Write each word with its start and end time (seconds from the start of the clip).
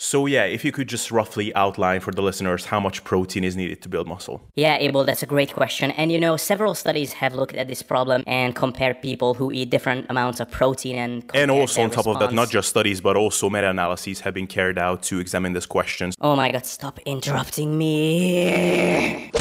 So, 0.00 0.26
yeah, 0.26 0.44
if 0.44 0.64
you 0.64 0.70
could 0.70 0.88
just 0.88 1.10
roughly 1.10 1.52
outline 1.56 1.98
for 1.98 2.12
the 2.12 2.22
listeners 2.22 2.66
how 2.66 2.78
much 2.78 3.02
protein 3.02 3.42
is 3.42 3.56
needed 3.56 3.82
to 3.82 3.88
build 3.88 4.06
muscle. 4.06 4.40
Yeah, 4.54 4.76
Abel, 4.76 5.04
that's 5.04 5.24
a 5.24 5.26
great 5.26 5.52
question. 5.52 5.90
And 5.90 6.12
you 6.12 6.20
know, 6.20 6.36
several 6.36 6.76
studies 6.76 7.14
have 7.14 7.34
looked 7.34 7.56
at 7.56 7.66
this 7.66 7.82
problem 7.82 8.22
and 8.28 8.54
compared 8.54 9.02
people 9.02 9.34
who 9.34 9.50
eat 9.50 9.70
different 9.70 10.06
amounts 10.08 10.38
of 10.38 10.48
protein 10.52 10.96
and 10.96 11.30
and 11.34 11.50
also 11.50 11.82
on 11.82 11.90
top 11.90 12.06
response. 12.06 12.22
of 12.22 12.30
that, 12.30 12.32
not 12.32 12.48
just 12.48 12.68
studies 12.68 13.00
but 13.00 13.16
also 13.16 13.50
meta-analyses 13.50 14.20
have 14.20 14.34
been 14.34 14.46
carried 14.46 14.78
out 14.78 15.02
to 15.02 15.18
examine 15.18 15.52
this 15.52 15.66
question. 15.66 16.12
Oh 16.20 16.36
my 16.36 16.52
god, 16.52 16.64
stop 16.64 17.00
interrupting 17.04 17.76
me. 17.76 19.32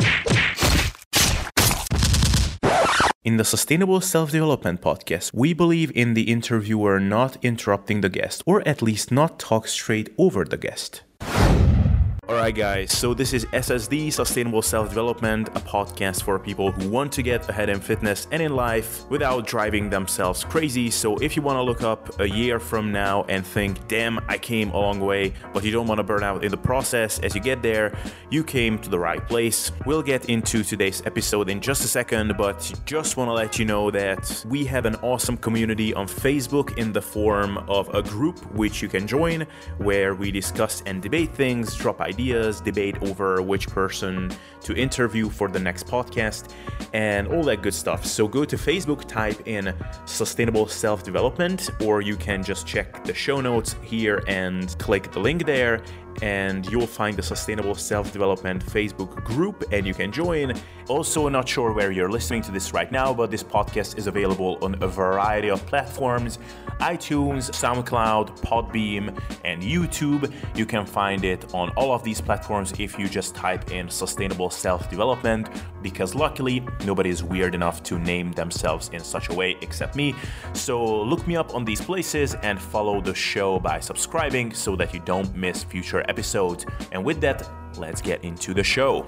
In 3.27 3.35
the 3.35 3.43
Sustainable 3.43 3.99
Self 3.99 4.31
Development 4.31 4.79
podcast, 4.79 5.31
we 5.33 5.51
believe 5.51 5.91
in 5.93 6.13
the 6.13 6.31
interviewer 6.31 6.97
not 6.97 7.35
interrupting 7.43 7.99
the 7.99 8.07
guest, 8.07 8.41
or 8.45 8.65
at 8.65 8.81
least 8.81 9.11
not 9.11 9.37
talk 9.37 9.67
straight 9.67 10.15
over 10.17 10.45
the 10.45 10.55
guest. 10.55 11.01
Alright, 12.29 12.55
guys, 12.55 12.91
so 12.91 13.13
this 13.13 13.31
is 13.31 13.45
SSD 13.45 14.11
Sustainable 14.11 14.61
Self 14.61 14.89
Development, 14.89 15.47
a 15.47 15.61
podcast 15.61 16.23
for 16.23 16.37
people 16.37 16.73
who 16.73 16.89
want 16.89 17.09
to 17.13 17.21
get 17.21 17.47
ahead 17.47 17.69
in 17.69 17.79
fitness 17.79 18.27
and 18.31 18.41
in 18.41 18.53
life 18.53 19.09
without 19.09 19.47
driving 19.47 19.89
themselves 19.89 20.43
crazy. 20.43 20.91
So, 20.91 21.15
if 21.19 21.37
you 21.37 21.41
want 21.41 21.55
to 21.55 21.61
look 21.61 21.83
up 21.83 22.19
a 22.19 22.27
year 22.27 22.59
from 22.59 22.91
now 22.91 23.23
and 23.29 23.47
think, 23.47 23.87
damn, 23.87 24.19
I 24.27 24.37
came 24.37 24.71
a 24.71 24.77
long 24.77 24.99
way, 24.99 25.35
but 25.53 25.63
you 25.63 25.71
don't 25.71 25.87
want 25.87 25.99
to 25.99 26.03
burn 26.03 26.21
out 26.21 26.43
in 26.43 26.51
the 26.51 26.57
process 26.57 27.17
as 27.19 27.33
you 27.33 27.39
get 27.39 27.61
there, 27.61 27.97
you 28.29 28.43
came 28.43 28.77
to 28.79 28.89
the 28.89 28.99
right 28.99 29.25
place. 29.25 29.71
We'll 29.85 30.03
get 30.03 30.25
into 30.25 30.65
today's 30.65 31.01
episode 31.05 31.49
in 31.49 31.61
just 31.61 31.85
a 31.85 31.87
second, 31.87 32.35
but 32.37 32.73
just 32.83 33.15
want 33.15 33.29
to 33.29 33.33
let 33.35 33.57
you 33.57 33.63
know 33.63 33.89
that 33.91 34.43
we 34.49 34.65
have 34.65 34.85
an 34.85 34.95
awesome 34.95 35.37
community 35.37 35.93
on 35.93 36.07
Facebook 36.07 36.77
in 36.77 36.91
the 36.91 37.01
form 37.01 37.57
of 37.69 37.87
a 37.95 38.03
group 38.03 38.37
which 38.51 38.81
you 38.81 38.89
can 38.89 39.07
join 39.07 39.47
where 39.77 40.13
we 40.13 40.29
discuss 40.29 40.83
and 40.85 41.01
debate 41.01 41.33
things, 41.33 41.73
drop 41.73 42.01
ideas 42.01 42.16
ideas, 42.17 42.61
debate 42.61 42.97
over 43.03 43.41
which 43.43 43.67
person 43.67 44.31
to 44.61 44.73
interview 44.75 45.29
for 45.29 45.47
the 45.47 45.59
next 45.59 45.85
podcast, 45.85 46.51
and 46.93 47.27
all 47.27 47.43
that 47.43 47.61
good 47.61 47.73
stuff. 47.73 48.05
So 48.05 48.27
go 48.27 48.43
to 48.43 48.57
Facebook, 48.57 49.07
type 49.07 49.39
in 49.45 49.73
Sustainable 50.05 50.67
Self 50.67 51.03
Development, 51.03 51.69
or 51.81 52.01
you 52.01 52.15
can 52.15 52.43
just 52.43 52.65
check 52.65 53.03
the 53.03 53.13
show 53.13 53.39
notes 53.39 53.75
here 53.83 54.23
and 54.27 54.77
click 54.79 55.11
the 55.11 55.19
link 55.19 55.45
there 55.45 55.83
and 56.21 56.65
you'll 56.67 56.87
find 56.87 57.15
the 57.17 57.23
Sustainable 57.23 57.75
Self 57.75 58.11
Development 58.11 58.63
Facebook 58.65 59.23
group 59.23 59.63
and 59.71 59.85
you 59.85 59.93
can 59.93 60.11
join. 60.11 60.53
Also, 60.89 61.27
not 61.27 61.47
sure 61.47 61.73
where 61.73 61.91
you're 61.91 62.09
listening 62.09 62.41
to 62.43 62.51
this 62.51 62.73
right 62.73 62.91
now, 62.91 63.13
but 63.13 63.29
this 63.29 63.43
podcast 63.43 63.97
is 63.97 64.07
available 64.07 64.57
on 64.61 64.81
a 64.81 64.87
variety 64.87 65.49
of 65.49 65.65
platforms 65.65 66.39
iTunes, 66.79 67.49
SoundCloud, 67.51 68.39
PodBean, 68.41 69.19
and 69.43 69.61
YouTube. 69.61 70.31
You 70.55 70.65
can 70.65 70.85
find 70.85 71.25
it 71.25 71.53
on 71.53 71.69
all 71.71 71.91
of 71.91 72.03
these 72.03 72.21
platforms 72.21 72.73
if 72.77 72.99
you 72.99 73.09
just 73.09 73.35
type 73.35 73.71
in 73.71 73.89
Sustainable 73.89 74.49
Self 74.49 74.89
Development, 74.89 75.49
because 75.81 76.13
luckily 76.13 76.63
nobody 76.85 77.09
is 77.09 77.23
weird 77.23 77.55
enough 77.55 77.81
to 77.83 77.97
name 77.97 78.31
themselves 78.31 78.89
in 78.93 78.99
such 78.99 79.29
a 79.29 79.33
way 79.33 79.57
except 79.61 79.95
me. 79.95 80.13
So 80.53 81.03
look 81.03 81.27
me 81.27 81.35
up 81.35 81.55
on 81.55 81.65
these 81.65 81.81
places 81.81 82.35
and 82.43 82.61
follow 82.61 83.01
the 83.01 83.15
show 83.15 83.59
by 83.59 83.79
subscribing 83.79 84.53
so 84.53 84.75
that 84.75 84.93
you 84.93 84.99
don't 84.99 85.33
miss 85.35 85.63
future 85.63 86.06
episodes. 86.09 86.65
And 86.91 87.03
with 87.03 87.21
that, 87.21 87.49
let's 87.77 88.01
get 88.01 88.23
into 88.23 88.53
the 88.53 88.63
show. 88.63 89.05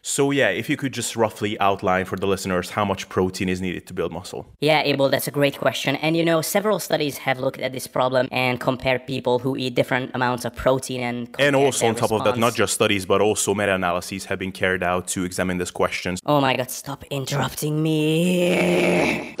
So, 0.00 0.30
yeah, 0.30 0.48
if 0.48 0.70
you 0.70 0.78
could 0.78 0.94
just 0.94 1.16
roughly 1.16 1.58
outline 1.60 2.06
for 2.06 2.16
the 2.16 2.26
listeners 2.26 2.70
how 2.70 2.82
much 2.82 3.10
protein 3.10 3.48
is 3.50 3.60
needed 3.60 3.86
to 3.88 3.92
build 3.92 4.10
muscle. 4.10 4.46
Yeah, 4.58 4.80
Abel, 4.82 5.10
that's 5.10 5.28
a 5.28 5.30
great 5.30 5.58
question. 5.58 5.96
And 5.96 6.16
you 6.16 6.24
know, 6.24 6.40
several 6.40 6.78
studies 6.78 7.18
have 7.18 7.40
looked 7.40 7.60
at 7.60 7.72
this 7.72 7.86
problem 7.86 8.26
and 8.32 8.58
compared 8.58 9.06
people 9.06 9.38
who 9.38 9.54
eat 9.56 9.74
different 9.74 10.12
amounts 10.14 10.46
of 10.46 10.56
protein 10.56 11.02
and 11.02 11.36
and 11.38 11.54
also 11.54 11.86
on 11.86 11.94
top 11.94 12.04
response. 12.04 12.20
of 12.20 12.24
that, 12.24 12.40
not 12.40 12.54
just 12.54 12.72
studies 12.72 13.04
but 13.04 13.20
also 13.20 13.54
meta-analyses 13.54 14.24
have 14.24 14.38
been 14.38 14.52
carried 14.52 14.82
out 14.82 15.08
to 15.08 15.24
examine 15.24 15.58
this 15.58 15.70
question. 15.70 16.16
Oh 16.24 16.40
my 16.40 16.56
god, 16.56 16.70
stop 16.70 17.04
interrupting 17.10 17.82
me. 17.82 19.36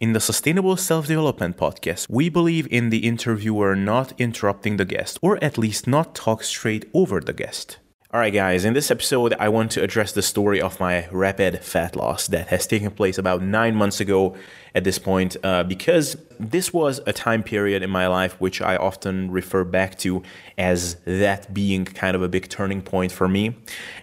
In 0.00 0.12
the 0.12 0.20
Sustainable 0.20 0.76
Self 0.76 1.08
Development 1.08 1.56
podcast, 1.56 2.06
we 2.08 2.28
believe 2.28 2.68
in 2.70 2.90
the 2.90 3.04
interviewer 3.04 3.74
not 3.74 4.12
interrupting 4.16 4.76
the 4.76 4.84
guest, 4.84 5.18
or 5.22 5.42
at 5.42 5.58
least 5.58 5.88
not 5.88 6.14
talk 6.14 6.44
straight 6.44 6.88
over 6.94 7.18
the 7.18 7.32
guest. 7.32 7.78
Alright, 8.14 8.32
guys, 8.32 8.64
in 8.64 8.74
this 8.74 8.92
episode, 8.92 9.34
I 9.40 9.48
want 9.48 9.72
to 9.72 9.82
address 9.82 10.12
the 10.12 10.22
story 10.22 10.60
of 10.60 10.78
my 10.78 11.08
rapid 11.10 11.64
fat 11.64 11.96
loss 11.96 12.28
that 12.28 12.46
has 12.46 12.64
taken 12.64 12.92
place 12.92 13.18
about 13.18 13.42
nine 13.42 13.74
months 13.74 13.98
ago 13.98 14.36
at 14.78 14.84
this 14.84 14.96
point, 14.96 15.36
uh, 15.42 15.64
because 15.64 16.16
this 16.38 16.72
was 16.72 17.00
a 17.04 17.12
time 17.12 17.42
period 17.42 17.82
in 17.82 17.90
my 17.90 18.06
life 18.06 18.40
which 18.40 18.62
I 18.62 18.76
often 18.76 19.28
refer 19.28 19.64
back 19.64 19.98
to 19.98 20.22
as 20.56 20.94
that 21.04 21.52
being 21.52 21.84
kind 21.84 22.14
of 22.14 22.22
a 22.22 22.28
big 22.28 22.48
turning 22.48 22.80
point 22.80 23.10
for 23.10 23.26
me. 23.26 23.56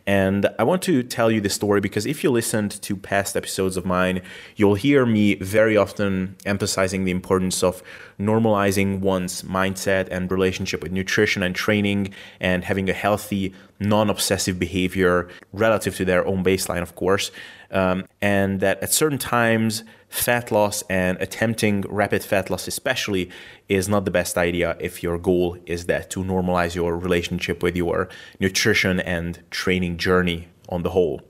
And 0.05 0.49
I 0.59 0.63
want 0.63 0.81
to 0.83 1.01
tell 1.01 1.31
you 1.31 1.39
this 1.39 1.53
story 1.53 1.79
because 1.79 2.05
if 2.05 2.25
you 2.25 2.29
listened 2.29 2.71
to 2.81 2.97
past 2.97 3.37
episodes 3.37 3.77
of 3.77 3.85
mine, 3.85 4.21
you'll 4.57 4.75
hear 4.75 5.05
me 5.05 5.35
very 5.35 5.77
often 5.77 6.35
emphasizing 6.45 7.05
the 7.05 7.11
importance 7.11 7.63
of 7.63 7.81
normalizing 8.19 8.99
one's 8.99 9.43
mindset 9.43 10.09
and 10.11 10.29
relationship 10.29 10.83
with 10.83 10.91
nutrition 10.91 11.41
and 11.41 11.55
training 11.55 12.13
and 12.41 12.65
having 12.65 12.89
a 12.89 12.93
healthy, 12.93 13.53
non 13.79 14.09
obsessive 14.09 14.59
behavior 14.59 15.29
relative 15.53 15.95
to 15.95 16.03
their 16.03 16.27
own 16.27 16.43
baseline, 16.43 16.81
of 16.81 16.95
course. 16.95 17.31
Um, 17.71 18.05
and 18.21 18.59
that 18.59 18.83
at 18.83 18.93
certain 18.93 19.17
times, 19.17 19.83
fat 20.15 20.49
loss 20.51 20.81
and 20.89 21.17
attempting 21.19 21.81
rapid 21.89 22.23
fat 22.23 22.49
loss, 22.49 22.67
especially, 22.67 23.29
is 23.67 23.89
not 23.89 24.05
the 24.05 24.11
best 24.11 24.37
idea 24.37 24.77
if 24.79 25.03
your 25.03 25.17
goal 25.17 25.57
is 25.65 25.85
that 25.87 26.09
to 26.11 26.23
normalize 26.23 26.73
your 26.73 26.97
relationship 26.97 27.61
with 27.61 27.75
your 27.75 28.07
nutrition 28.39 28.99
and 29.01 29.39
training 29.51 29.97
journey 29.97 30.47
on 30.69 30.83
the 30.83 30.91
whole. 30.91 31.21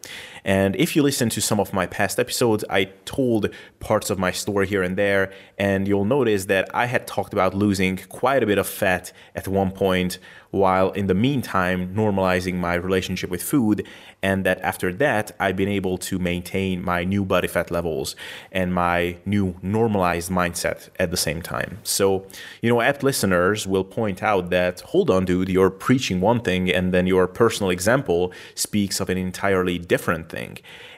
And 0.45 0.75
if 0.75 0.95
you 0.95 1.01
listen 1.01 1.29
to 1.31 1.41
some 1.41 1.59
of 1.59 1.73
my 1.73 1.87
past 1.87 2.19
episodes, 2.19 2.63
I 2.69 2.85
told 3.03 3.49
parts 3.79 4.09
of 4.11 4.19
my 4.19 4.31
story 4.31 4.67
here 4.67 4.83
and 4.83 4.95
there, 4.95 5.33
and 5.57 5.87
you'll 5.87 6.05
notice 6.05 6.45
that 6.45 6.69
I 6.73 6.85
had 6.85 7.07
talked 7.07 7.33
about 7.33 7.55
losing 7.55 7.97
quite 8.09 8.43
a 8.43 8.45
bit 8.45 8.59
of 8.59 8.67
fat 8.67 9.11
at 9.33 9.47
one 9.47 9.71
point, 9.71 10.19
while 10.51 10.91
in 10.91 11.07
the 11.07 11.13
meantime 11.13 11.93
normalizing 11.93 12.55
my 12.55 12.75
relationship 12.75 13.29
with 13.29 13.43
food, 13.43 13.85
and 14.21 14.45
that 14.45 14.59
after 14.61 14.93
that, 14.93 15.31
I've 15.39 15.57
been 15.57 15.67
able 15.67 15.97
to 16.09 16.17
maintain 16.17 16.83
my 16.83 17.03
new 17.03 17.25
body 17.25 17.47
fat 17.47 17.69
levels 17.71 18.15
and 18.51 18.73
my 18.73 19.17
new 19.25 19.55
normalized 19.61 20.31
mindset 20.31 20.89
at 20.97 21.11
the 21.11 21.17
same 21.17 21.41
time. 21.41 21.79
So, 21.83 22.25
you 22.61 22.69
know, 22.69 22.81
apt 22.81 23.03
listeners 23.03 23.67
will 23.67 23.83
point 23.83 24.23
out 24.23 24.49
that, 24.51 24.81
hold 24.81 25.09
on, 25.09 25.25
dude, 25.25 25.49
you're 25.49 25.69
preaching 25.69 26.21
one 26.21 26.39
thing, 26.39 26.71
and 26.71 26.93
then 26.93 27.05
your 27.05 27.27
personal 27.27 27.69
example 27.69 28.31
speaks 28.53 28.99
of 28.99 29.09
an 29.09 29.17
entirely 29.17 29.77
different 29.77 30.29
thing. 30.29 30.34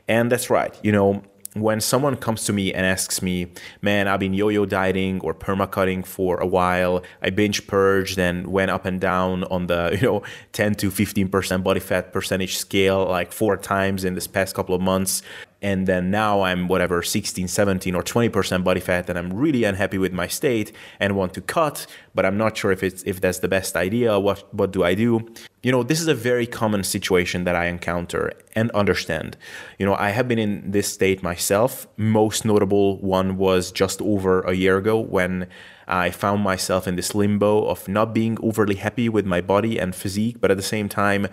And 0.07 0.31
that's 0.31 0.49
right, 0.49 0.77
you 0.83 0.91
know, 0.91 1.23
when 1.61 1.81
someone 1.81 2.15
comes 2.15 2.45
to 2.45 2.53
me 2.53 2.73
and 2.73 2.85
asks 2.85 3.21
me, 3.21 3.47
man, 3.81 4.07
I've 4.07 4.19
been 4.19 4.33
yo 4.33 4.49
yo 4.49 4.65
dieting 4.65 5.19
or 5.21 5.33
permacutting 5.33 6.05
for 6.05 6.37
a 6.37 6.45
while, 6.45 7.03
I 7.21 7.29
binge 7.29 7.67
purged 7.67 8.19
and 8.19 8.47
went 8.47 8.71
up 8.71 8.85
and 8.85 8.99
down 8.99 9.43
on 9.45 9.67
the, 9.67 9.97
you 10.01 10.07
know, 10.07 10.23
10 10.53 10.75
to 10.75 10.91
15% 10.91 11.63
body 11.63 11.79
fat 11.79 12.13
percentage 12.13 12.57
scale 12.57 13.05
like 13.05 13.31
four 13.31 13.57
times 13.57 14.03
in 14.03 14.13
this 14.13 14.27
past 14.27 14.55
couple 14.55 14.75
of 14.75 14.81
months. 14.81 15.21
And 15.61 15.87
then 15.87 16.11
now 16.11 16.41
I'm 16.41 16.67
whatever 16.67 17.01
16, 17.01 17.47
17, 17.47 17.95
or 17.95 18.03
20% 18.03 18.63
body 18.63 18.79
fat, 18.79 19.09
and 19.09 19.17
I'm 19.17 19.33
really 19.33 19.63
unhappy 19.63 19.97
with 19.97 20.13
my 20.13 20.27
state 20.27 20.71
and 20.99 21.15
want 21.15 21.33
to 21.33 21.41
cut, 21.41 21.87
but 22.13 22.25
I'm 22.25 22.37
not 22.37 22.55
sure 22.55 22.71
if 22.71 22.83
it's 22.83 23.01
if 23.03 23.19
that's 23.19 23.39
the 23.39 23.47
best 23.47 23.75
idea. 23.75 24.19
What 24.19 24.53
what 24.53 24.71
do 24.71 24.83
I 24.83 24.93
do? 24.93 25.27
You 25.63 25.71
know, 25.71 25.83
this 25.83 25.99
is 25.99 26.07
a 26.07 26.13
very 26.13 26.45
common 26.45 26.83
situation 26.83 27.43
that 27.45 27.55
I 27.55 27.65
encounter 27.65 28.31
and 28.55 28.69
understand. 28.71 29.35
You 29.79 29.85
know, 29.87 29.95
I 29.95 30.11
have 30.11 30.27
been 30.27 30.39
in 30.39 30.71
this 30.71 30.87
state 30.87 31.23
myself. 31.23 31.87
Most 31.97 32.45
notable 32.45 32.99
one 32.99 33.37
was 33.37 33.71
just 33.71 34.01
over 34.01 34.41
a 34.41 34.53
year 34.53 34.77
ago 34.77 34.99
when 34.99 35.47
I 35.87 36.11
found 36.11 36.43
myself 36.43 36.87
in 36.87 36.95
this 36.95 37.15
limbo 37.15 37.65
of 37.65 37.87
not 37.87 38.13
being 38.13 38.37
overly 38.43 38.75
happy 38.75 39.09
with 39.09 39.25
my 39.25 39.41
body 39.41 39.79
and 39.79 39.95
physique, 39.95 40.37
but 40.39 40.51
at 40.51 40.57
the 40.57 40.63
same 40.63 40.89
time, 40.89 41.27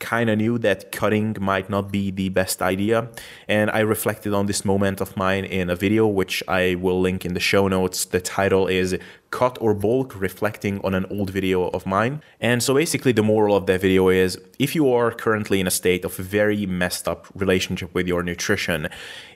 kind 0.00 0.28
of 0.28 0.38
knew 0.38 0.58
that 0.58 0.90
cutting 0.90 1.36
might 1.40 1.70
not 1.70 1.92
be 1.92 2.10
the 2.10 2.30
best 2.30 2.60
idea. 2.60 3.08
And 3.46 3.70
I 3.70 3.80
reflected 3.80 4.34
on 4.34 4.46
this 4.46 4.64
moment 4.64 5.00
of 5.00 5.16
mine 5.16 5.44
in 5.44 5.70
a 5.70 5.76
video, 5.76 6.06
which 6.06 6.42
I 6.48 6.74
will 6.74 7.00
link 7.00 7.24
in 7.24 7.34
the 7.34 7.40
show 7.40 7.68
notes. 7.68 8.06
The 8.06 8.20
title 8.20 8.66
is 8.66 8.98
Cut 9.30 9.58
or 9.60 9.74
Bulk, 9.74 10.20
reflecting 10.20 10.80
on 10.82 10.92
an 10.92 11.06
old 11.08 11.30
video 11.30 11.68
of 11.68 11.86
mine. 11.86 12.20
And 12.40 12.62
so 12.62 12.74
basically, 12.74 13.12
the 13.12 13.22
moral 13.22 13.54
of 13.56 13.66
that 13.66 13.80
video 13.80 14.08
is 14.08 14.36
if 14.58 14.74
you 14.74 14.92
are 14.92 15.12
currently 15.12 15.60
in 15.60 15.66
a 15.68 15.70
state 15.70 16.04
of 16.04 16.16
very 16.16 16.66
messed 16.66 17.06
up 17.06 17.28
relationship 17.34 17.94
with 17.94 18.08
your 18.08 18.24
nutrition, 18.24 18.88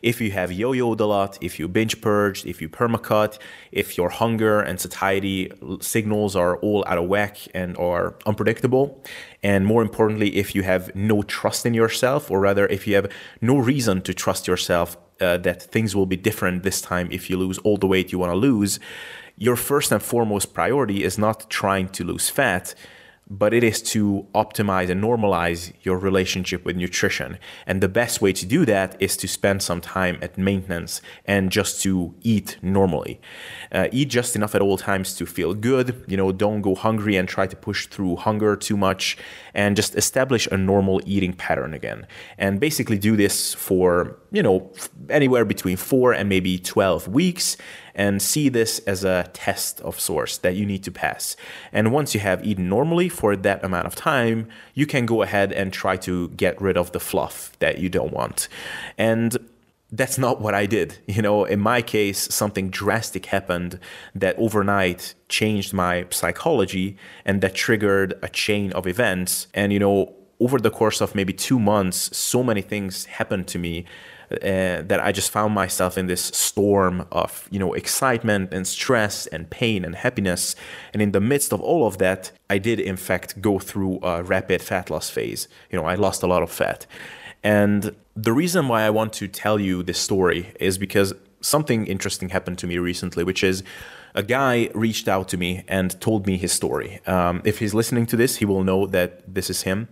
if 0.03 0.21
you 0.21 0.33
have 0.33 0.51
yo 0.51 0.73
yoed 0.73 0.99
a 0.99 1.05
lot, 1.05 1.39
if 1.41 1.61
you 1.61 1.69
binge 1.69 2.01
purged, 2.01 2.45
if 2.45 2.61
you 2.61 2.69
permacut, 2.69 3.39
if 3.71 3.97
your 3.97 4.09
hunger 4.09 4.61
and 4.61 4.81
satiety 4.81 5.53
signals 5.81 6.35
are 6.35 6.57
all 6.59 6.85
out 6.89 6.99
of 6.99 7.07
whack 7.07 7.39
and 7.55 7.77
are 7.77 8.17
unpredictable, 8.27 9.01
and 9.45 9.65
more 9.65 9.83
importantly, 9.83 10.37
if 10.37 10.57
you 10.57 10.65
have 10.65 10.95
no 10.97 11.23
trust 11.23 11.65
in 11.67 11.73
yourself, 11.73 12.31
or 12.33 12.41
rather, 12.41 12.67
if 12.67 12.87
you 12.89 12.97
have 12.97 13.09
no 13.41 13.59
reason 13.59 14.03
to 14.03 14.13
trust 14.13 14.49
yourself 14.49 14.97
uh, 15.21 15.37
that 15.39 15.63
things 15.63 15.95
will 15.95 16.07
be 16.07 16.17
different 16.17 16.63
this 16.65 16.81
time 16.81 17.09
if 17.13 17.31
you 17.31 17.37
lose 17.37 17.59
all 17.59 17.77
the 17.77 17.87
weight 17.87 18.11
you 18.11 18.19
want 18.19 18.33
to 18.33 18.37
lose, 18.37 18.81
your 19.37 19.57
first 19.57 19.93
and 19.93 20.03
foremost 20.03 20.55
priority 20.55 21.05
is 21.05 21.19
not 21.19 21.51
trying 21.51 21.89
to 21.89 22.05
lose 22.05 22.31
fat 22.31 22.75
but 23.29 23.55
it 23.55 23.65
is 23.65 23.81
to 23.81 24.27
optimize 24.35 24.91
and 24.91 25.03
normalize 25.03 25.73
your 25.83 25.99
relationship 25.99 26.65
with 26.65 26.77
nutrition. 26.77 27.39
And 27.67 27.81
the 27.81 27.89
best 27.89 28.21
way 28.21 28.33
to 28.35 28.45
do 28.45 28.67
that 28.67 28.97
is 29.01 29.17
to 29.19 29.29
spend 29.29 29.63
some 29.63 29.81
time 29.81 30.19
at 30.21 30.37
maintenance 30.37 31.01
and 31.25 31.51
just 31.51 31.81
to 31.83 32.15
eat 32.21 32.59
normally. 32.61 33.21
Uh, 33.73 33.89
eat 33.93 34.09
just 34.09 34.37
enough 34.37 34.55
at 34.55 34.61
all 34.61 34.77
times 34.77 35.15
to 35.15 35.27
feel 35.27 35.55
good. 35.55 36.05
You 36.07 36.17
know, 36.17 36.33
don't 36.33 36.61
go 36.61 36.75
hungry 36.75 37.17
and 37.17 37.29
try 37.29 37.47
to 37.47 37.57
push 37.57 37.87
through 37.87 38.17
hunger 38.17 38.57
too 38.57 38.77
much. 38.77 39.17
And 39.55 39.77
just 39.77 39.95
establish 39.97 40.47
a 40.49 40.57
normal 40.57 41.01
eating 41.07 41.33
pattern 41.33 41.75
again. 41.75 42.07
And 42.37 42.61
basically 42.61 42.99
do 42.99 43.17
this 43.17 43.55
for, 43.55 44.19
you 44.33 44.43
know, 44.43 44.71
anywhere 45.09 45.45
between 45.45 45.77
four 45.77 46.13
and 46.13 46.29
maybe 46.29 46.59
12 46.59 47.09
weeks 47.09 47.57
and 47.95 48.21
see 48.21 48.49
this 48.49 48.81
as 48.81 49.05
a 49.05 49.31
test 49.33 49.81
of 49.81 50.01
sorts 50.01 50.39
that 50.39 50.57
you 50.57 50.67
need 50.67 50.83
to 50.85 50.91
pass. 50.91 51.37
And 51.73 51.93
once 51.93 52.15
you 52.15 52.21
have 52.21 52.45
eaten 52.45 52.69
normally 52.69 53.09
for 53.09 53.37
that 53.37 53.65
amount 53.65 53.87
of 53.87 53.95
time, 53.95 54.49
you 54.75 54.87
can 54.87 55.07
go 55.07 55.23
ahead 55.23 55.53
and 55.53 55.73
try 55.73 55.97
to 55.99 56.29
get 56.31 56.61
rid 56.61 56.77
of 56.77 56.93
the 56.93 57.01
fluff 57.01 57.57
that 57.61 57.79
you 57.79 57.89
don't 57.89 58.13
want. 58.13 58.49
And 58.99 59.37
that's 59.93 60.19
not 60.19 60.41
what 60.41 60.55
I 60.55 60.67
did. 60.67 60.99
You 61.07 61.23
know, 61.23 61.45
in 61.45 61.61
my 61.61 61.81
case, 61.81 62.35
something 62.35 62.69
drastic 62.71 63.27
happened 63.27 63.79
that 64.15 64.37
overnight 64.39 65.15
changed 65.29 65.73
my 65.73 66.07
psychology 66.11 66.97
and 67.25 67.41
that 67.43 67.55
triggered 67.55 68.15
a 68.23 68.29
chain 68.29 68.73
of 68.73 68.87
events. 68.87 69.47
And, 69.55 69.73
you 69.73 69.79
know, 69.79 70.13
over 70.41 70.59
the 70.59 70.71
course 70.71 71.01
of 71.01 71.15
maybe 71.15 71.33
two 71.33 71.61
months, 71.61 72.17
so 72.17 72.43
many 72.43 72.61
things 72.61 73.05
happened 73.05 73.47
to 73.49 73.59
me 73.59 73.85
uh, 74.43 74.83
that 74.83 75.01
I 75.01 75.13
just 75.13 75.31
found 75.31 75.55
myself 75.55 75.99
in 75.99 76.07
this 76.07 76.23
storm 76.23 77.07
of 77.11 77.49
you 77.51 77.59
know 77.59 77.75
excitement 77.75 78.53
and 78.53 78.67
stress 78.67 79.27
and 79.29 79.49
pain 79.51 79.85
and 79.85 79.95
happiness. 79.95 80.57
And 80.93 81.03
in 81.03 81.13
the 81.13 81.21
midst 81.21 81.53
of 81.53 81.61
all 81.61 81.87
of 81.87 81.99
that, 81.99 82.33
I 82.49 82.59
did 82.59 82.81
in 82.81 82.97
fact 82.97 83.41
go 83.41 83.59
through 83.59 84.01
a 84.03 84.23
rapid 84.23 84.63
fat 84.63 84.91
loss 84.91 85.11
phase. 85.11 85.49
You 85.71 85.79
know, 85.79 85.87
I 85.87 85.95
lost 85.95 86.23
a 86.23 86.27
lot 86.27 86.43
of 86.43 86.51
fat, 86.51 86.87
and 87.43 87.95
the 88.17 88.33
reason 88.33 88.69
why 88.69 88.83
I 88.83 88.91
want 88.91 89.13
to 89.15 89.29
tell 89.29 89.59
you 89.61 89.83
this 89.83 89.99
story 89.99 90.55
is 90.61 90.79
because 90.79 91.13
something 91.41 91.87
interesting 91.87 92.31
happened 92.31 92.59
to 92.59 92.67
me 92.67 92.79
recently, 92.79 93.25
which 93.25 93.45
is 93.45 93.63
a 94.15 94.23
guy 94.23 94.71
reached 94.75 95.09
out 95.09 95.29
to 95.29 95.37
me 95.37 95.65
and 95.69 96.01
told 96.01 96.27
me 96.27 96.37
his 96.37 96.53
story. 96.53 97.01
Um, 97.07 97.43
if 97.45 97.59
he's 97.59 97.75
listening 97.75 98.07
to 98.07 98.17
this, 98.17 98.37
he 98.37 98.45
will 98.45 98.65
know 98.65 98.87
that 98.87 99.35
this 99.35 99.51
is 99.51 99.63
him. 99.63 99.89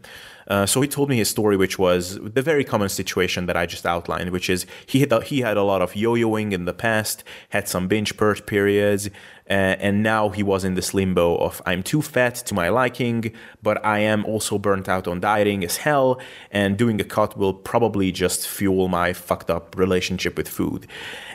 Uh, 0.49 0.67
so 0.67 0.81
he 0.81 0.89
told 0.89 1.09
me 1.09 1.17
his 1.17 1.31
story, 1.31 1.57
which 1.57 1.79
was 1.79 2.19
the 2.23 2.43
very 2.43 2.65
common 2.65 2.89
situation 2.89 3.47
that 3.47 3.57
I 3.57 3.67
just 3.67 3.87
outlined, 3.87 4.31
which 4.31 4.51
is 4.51 4.67
he 4.87 5.01
had 5.01 5.13
a, 5.13 5.21
he 5.23 5.41
had 5.41 5.57
a 5.57 5.63
lot 5.63 5.83
of 5.83 5.95
yo-yoing 5.97 6.53
in 6.53 6.65
the 6.65 6.73
past, 6.73 7.25
had 7.51 7.69
some 7.69 7.89
binge 7.89 8.17
purge 8.17 8.45
periods, 8.47 9.09
uh, 9.49 9.53
and 9.53 10.03
now 10.03 10.29
he 10.31 10.43
was 10.43 10.65
in 10.65 10.75
this 10.75 10.95
limbo 10.95 11.37
of 11.37 11.61
I'm 11.67 11.83
too 11.83 12.03
fat 12.03 12.35
to 12.37 12.55
my 12.55 12.69
liking, 12.69 13.33
but 13.63 13.85
I 13.85 13.99
am 13.99 14.25
also 14.25 14.59
burnt 14.59 14.89
out 14.89 15.07
on 15.07 15.21
dieting 15.21 15.65
as 15.65 15.79
hell, 15.79 16.21
and 16.51 16.77
doing 16.77 17.01
a 17.01 17.05
cut 17.05 17.37
will 17.37 17.55
probably 17.55 18.13
just 18.13 18.49
fuel 18.49 18.89
my 18.89 19.13
fucked 19.13 19.51
up 19.51 19.77
relationship 19.77 20.37
with 20.37 20.49
food. 20.49 20.87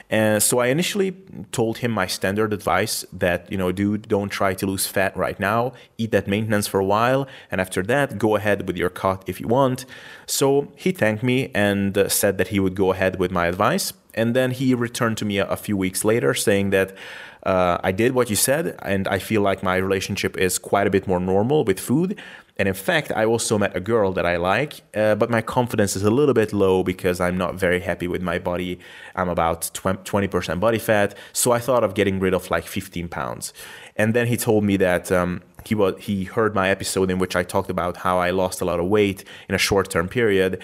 And 0.09 0.41
so 0.41 0.59
I 0.59 0.67
initially 0.67 1.11
told 1.51 1.79
him 1.79 1.91
my 1.91 2.07
standard 2.07 2.53
advice 2.53 3.05
that, 3.11 3.51
you 3.51 3.57
know, 3.57 3.73
dude, 3.73 4.07
don't 4.07 4.29
try 4.29 4.53
to 4.53 4.65
lose 4.65 4.87
fat 4.87 5.15
right 5.17 5.37
now. 5.39 5.73
Eat 5.97 6.11
that 6.11 6.27
maintenance 6.27 6.65
for 6.65 6.79
a 6.79 6.85
while. 6.85 7.27
And 7.51 7.59
after 7.59 7.83
that, 7.83 8.17
go 8.17 8.35
ahead 8.37 8.67
with 8.67 8.77
your 8.77 8.89
cut 8.89 9.23
if 9.27 9.41
you 9.41 9.47
want. 9.47 9.85
So 10.25 10.71
he 10.75 10.91
thanked 10.91 11.23
me 11.23 11.51
and 11.53 11.97
uh, 11.97 12.07
said 12.07 12.37
that 12.37 12.49
he 12.49 12.59
would 12.59 12.75
go 12.75 12.93
ahead 12.93 13.19
with 13.19 13.31
my 13.31 13.47
advice. 13.47 13.91
And 14.13 14.33
then 14.33 14.51
he 14.51 14.73
returned 14.73 15.17
to 15.17 15.25
me 15.25 15.39
a, 15.39 15.45
a 15.45 15.57
few 15.57 15.75
weeks 15.75 16.05
later 16.05 16.33
saying 16.33 16.69
that 16.69 16.95
uh, 17.43 17.77
I 17.83 17.91
did 17.91 18.13
what 18.13 18.29
you 18.29 18.35
said, 18.35 18.77
and 18.81 19.07
I 19.07 19.19
feel 19.19 19.41
like 19.41 19.63
my 19.63 19.77
relationship 19.77 20.35
is 20.37 20.57
quite 20.57 20.85
a 20.85 20.89
bit 20.89 21.07
more 21.07 21.19
normal 21.19 21.63
with 21.63 21.79
food. 21.79 22.19
And 22.57 22.67
in 22.67 22.73
fact, 22.73 23.11
I 23.15 23.23
also 23.25 23.57
met 23.57 23.75
a 23.75 23.79
girl 23.79 24.11
that 24.13 24.25
I 24.25 24.37
like, 24.37 24.81
uh, 24.95 25.13
but 25.15 25.29
my 25.29 25.41
confidence 25.41 25.95
is 25.95 26.03
a 26.03 26.09
little 26.09 26.33
bit 26.33 26.53
low 26.53 26.83
because 26.83 27.21
I'm 27.21 27.37
not 27.37 27.55
very 27.55 27.79
happy 27.79 28.07
with 28.07 28.21
my 28.21 28.39
body. 28.39 28.79
I'm 29.15 29.29
about 29.29 29.69
20% 29.73 30.59
body 30.59 30.79
fat. 30.79 31.15
So 31.33 31.51
I 31.51 31.59
thought 31.59 31.83
of 31.83 31.93
getting 31.93 32.19
rid 32.19 32.33
of 32.33 32.49
like 32.49 32.65
15 32.65 33.09
pounds. 33.09 33.53
And 33.95 34.13
then 34.15 34.25
he 34.27 34.37
told 34.37 34.63
me 34.63 34.77
that 34.77 35.11
um, 35.11 35.41
he 35.65 35.75
was 35.75 35.95
he 35.99 36.23
heard 36.23 36.55
my 36.55 36.69
episode 36.69 37.11
in 37.11 37.19
which 37.19 37.35
I 37.35 37.43
talked 37.43 37.69
about 37.69 37.97
how 37.97 38.19
I 38.19 38.31
lost 38.31 38.61
a 38.61 38.65
lot 38.65 38.79
of 38.79 38.87
weight 38.87 39.23
in 39.49 39.55
a 39.55 39.59
short 39.59 39.89
term 39.89 40.07
period 40.07 40.61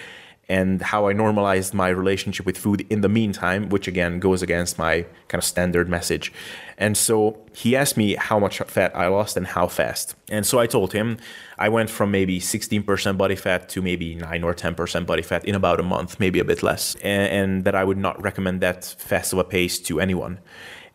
and 0.48 0.82
how 0.82 1.08
I 1.08 1.12
normalized 1.12 1.74
my 1.74 1.88
relationship 1.88 2.44
with 2.44 2.58
food 2.58 2.86
in 2.90 3.00
the 3.00 3.08
meantime, 3.08 3.68
which 3.68 3.88
again 3.88 4.20
goes 4.20 4.42
against 4.42 4.78
my 4.78 5.06
kind 5.28 5.40
of 5.40 5.44
standard 5.44 5.88
message. 5.88 6.32
And 6.76 6.96
so 6.96 7.38
he 7.54 7.76
asked 7.76 7.96
me 7.96 8.16
how 8.16 8.38
much 8.38 8.58
fat 8.58 8.94
I 8.94 9.06
lost 9.06 9.36
and 9.36 9.46
how 9.46 9.68
fast. 9.68 10.14
And 10.28 10.44
so 10.44 10.58
I 10.58 10.66
told 10.66 10.92
him 10.92 11.18
I 11.58 11.68
went 11.68 11.88
from 11.88 12.10
maybe 12.10 12.40
16% 12.40 13.16
body 13.16 13.36
fat 13.36 13.68
to 13.70 13.82
maybe 13.82 14.14
9 14.14 14.44
or 14.44 14.54
10% 14.54 15.06
body 15.06 15.22
fat 15.22 15.44
in 15.44 15.54
about 15.54 15.80
a 15.80 15.84
month, 15.84 16.18
maybe 16.18 16.40
a 16.40 16.44
bit 16.44 16.62
less, 16.62 16.96
and, 16.96 17.32
and 17.32 17.64
that 17.64 17.74
I 17.74 17.84
would 17.84 17.98
not 17.98 18.20
recommend 18.20 18.60
that 18.60 18.84
fast 18.98 19.32
of 19.32 19.38
a 19.38 19.44
pace 19.44 19.78
to 19.80 20.00
anyone. 20.00 20.40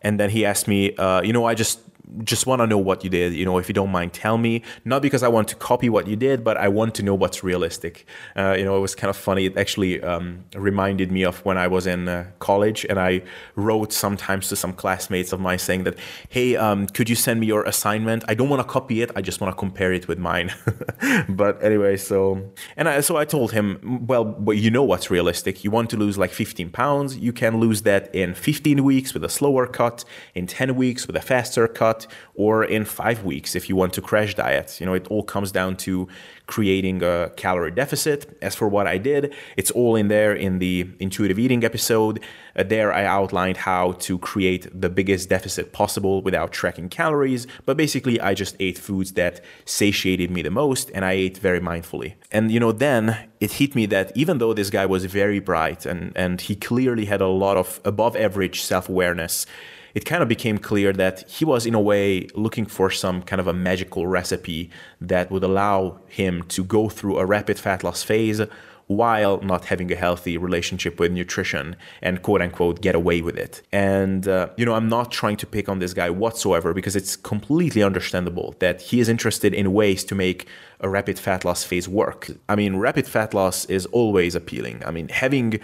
And 0.01 0.19
then 0.19 0.29
he 0.29 0.45
asked 0.45 0.67
me, 0.67 0.95
uh, 0.95 1.21
you 1.21 1.33
know, 1.33 1.45
I 1.45 1.55
just 1.55 1.79
just 2.23 2.45
want 2.45 2.61
to 2.61 2.67
know 2.67 2.77
what 2.77 3.03
you 3.03 3.09
did. 3.09 3.33
You 3.33 3.45
know, 3.45 3.57
if 3.57 3.67
you 3.67 3.73
don't 3.73 3.91
mind, 3.91 4.13
tell 4.13 4.37
me. 4.37 4.63
Not 4.85 5.01
because 5.01 5.23
I 5.23 5.27
want 5.27 5.47
to 5.49 5.55
copy 5.55 5.89
what 5.89 6.07
you 6.07 6.15
did, 6.15 6.43
but 6.43 6.57
I 6.57 6.67
want 6.67 6.95
to 6.95 7.03
know 7.03 7.13
what's 7.13 7.43
realistic. 7.43 8.05
Uh, 8.35 8.55
you 8.57 8.65
know, 8.65 8.75
it 8.77 8.79
was 8.79 8.95
kind 8.95 9.09
of 9.09 9.17
funny. 9.17 9.45
It 9.45 9.57
actually 9.57 10.01
um, 10.01 10.43
reminded 10.55 11.11
me 11.11 11.23
of 11.23 11.43
when 11.45 11.57
I 11.57 11.67
was 11.67 11.85
in 11.87 12.07
uh, 12.07 12.25
college 12.39 12.85
and 12.89 12.99
I 12.99 13.21
wrote 13.55 13.93
sometimes 13.93 14.49
to 14.49 14.55
some 14.55 14.73
classmates 14.73 15.31
of 15.33 15.39
mine 15.39 15.59
saying 15.59 15.83
that, 15.83 15.97
hey, 16.29 16.55
um, 16.55 16.87
could 16.87 17.09
you 17.09 17.15
send 17.15 17.39
me 17.39 17.47
your 17.47 17.63
assignment? 17.63 18.23
I 18.27 18.33
don't 18.33 18.49
want 18.49 18.61
to 18.61 18.67
copy 18.67 19.01
it. 19.01 19.11
I 19.15 19.21
just 19.21 19.39
want 19.41 19.53
to 19.53 19.59
compare 19.59 19.93
it 19.93 20.07
with 20.07 20.17
mine. 20.17 20.53
but 21.29 21.63
anyway, 21.63 21.97
so, 21.97 22.51
and 22.75 22.89
I, 22.89 23.01
so 23.01 23.17
I 23.17 23.25
told 23.25 23.51
him, 23.51 24.05
well, 24.07 24.25
but 24.25 24.57
you 24.57 24.71
know 24.71 24.83
what's 24.83 25.11
realistic. 25.11 25.63
You 25.63 25.71
want 25.71 25.89
to 25.91 25.97
lose 25.97 26.17
like 26.17 26.31
15 26.31 26.71
pounds. 26.71 27.17
You 27.17 27.33
can 27.33 27.59
lose 27.59 27.83
that 27.83 28.13
in 28.15 28.33
15 28.33 28.83
weeks 28.83 29.13
with 29.13 29.23
a 29.23 29.29
slower 29.29 29.67
cut, 29.67 30.03
in 30.33 30.47
10 30.47 30.75
weeks 30.75 31.05
with 31.05 31.15
a 31.15 31.21
faster 31.21 31.67
cut 31.67 31.98
or 32.35 32.63
in 32.63 32.85
five 32.85 33.23
weeks 33.23 33.55
if 33.55 33.69
you 33.69 33.75
want 33.75 33.93
to 33.93 34.01
crash 34.01 34.35
diet. 34.35 34.79
You 34.79 34.85
know, 34.85 34.93
it 34.93 35.07
all 35.07 35.23
comes 35.23 35.51
down 35.51 35.77
to 35.77 36.07
creating 36.47 37.03
a 37.03 37.31
calorie 37.35 37.71
deficit. 37.71 38.37
As 38.41 38.55
for 38.55 38.67
what 38.67 38.87
I 38.87 38.97
did, 38.97 39.33
it's 39.55 39.71
all 39.71 39.95
in 39.95 40.07
there 40.07 40.33
in 40.33 40.59
the 40.59 40.87
intuitive 40.99 41.37
eating 41.37 41.63
episode. 41.63 42.19
Uh, 42.55 42.63
there, 42.63 42.91
I 42.91 43.05
outlined 43.05 43.57
how 43.57 43.93
to 44.07 44.17
create 44.17 44.67
the 44.73 44.89
biggest 44.89 45.29
deficit 45.29 45.71
possible 45.71 46.21
without 46.21 46.51
tracking 46.51 46.89
calories. 46.89 47.45
But 47.65 47.77
basically, 47.77 48.19
I 48.19 48.33
just 48.33 48.55
ate 48.59 48.77
foods 48.77 49.13
that 49.13 49.41
satiated 49.65 50.31
me 50.31 50.41
the 50.41 50.49
most 50.49 50.89
and 50.93 51.05
I 51.05 51.11
ate 51.11 51.37
very 51.37 51.59
mindfully. 51.59 52.15
And, 52.31 52.51
you 52.51 52.59
know, 52.59 52.71
then 52.71 53.29
it 53.39 53.53
hit 53.53 53.75
me 53.75 53.85
that 53.87 54.11
even 54.15 54.39
though 54.39 54.53
this 54.53 54.69
guy 54.69 54.85
was 54.85 55.05
very 55.05 55.39
bright 55.39 55.85
and, 55.85 56.11
and 56.15 56.41
he 56.41 56.55
clearly 56.55 57.05
had 57.05 57.21
a 57.21 57.27
lot 57.27 57.57
of 57.57 57.79
above 57.85 58.15
average 58.15 58.61
self 58.61 58.89
awareness, 58.89 59.45
it 59.93 60.05
kind 60.05 60.21
of 60.21 60.29
became 60.29 60.57
clear 60.57 60.93
that 60.93 61.29
he 61.29 61.45
was, 61.45 61.65
in 61.65 61.73
a 61.73 61.79
way, 61.79 62.27
looking 62.35 62.65
for 62.65 62.89
some 62.89 63.21
kind 63.21 63.39
of 63.39 63.47
a 63.47 63.53
magical 63.53 64.07
recipe 64.07 64.69
that 65.01 65.31
would 65.31 65.43
allow 65.43 65.99
him 66.07 66.43
to 66.43 66.63
go 66.63 66.89
through 66.89 67.17
a 67.17 67.25
rapid 67.25 67.57
fat 67.59 67.83
loss 67.83 68.03
phase 68.03 68.41
while 68.89 69.39
not 69.41 69.65
having 69.65 69.91
a 69.91 69.95
healthy 69.95 70.35
relationship 70.35 70.99
with 70.99 71.11
nutrition 71.11 71.75
and 72.01 72.23
quote 72.23 72.41
unquote 72.41 72.81
get 72.81 72.95
away 72.95 73.21
with 73.21 73.37
it. 73.37 73.61
And, 73.71 74.27
uh, 74.27 74.49
you 74.57 74.65
know, 74.65 74.73
I'm 74.73 74.89
not 74.89 75.11
trying 75.11 75.37
to 75.37 75.45
pick 75.45 75.69
on 75.69 75.77
this 75.77 75.93
guy 75.93 76.09
whatsoever 76.09 76.73
because 76.73 76.95
it's 76.95 77.15
completely 77.15 77.83
understandable 77.83 78.55
that 78.57 78.81
he 78.81 78.99
is 78.99 79.07
interested 79.07 79.53
in 79.53 79.73
ways 79.73 80.03
to 80.05 80.15
make 80.15 80.47
a 80.79 80.89
rapid 80.89 81.19
fat 81.19 81.45
loss 81.45 81.63
phase 81.63 81.87
work. 81.87 82.31
I 82.49 82.55
mean, 82.55 82.77
rapid 82.77 83.05
fat 83.05 83.35
loss 83.35 83.65
is 83.65 83.85
always 83.87 84.33
appealing. 84.33 84.81
I 84.83 84.89
mean, 84.89 85.09
having 85.09 85.59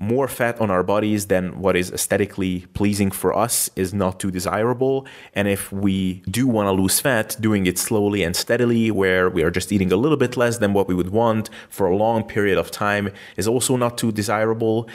more 0.00 0.26
fat 0.28 0.58
on 0.62 0.70
our 0.70 0.82
bodies 0.82 1.26
than 1.26 1.60
what 1.60 1.76
is 1.76 1.92
aesthetically 1.92 2.60
pleasing 2.72 3.10
for 3.10 3.36
us 3.36 3.68
is 3.76 3.92
not 3.92 4.18
too 4.18 4.30
desirable. 4.30 5.06
And 5.34 5.46
if 5.46 5.70
we 5.70 6.22
do 6.30 6.48
want 6.48 6.68
to 6.68 6.72
lose 6.72 6.98
fat, 7.00 7.36
doing 7.38 7.66
it 7.66 7.78
slowly 7.78 8.22
and 8.22 8.34
steadily, 8.34 8.90
where 8.90 9.28
we 9.28 9.42
are 9.42 9.50
just 9.50 9.70
eating 9.70 9.92
a 9.92 9.96
little 9.96 10.16
bit 10.16 10.38
less 10.38 10.56
than 10.56 10.72
what 10.72 10.88
we 10.88 10.94
would 10.94 11.10
want 11.10 11.50
for 11.68 11.86
a 11.86 11.94
long 11.94 12.24
period 12.24 12.56
of 12.56 12.70
time, 12.70 13.12
is 13.36 13.46
also 13.46 13.76
not 13.76 13.98
too 13.98 14.10
desirable. 14.10 14.88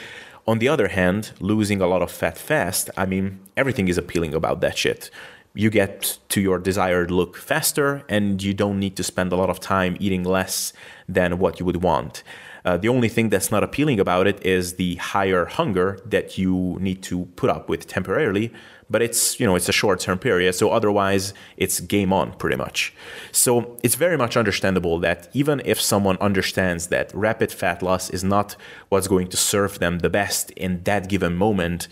On 0.48 0.58
the 0.58 0.68
other 0.68 0.88
hand, 0.88 1.30
losing 1.38 1.80
a 1.80 1.86
lot 1.86 2.02
of 2.02 2.10
fat 2.10 2.36
fast, 2.36 2.90
I 2.96 3.06
mean, 3.06 3.38
everything 3.56 3.86
is 3.86 3.98
appealing 3.98 4.34
about 4.34 4.60
that 4.62 4.76
shit 4.76 5.10
you 5.56 5.70
get 5.70 6.18
to 6.28 6.40
your 6.40 6.58
desired 6.58 7.10
look 7.10 7.34
faster 7.34 8.04
and 8.10 8.42
you 8.42 8.52
don't 8.52 8.78
need 8.78 8.94
to 8.94 9.02
spend 9.02 9.32
a 9.32 9.36
lot 9.36 9.48
of 9.48 9.58
time 9.58 9.96
eating 9.98 10.22
less 10.22 10.74
than 11.08 11.38
what 11.38 11.58
you 11.58 11.64
would 11.64 11.82
want. 11.82 12.22
Uh, 12.66 12.76
the 12.76 12.88
only 12.88 13.08
thing 13.08 13.28
that's 13.28 13.52
not 13.52 13.62
appealing 13.62 14.00
about 14.00 14.26
it 14.26 14.44
is 14.44 14.74
the 14.74 14.96
higher 14.96 15.44
hunger 15.44 16.00
that 16.04 16.36
you 16.36 16.76
need 16.80 17.00
to 17.00 17.26
put 17.36 17.48
up 17.48 17.68
with 17.68 17.86
temporarily 17.86 18.52
but 18.90 19.02
it's 19.02 19.38
you 19.40 19.46
know 19.46 19.56
it's 19.56 19.68
a 19.68 19.72
short 19.72 20.00
term 20.00 20.18
period 20.18 20.52
so 20.52 20.70
otherwise 20.70 21.32
it's 21.56 21.78
game 21.80 22.12
on 22.12 22.32
pretty 22.38 22.56
much 22.56 22.92
so 23.32 23.76
it's 23.82 23.94
very 23.94 24.16
much 24.16 24.36
understandable 24.36 24.98
that 24.98 25.28
even 25.32 25.62
if 25.64 25.80
someone 25.80 26.16
understands 26.18 26.88
that 26.88 27.12
rapid 27.14 27.52
fat 27.52 27.82
loss 27.82 28.10
is 28.10 28.22
not 28.22 28.56
what's 28.88 29.08
going 29.08 29.28
to 29.28 29.36
serve 29.36 29.78
them 29.78 30.00
the 30.00 30.10
best 30.10 30.50
in 30.52 30.82
that 30.82 31.08
given 31.08 31.36
moment 31.36 31.88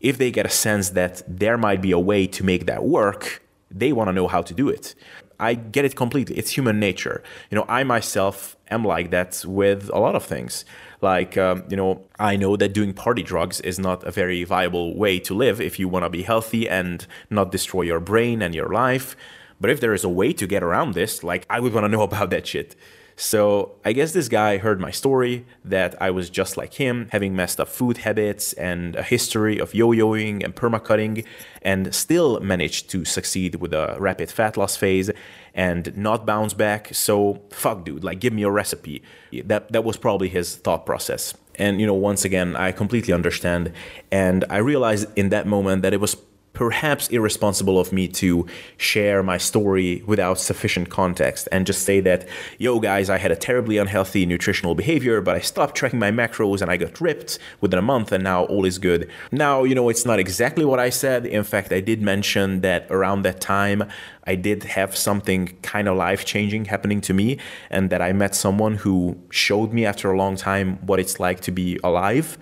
if 0.00 0.18
they 0.18 0.30
get 0.30 0.46
a 0.46 0.50
sense 0.50 0.90
that 0.90 1.22
there 1.26 1.56
might 1.56 1.80
be 1.80 1.92
a 1.92 1.98
way 1.98 2.26
to 2.26 2.42
make 2.42 2.66
that 2.66 2.84
work 2.84 3.42
they 3.70 3.92
want 3.92 4.08
to 4.08 4.12
know 4.12 4.28
how 4.28 4.42
to 4.42 4.54
do 4.54 4.68
it 4.68 4.94
I 5.40 5.54
get 5.54 5.84
it 5.84 5.96
completely. 5.96 6.38
It's 6.38 6.50
human 6.50 6.78
nature. 6.78 7.22
You 7.50 7.56
know, 7.56 7.64
I 7.68 7.82
myself 7.82 8.53
am 8.70 8.84
like 8.84 9.10
that 9.10 9.44
with 9.46 9.90
a 9.92 9.98
lot 9.98 10.14
of 10.14 10.24
things. 10.24 10.64
Like, 11.00 11.36
um, 11.36 11.64
you 11.68 11.76
know, 11.76 12.06
I 12.18 12.36
know 12.36 12.56
that 12.56 12.72
doing 12.72 12.94
party 12.94 13.22
drugs 13.22 13.60
is 13.60 13.78
not 13.78 14.04
a 14.04 14.10
very 14.10 14.44
viable 14.44 14.96
way 14.96 15.18
to 15.20 15.34
live 15.34 15.60
if 15.60 15.78
you 15.78 15.88
want 15.88 16.04
to 16.04 16.10
be 16.10 16.22
healthy 16.22 16.68
and 16.68 17.06
not 17.30 17.52
destroy 17.52 17.82
your 17.82 18.00
brain 18.00 18.40
and 18.40 18.54
your 18.54 18.70
life. 18.70 19.16
But 19.60 19.70
if 19.70 19.80
there 19.80 19.94
is 19.94 20.04
a 20.04 20.08
way 20.08 20.32
to 20.32 20.46
get 20.46 20.62
around 20.62 20.94
this, 20.94 21.22
like, 21.22 21.46
I 21.50 21.60
would 21.60 21.74
want 21.74 21.84
to 21.84 21.88
know 21.88 22.02
about 22.10 22.30
that 22.30 22.46
shit. 22.46 22.74
So 23.16 23.76
I 23.84 23.92
guess 23.92 24.12
this 24.12 24.28
guy 24.28 24.58
heard 24.58 24.80
my 24.80 24.90
story 24.90 25.46
that 25.64 26.00
I 26.02 26.10
was 26.10 26.30
just 26.30 26.56
like 26.56 26.74
him, 26.74 27.08
having 27.12 27.36
messed 27.36 27.60
up 27.60 27.68
food 27.68 27.98
habits 27.98 28.52
and 28.54 28.96
a 28.96 29.02
history 29.02 29.58
of 29.58 29.72
yo 29.74 29.90
yoing 29.90 30.44
and 30.44 30.54
permacutting, 30.54 31.24
and 31.62 31.94
still 31.94 32.40
managed 32.40 32.90
to 32.90 33.04
succeed 33.04 33.56
with 33.56 33.72
a 33.72 33.96
rapid 34.00 34.30
fat 34.30 34.56
loss 34.56 34.76
phase 34.76 35.10
and 35.54 35.96
not 35.96 36.26
bounce 36.26 36.54
back. 36.54 36.92
So 36.92 37.42
fuck, 37.50 37.84
dude, 37.84 38.02
like 38.02 38.18
give 38.18 38.32
me 38.32 38.42
a 38.42 38.50
recipe. 38.50 39.02
That 39.44 39.70
that 39.72 39.84
was 39.84 39.96
probably 39.96 40.28
his 40.28 40.56
thought 40.56 40.84
process. 40.84 41.34
And 41.56 41.80
you 41.80 41.86
know, 41.86 41.94
once 41.94 42.24
again, 42.24 42.56
I 42.56 42.72
completely 42.72 43.14
understand, 43.14 43.72
and 44.10 44.44
I 44.50 44.56
realized 44.56 45.06
in 45.14 45.28
that 45.28 45.46
moment 45.46 45.82
that 45.82 45.92
it 45.92 46.00
was 46.00 46.16
perhaps 46.54 47.08
irresponsible 47.08 47.78
of 47.78 47.92
me 47.92 48.08
to 48.08 48.46
share 48.76 49.22
my 49.22 49.36
story 49.36 50.02
without 50.06 50.38
sufficient 50.38 50.88
context 50.88 51.48
and 51.52 51.66
just 51.66 51.82
say 51.82 52.00
that, 52.00 52.26
yo, 52.58 52.78
guys, 52.78 53.10
I 53.10 53.18
had 53.18 53.32
a 53.32 53.36
terribly 53.36 53.76
unhealthy 53.76 54.24
nutritional 54.24 54.76
behavior, 54.76 55.20
but 55.20 55.36
I 55.36 55.40
stopped 55.40 55.74
tracking 55.74 55.98
my 55.98 56.12
macros 56.12 56.62
and 56.62 56.70
I 56.70 56.76
got 56.76 57.00
ripped 57.00 57.38
within 57.60 57.78
a 57.78 57.82
month 57.82 58.12
and 58.12 58.22
now 58.22 58.44
all 58.44 58.64
is 58.64 58.78
good. 58.78 59.10
Now, 59.32 59.64
you 59.64 59.74
know, 59.74 59.88
it's 59.88 60.06
not 60.06 60.20
exactly 60.20 60.64
what 60.64 60.78
I 60.78 60.90
said. 60.90 61.26
In 61.26 61.42
fact, 61.42 61.72
I 61.72 61.80
did 61.80 62.00
mention 62.00 62.60
that 62.60 62.86
around 62.88 63.22
that 63.22 63.40
time, 63.40 63.84
I 64.26 64.36
did 64.36 64.62
have 64.62 64.96
something 64.96 65.48
kind 65.62 65.88
of 65.88 65.96
life 65.96 66.24
changing 66.24 66.66
happening 66.66 67.00
to 67.02 67.12
me, 67.12 67.38
and 67.68 67.90
that 67.90 68.00
I 68.00 68.12
met 68.12 68.34
someone 68.34 68.76
who 68.76 69.18
showed 69.28 69.72
me 69.72 69.84
after 69.84 70.10
a 70.10 70.16
long 70.16 70.36
time 70.36 70.78
what 70.86 70.98
it's 70.98 71.20
like 71.20 71.40
to 71.40 71.50
be 71.50 71.78
alive 71.84 72.38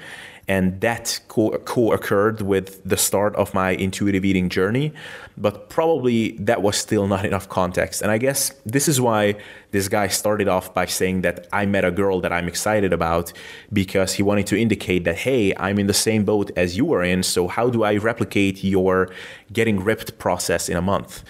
and 0.48 0.80
that 0.80 1.20
co-, 1.28 1.56
co 1.58 1.92
occurred 1.92 2.42
with 2.42 2.82
the 2.84 2.96
start 2.96 3.34
of 3.36 3.54
my 3.54 3.70
intuitive 3.70 4.24
eating 4.24 4.48
journey 4.48 4.92
but 5.36 5.70
probably 5.70 6.32
that 6.32 6.62
was 6.62 6.76
still 6.76 7.06
not 7.06 7.24
enough 7.24 7.48
context. 7.48 8.02
And 8.02 8.10
i 8.10 8.18
guess 8.18 8.50
this 8.66 8.88
is 8.88 9.00
why 9.00 9.36
this 9.70 9.88
guy 9.88 10.08
started 10.08 10.48
off 10.48 10.74
by 10.74 10.86
saying 10.86 11.22
that 11.22 11.46
i 11.52 11.64
met 11.66 11.84
a 11.84 11.90
girl 11.90 12.20
that 12.20 12.32
i'm 12.32 12.48
excited 12.48 12.92
about 12.92 13.32
because 13.72 14.14
he 14.14 14.22
wanted 14.22 14.46
to 14.48 14.60
indicate 14.60 15.04
that 15.04 15.16
hey 15.16 15.54
i'm 15.56 15.78
in 15.78 15.86
the 15.86 15.94
same 15.94 16.24
boat 16.24 16.50
as 16.56 16.76
you 16.76 16.92
are 16.92 17.02
in 17.02 17.22
so 17.22 17.48
how 17.48 17.70
do 17.70 17.82
i 17.82 17.96
replicate 17.96 18.62
your 18.62 19.08
getting 19.52 19.82
ripped 19.82 20.18
process 20.18 20.68
in 20.68 20.76
a 20.76 20.82
month 20.82 21.24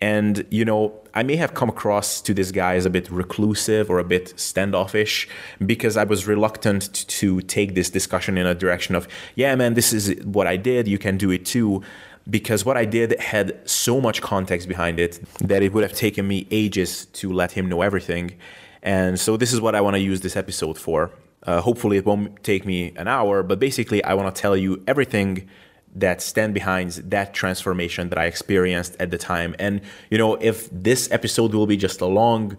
and, 0.00 0.44
you 0.50 0.64
know, 0.64 0.92
I 1.14 1.22
may 1.22 1.36
have 1.36 1.54
come 1.54 1.68
across 1.68 2.20
to 2.22 2.34
this 2.34 2.52
guy 2.52 2.74
as 2.74 2.84
a 2.84 2.90
bit 2.90 3.10
reclusive 3.10 3.88
or 3.88 3.98
a 3.98 4.04
bit 4.04 4.38
standoffish 4.38 5.26
because 5.64 5.96
I 5.96 6.04
was 6.04 6.26
reluctant 6.26 6.92
to 7.08 7.40
take 7.40 7.74
this 7.74 7.88
discussion 7.88 8.36
in 8.36 8.46
a 8.46 8.54
direction 8.54 8.94
of, 8.94 9.08
yeah, 9.34 9.54
man, 9.54 9.74
this 9.74 9.92
is 9.92 10.14
what 10.24 10.46
I 10.46 10.56
did. 10.56 10.86
You 10.86 10.98
can 10.98 11.16
do 11.16 11.30
it 11.30 11.46
too. 11.46 11.82
Because 12.28 12.64
what 12.64 12.76
I 12.76 12.84
did 12.84 13.18
had 13.20 13.68
so 13.68 14.00
much 14.00 14.20
context 14.20 14.68
behind 14.68 14.98
it 14.98 15.20
that 15.38 15.62
it 15.62 15.72
would 15.72 15.84
have 15.84 15.92
taken 15.92 16.26
me 16.26 16.46
ages 16.50 17.06
to 17.06 17.32
let 17.32 17.52
him 17.52 17.68
know 17.68 17.82
everything. 17.82 18.36
And 18.82 19.18
so 19.18 19.36
this 19.36 19.52
is 19.52 19.60
what 19.60 19.74
I 19.74 19.80
want 19.80 19.94
to 19.94 20.00
use 20.00 20.20
this 20.20 20.36
episode 20.36 20.76
for. 20.76 21.12
Uh, 21.44 21.60
hopefully, 21.60 21.96
it 21.96 22.04
won't 22.04 22.42
take 22.42 22.66
me 22.66 22.92
an 22.96 23.06
hour, 23.06 23.44
but 23.44 23.60
basically, 23.60 24.02
I 24.02 24.14
want 24.14 24.34
to 24.34 24.42
tell 24.42 24.56
you 24.56 24.82
everything 24.88 25.48
that 25.96 26.20
stand 26.22 26.54
behind 26.54 26.92
that 26.92 27.34
transformation 27.34 28.10
that 28.10 28.18
I 28.18 28.26
experienced 28.26 28.96
at 29.00 29.10
the 29.10 29.18
time. 29.18 29.56
And, 29.58 29.80
you 30.10 30.18
know, 30.18 30.34
if 30.34 30.68
this 30.70 31.10
episode 31.10 31.54
will 31.54 31.66
be 31.66 31.76
just 31.76 32.00
a 32.00 32.06
long, 32.06 32.56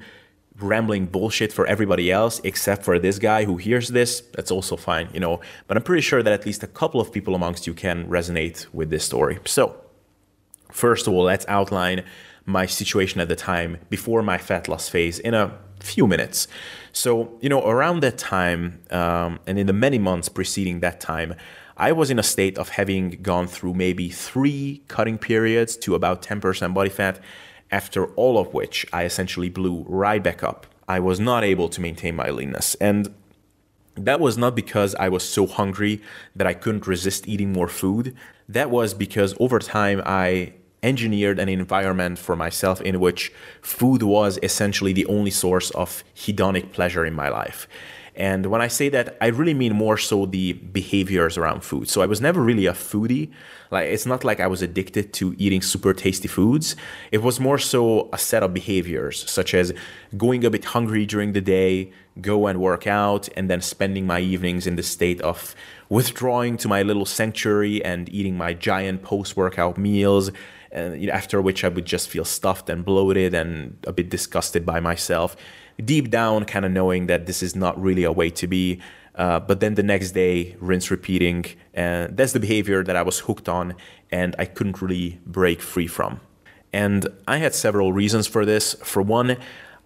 rambling 0.60 1.06
bullshit 1.06 1.54
for 1.54 1.68
everybody 1.68 2.12
else, 2.12 2.42
except 2.44 2.84
for 2.84 2.98
this 2.98 3.20
guy 3.20 3.46
who 3.46 3.58
hears 3.58 3.90
this, 3.90 4.22
that's 4.34 4.52
also 4.52 4.76
fine, 4.76 5.08
you 5.14 5.20
know. 5.20 5.40
But 5.68 5.78
I'm 5.78 5.84
pretty 5.84 6.02
sure 6.02 6.24
that 6.24 6.34
at 6.34 6.46
least 6.46 6.64
a 6.64 6.68
couple 6.68 7.00
of 7.00 7.12
people 7.12 7.36
amongst 7.36 7.68
you 7.68 7.74
can 7.74 8.08
resonate 8.08 8.66
with 8.74 8.90
this 8.90 9.04
story. 9.04 9.40
So, 9.46 9.76
first 10.72 11.08
of 11.08 11.14
all, 11.14 11.24
let's 11.24 11.46
outline 11.48 12.04
my 12.46 12.66
situation 12.66 13.22
at 13.22 13.28
the 13.28 13.36
time 13.36 13.78
before 13.90 14.24
my 14.24 14.38
fat 14.38 14.68
loss 14.68 14.90
phase 14.90 15.20
in 15.20 15.34
a 15.34 15.58
few 15.80 16.08
minutes. 16.08 16.48
So, 16.92 17.38
you 17.42 17.50
know, 17.50 17.68
around 17.68 18.02
that 18.02 18.18
time, 18.18 18.80
um, 18.90 19.40
and 19.46 19.60
in 19.60 19.68
the 19.68 19.74
many 19.74 20.00
months 20.00 20.30
preceding 20.30 20.80
that 20.80 21.00
time, 21.00 21.36
I 21.80 21.92
was 21.92 22.10
in 22.10 22.18
a 22.18 22.24
state 22.24 22.58
of 22.58 22.70
having 22.70 23.20
gone 23.22 23.46
through 23.46 23.76
maybe 23.76 24.10
three 24.10 24.82
cutting 24.88 25.20
periods 25.20 25.78
to 25.78 25.94
about 25.94 26.24
10% 26.24 26.74
body 26.74 26.90
fat, 26.90 27.20
after 27.70 28.08
all 28.16 28.40
of 28.40 28.54
which 28.54 28.86
I 28.92 29.04
essentially 29.04 29.50
blew 29.50 29.86
right 29.88 30.24
back 30.24 30.42
up. 30.42 30.66
I 30.88 31.00
was 31.00 31.20
not 31.20 31.44
able 31.44 31.70
to 31.70 31.82
maintain 31.82 32.16
my 32.16 32.30
leanness. 32.30 32.76
And 32.76 33.14
that 33.96 34.20
was 34.20 34.38
not 34.38 34.56
because 34.56 34.96
I 34.96 35.10
was 35.10 35.24
so 35.24 35.46
hungry 35.46 36.02
that 36.36 36.48
I 36.48 36.54
couldn't 36.54 36.88
resist 36.88 37.28
eating 37.28 37.54
more 37.54 37.68
food. 37.68 38.16
That 38.50 38.72
was 38.72 38.94
because 38.96 39.36
over 39.40 39.60
time 39.60 40.02
I 40.06 40.54
engineered 40.82 41.40
an 41.40 41.50
environment 41.50 42.18
for 42.18 42.36
myself 42.36 42.82
in 42.82 43.00
which 43.00 43.32
food 43.62 44.02
was 44.02 44.40
essentially 44.42 44.94
the 44.94 45.06
only 45.08 45.32
source 45.32 45.70
of 45.72 46.04
hedonic 46.16 46.72
pleasure 46.72 47.06
in 47.06 47.14
my 47.14 47.30
life. 47.30 47.68
And 48.18 48.48
when 48.48 48.62
I 48.62 48.68
say 48.68 48.90
that, 48.90 49.16
I 49.22 49.28
really 49.28 49.54
mean 49.54 49.76
more 49.76 49.96
so 49.96 50.26
the 50.26 50.54
behaviors 50.54 51.38
around 51.38 51.64
food. 51.64 51.88
So 51.88 52.02
I 52.02 52.08
was 52.08 52.20
never 52.20 52.42
really 52.42 52.66
a 52.66 52.74
foodie. 52.74 53.32
Like 53.70 53.90
it's 53.90 54.08
not 54.08 54.24
like 54.24 54.40
I 54.40 54.48
was 54.48 54.64
addicted 54.64 55.14
to 55.14 55.36
eating 55.38 55.62
super 55.62 55.94
tasty 55.94 56.28
foods. 56.28 56.76
It 57.12 57.22
was 57.22 57.40
more 57.40 57.60
so 57.60 58.10
a 58.12 58.18
set 58.18 58.42
of 58.42 58.56
behaviors, 58.56 59.30
such 59.30 59.54
as 59.54 59.72
going 60.18 60.44
a 60.44 60.50
bit 60.50 60.66
hungry 60.66 61.06
during 61.06 61.34
the 61.34 61.42
day, 61.42 61.92
go 62.20 62.48
and 62.48 62.60
work 62.60 62.88
out, 62.88 63.30
and 63.38 63.52
then 63.52 63.62
spending 63.62 64.08
my 64.08 64.20
evenings 64.20 64.66
in 64.66 64.78
the 64.78 64.84
state 64.84 65.22
of 65.22 65.54
withdrawing 65.88 66.58
to 66.58 66.68
my 66.68 66.82
little 66.82 67.06
sanctuary 67.06 67.86
and 67.86 68.10
eating 68.10 68.36
my 68.36 68.54
giant 68.54 69.04
post-workout 69.04 69.78
meals. 69.78 70.32
And 70.72 71.08
after 71.10 71.40
which 71.40 71.64
I 71.64 71.70
would 71.70 71.86
just 71.86 72.10
feel 72.10 72.26
stuffed 72.26 72.68
and 72.70 72.84
bloated 72.84 73.36
and 73.36 73.78
a 73.86 73.94
bit 73.94 74.10
disgusted 74.10 74.66
by 74.66 74.80
myself 74.80 75.38
deep 75.84 76.10
down 76.10 76.46
kind 76.46 76.66
of 76.66 76.72
knowing 76.72 77.08
that 77.08 77.26
this 77.26 77.44
is 77.44 77.56
not 77.56 77.80
really 77.82 78.04
a 78.04 78.12
way 78.12 78.30
to 78.32 78.48
be. 78.48 78.80
Uh, 79.16 79.40
but 79.40 79.60
then 79.60 79.76
the 79.76 79.84
next 79.84 80.12
day, 80.12 80.56
rinse 80.60 80.92
repeating. 80.92 81.46
And 81.74 82.16
that's 82.16 82.34
the 82.34 82.40
behavior 82.40 82.84
that 82.84 82.96
I 82.96 83.02
was 83.02 83.20
hooked 83.20 83.50
on 83.50 83.76
and 84.12 84.36
I 84.38 84.46
couldn't 84.46 84.82
really 84.82 85.20
break 85.26 85.62
free 85.62 85.88
from. 85.88 86.20
And 86.72 87.08
I 87.28 87.38
had 87.38 87.56
several 87.56 87.94
reasons 87.94 88.28
for 88.28 88.46
this. 88.46 88.76
For 88.84 89.02
one, 89.02 89.38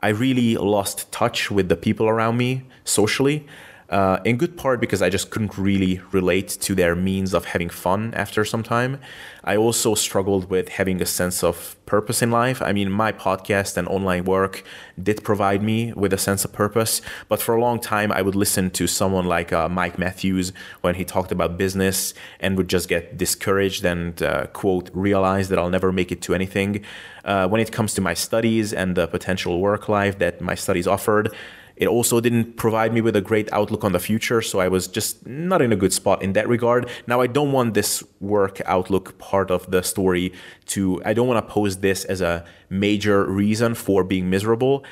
I 0.01 0.09
really 0.09 0.55
lost 0.55 1.11
touch 1.11 1.49
with 1.49 1.69
the 1.69 1.75
people 1.75 2.09
around 2.09 2.37
me 2.37 2.63
socially. 2.83 3.45
Uh, 3.91 4.21
in 4.23 4.37
good 4.37 4.55
part 4.55 4.79
because 4.79 5.01
I 5.01 5.09
just 5.09 5.31
couldn't 5.31 5.57
really 5.57 5.99
relate 6.13 6.47
to 6.61 6.73
their 6.73 6.95
means 6.95 7.33
of 7.33 7.43
having 7.43 7.69
fun 7.69 8.13
after 8.13 8.45
some 8.45 8.63
time. 8.63 9.01
I 9.43 9.57
also 9.57 9.95
struggled 9.95 10.49
with 10.49 10.69
having 10.69 11.01
a 11.01 11.05
sense 11.05 11.43
of 11.43 11.75
purpose 11.85 12.21
in 12.21 12.31
life. 12.31 12.61
I 12.61 12.71
mean, 12.71 12.89
my 12.89 13.11
podcast 13.11 13.75
and 13.75 13.89
online 13.89 14.23
work 14.23 14.63
did 15.01 15.25
provide 15.25 15.61
me 15.61 15.91
with 15.91 16.13
a 16.13 16.17
sense 16.17 16.45
of 16.45 16.53
purpose, 16.53 17.01
but 17.27 17.41
for 17.41 17.53
a 17.53 17.59
long 17.59 17.81
time, 17.81 18.13
I 18.13 18.21
would 18.21 18.35
listen 18.35 18.69
to 18.71 18.87
someone 18.87 19.25
like 19.25 19.51
uh, 19.51 19.67
Mike 19.67 19.99
Matthews 19.99 20.53
when 20.79 20.95
he 20.95 21.03
talked 21.03 21.33
about 21.33 21.57
business 21.57 22.13
and 22.39 22.55
would 22.55 22.69
just 22.69 22.87
get 22.87 23.17
discouraged 23.17 23.83
and, 23.83 24.23
uh, 24.23 24.45
quote, 24.53 24.89
realize 24.93 25.49
that 25.49 25.59
I'll 25.59 25.69
never 25.69 25.91
make 25.91 26.13
it 26.13 26.21
to 26.21 26.33
anything. 26.33 26.85
Uh, 27.25 27.45
when 27.49 27.59
it 27.59 27.73
comes 27.73 27.93
to 27.95 28.01
my 28.01 28.13
studies 28.13 28.71
and 28.71 28.95
the 28.95 29.07
potential 29.07 29.59
work 29.59 29.89
life 29.89 30.17
that 30.19 30.39
my 30.39 30.55
studies 30.55 30.87
offered, 30.87 31.35
it 31.81 31.87
also 31.87 32.21
didn't 32.21 32.57
provide 32.57 32.93
me 32.93 33.01
with 33.01 33.15
a 33.15 33.21
great 33.21 33.51
outlook 33.51 33.83
on 33.83 33.91
the 33.91 33.99
future, 33.99 34.39
so 34.43 34.59
I 34.59 34.67
was 34.67 34.87
just 34.87 35.25
not 35.25 35.63
in 35.63 35.73
a 35.73 35.75
good 35.75 35.91
spot 35.91 36.21
in 36.21 36.33
that 36.33 36.47
regard. 36.47 36.87
Now, 37.07 37.21
I 37.21 37.27
don't 37.27 37.51
want 37.51 37.73
this 37.73 38.03
work 38.19 38.61
outlook 38.67 39.17
part 39.17 39.49
of 39.49 39.71
the 39.71 39.81
story 39.81 40.31
to, 40.67 41.01
I 41.03 41.13
don't 41.13 41.27
want 41.27 41.43
to 41.45 41.51
pose 41.51 41.77
this 41.77 42.05
as 42.05 42.21
a 42.21 42.45
major 42.69 43.25
reason 43.25 43.73
for 43.73 44.03
being 44.03 44.29
miserable. 44.29 44.85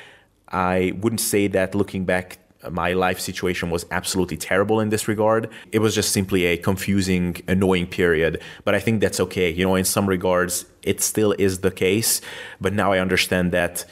I 0.48 0.94
wouldn't 1.00 1.20
say 1.20 1.46
that 1.46 1.76
looking 1.76 2.04
back, 2.04 2.40
my 2.68 2.92
life 2.92 3.20
situation 3.20 3.70
was 3.70 3.86
absolutely 3.92 4.36
terrible 4.36 4.80
in 4.80 4.88
this 4.88 5.06
regard. 5.06 5.48
It 5.70 5.78
was 5.78 5.94
just 5.94 6.10
simply 6.10 6.44
a 6.46 6.56
confusing, 6.56 7.36
annoying 7.46 7.86
period. 7.86 8.42
But 8.64 8.74
I 8.74 8.80
think 8.80 9.00
that's 9.00 9.20
okay. 9.20 9.48
You 9.48 9.64
know, 9.64 9.76
in 9.76 9.84
some 9.84 10.08
regards, 10.08 10.66
it 10.82 11.00
still 11.00 11.36
is 11.38 11.60
the 11.60 11.70
case. 11.70 12.20
But 12.60 12.72
now 12.72 12.90
I 12.90 12.98
understand 12.98 13.52
that 13.52 13.84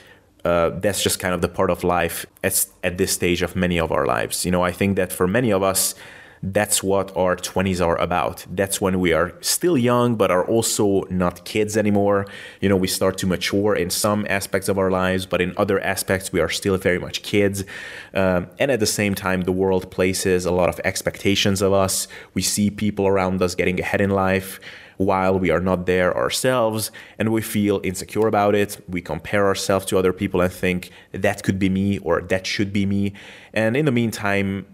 uh, 0.44 0.70
that's 0.70 1.02
just 1.02 1.18
kind 1.18 1.34
of 1.34 1.42
the 1.42 1.48
part 1.48 1.70
of 1.70 1.84
life 1.84 2.26
at, 2.44 2.66
at 2.84 2.98
this 2.98 3.12
stage 3.12 3.42
of 3.42 3.56
many 3.56 3.78
of 3.78 3.92
our 3.92 4.06
lives. 4.06 4.44
You 4.44 4.50
know, 4.50 4.62
I 4.62 4.72
think 4.72 4.96
that 4.96 5.12
for 5.12 5.26
many 5.26 5.52
of 5.52 5.62
us, 5.62 5.94
that's 6.42 6.82
what 6.82 7.16
our 7.16 7.36
20s 7.36 7.84
are 7.84 7.96
about. 7.96 8.46
That's 8.48 8.80
when 8.80 9.00
we 9.00 9.12
are 9.12 9.34
still 9.40 9.76
young, 9.76 10.14
but 10.14 10.30
are 10.30 10.44
also 10.44 11.02
not 11.10 11.44
kids 11.44 11.76
anymore. 11.76 12.26
You 12.60 12.68
know, 12.68 12.76
we 12.76 12.86
start 12.86 13.18
to 13.18 13.26
mature 13.26 13.74
in 13.74 13.90
some 13.90 14.26
aspects 14.28 14.68
of 14.68 14.78
our 14.78 14.90
lives, 14.90 15.26
but 15.26 15.40
in 15.40 15.52
other 15.56 15.80
aspects, 15.80 16.32
we 16.32 16.40
are 16.40 16.48
still 16.48 16.76
very 16.76 16.98
much 16.98 17.22
kids. 17.22 17.64
Um, 18.14 18.48
and 18.58 18.70
at 18.70 18.80
the 18.80 18.86
same 18.86 19.14
time, 19.14 19.42
the 19.42 19.52
world 19.52 19.90
places 19.90 20.44
a 20.44 20.52
lot 20.52 20.68
of 20.68 20.80
expectations 20.84 21.60
of 21.60 21.72
us. 21.72 22.06
We 22.34 22.42
see 22.42 22.70
people 22.70 23.06
around 23.06 23.42
us 23.42 23.54
getting 23.54 23.80
ahead 23.80 24.00
in 24.00 24.10
life 24.10 24.60
while 24.98 25.38
we 25.38 25.50
are 25.50 25.60
not 25.60 25.86
there 25.86 26.14
ourselves 26.16 26.90
and 27.18 27.32
we 27.32 27.40
feel 27.40 27.80
insecure 27.82 28.26
about 28.26 28.54
it. 28.54 28.84
We 28.88 29.00
compare 29.00 29.46
ourselves 29.46 29.86
to 29.86 29.98
other 29.98 30.12
people 30.12 30.40
and 30.40 30.52
think 30.52 30.90
that 31.12 31.42
could 31.42 31.58
be 31.58 31.68
me 31.68 31.98
or 31.98 32.20
that 32.20 32.46
should 32.46 32.72
be 32.72 32.84
me. 32.84 33.14
And 33.54 33.76
in 33.76 33.86
the 33.86 33.92
meantime, 33.92 34.66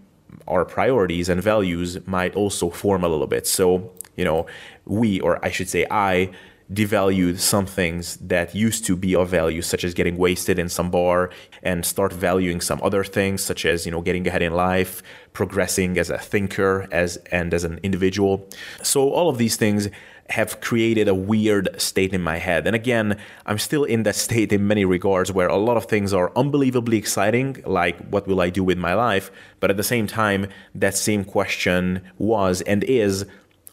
our 0.47 0.65
priorities 0.65 1.29
and 1.29 1.41
values 1.41 2.05
might 2.05 2.35
also 2.35 2.69
form 2.69 3.03
a 3.03 3.07
little 3.07 3.27
bit. 3.27 3.47
So, 3.47 3.93
you 4.15 4.25
know, 4.25 4.47
we, 4.85 5.19
or 5.21 5.43
I 5.45 5.49
should 5.49 5.69
say, 5.69 5.85
I, 5.89 6.31
devalued 6.71 7.39
some 7.39 7.65
things 7.65 8.17
that 8.17 8.55
used 8.55 8.85
to 8.85 8.95
be 8.95 9.15
of 9.15 9.29
value, 9.29 9.61
such 9.61 9.83
as 9.83 9.93
getting 9.93 10.17
wasted 10.17 10.57
in 10.57 10.67
some 10.67 10.89
bar, 10.89 11.29
and 11.61 11.85
start 11.85 12.11
valuing 12.11 12.59
some 12.59 12.79
other 12.81 13.03
things, 13.03 13.43
such 13.43 13.65
as 13.65 13.85
you 13.85 13.91
know 13.91 14.01
getting 14.01 14.27
ahead 14.27 14.41
in 14.41 14.53
life, 14.53 15.03
progressing 15.33 15.97
as 15.97 16.09
a 16.09 16.17
thinker, 16.17 16.87
as 16.91 17.17
and 17.31 17.53
as 17.53 17.63
an 17.63 17.79
individual. 17.83 18.47
So 18.81 19.11
all 19.11 19.29
of 19.29 19.37
these 19.37 19.55
things 19.55 19.89
have 20.29 20.59
created 20.59 21.07
a 21.07 21.13
weird 21.13 21.69
state 21.79 22.13
in 22.13 22.21
my 22.21 22.37
head. 22.37 22.65
And 22.65 22.75
again, 22.75 23.19
I'm 23.45 23.59
still 23.59 23.83
in 23.83 24.03
that 24.03 24.15
state 24.27 24.51
in 24.51 24.67
many 24.67 24.85
regards 24.85 25.31
where 25.31 25.47
a 25.47 25.57
lot 25.57 25.77
of 25.77 25.85
things 25.85 26.13
are 26.13 26.31
unbelievably 26.35 26.97
exciting, 26.97 27.61
like 27.65 27.97
what 28.09 28.27
will 28.27 28.41
I 28.41 28.49
do 28.49 28.63
with 28.63 28.77
my 28.77 28.93
life? 28.93 29.31
But 29.59 29.69
at 29.69 29.77
the 29.77 29.83
same 29.83 30.07
time, 30.07 30.47
that 30.73 30.95
same 30.95 31.23
question 31.23 32.01
was 32.17 32.61
and 32.61 32.83
is 32.83 33.25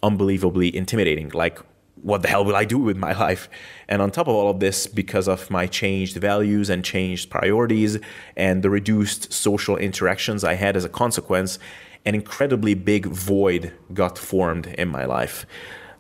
unbelievably 0.03 0.75
intimidating. 0.77 1.31
Like, 1.31 1.59
what 2.03 2.23
the 2.23 2.29
hell 2.29 2.45
will 2.45 2.57
I 2.57 2.65
do 2.65 2.79
with 2.79 2.97
my 2.97 3.13
life? 3.19 3.49
And 3.89 4.03
on 4.03 4.11
top 4.11 4.29
of 4.29 4.35
all 4.35 4.51
of 4.51 4.61
this, 4.61 4.87
because 4.87 5.29
of 5.29 5.51
my 5.51 5.67
changed 5.67 6.17
values 6.17 6.69
and 6.69 6.85
changed 6.85 7.31
priorities 7.31 7.99
and 8.37 8.63
the 8.63 8.71
reduced 8.71 9.33
social 9.33 9.77
interactions 9.77 10.45
I 10.45 10.55
had 10.55 10.77
as 10.77 10.85
a 10.85 10.89
consequence, 10.89 11.59
an 12.05 12.15
incredibly 12.15 12.75
big 12.75 13.07
void 13.07 13.73
got 13.95 14.19
formed 14.19 14.67
in 14.67 14.89
my 14.89 15.05
life. 15.05 15.47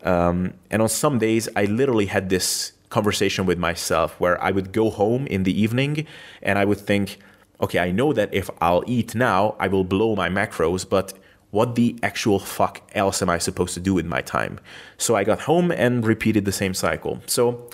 Um, 0.02 0.54
and 0.70 0.82
on 0.82 0.88
some 0.88 1.18
days, 1.18 1.48
I 1.54 1.64
literally 1.64 2.06
had 2.06 2.28
this 2.28 2.72
conversation 2.90 3.46
with 3.46 3.58
myself 3.58 4.18
where 4.20 4.42
I 4.42 4.50
would 4.50 4.72
go 4.72 4.90
home 4.90 5.26
in 5.26 5.44
the 5.44 5.60
evening 5.60 6.06
and 6.42 6.58
I 6.58 6.64
would 6.64 6.78
think, 6.78 7.18
okay, 7.60 7.78
I 7.78 7.90
know 7.90 8.12
that 8.12 8.32
if 8.34 8.50
I'll 8.60 8.84
eat 8.86 9.14
now, 9.14 9.56
I 9.58 9.68
will 9.68 9.84
blow 9.84 10.14
my 10.14 10.28
macros, 10.28 10.88
but 10.88 11.14
what 11.50 11.74
the 11.74 11.96
actual 12.02 12.38
fuck 12.38 12.82
else 12.94 13.22
am 13.22 13.30
I 13.30 13.38
supposed 13.38 13.74
to 13.74 13.80
do 13.80 13.94
with 13.94 14.06
my 14.06 14.20
time? 14.20 14.58
So 14.98 15.14
I 15.14 15.24
got 15.24 15.40
home 15.40 15.70
and 15.70 16.04
repeated 16.06 16.44
the 16.44 16.52
same 16.52 16.74
cycle. 16.74 17.22
So 17.26 17.68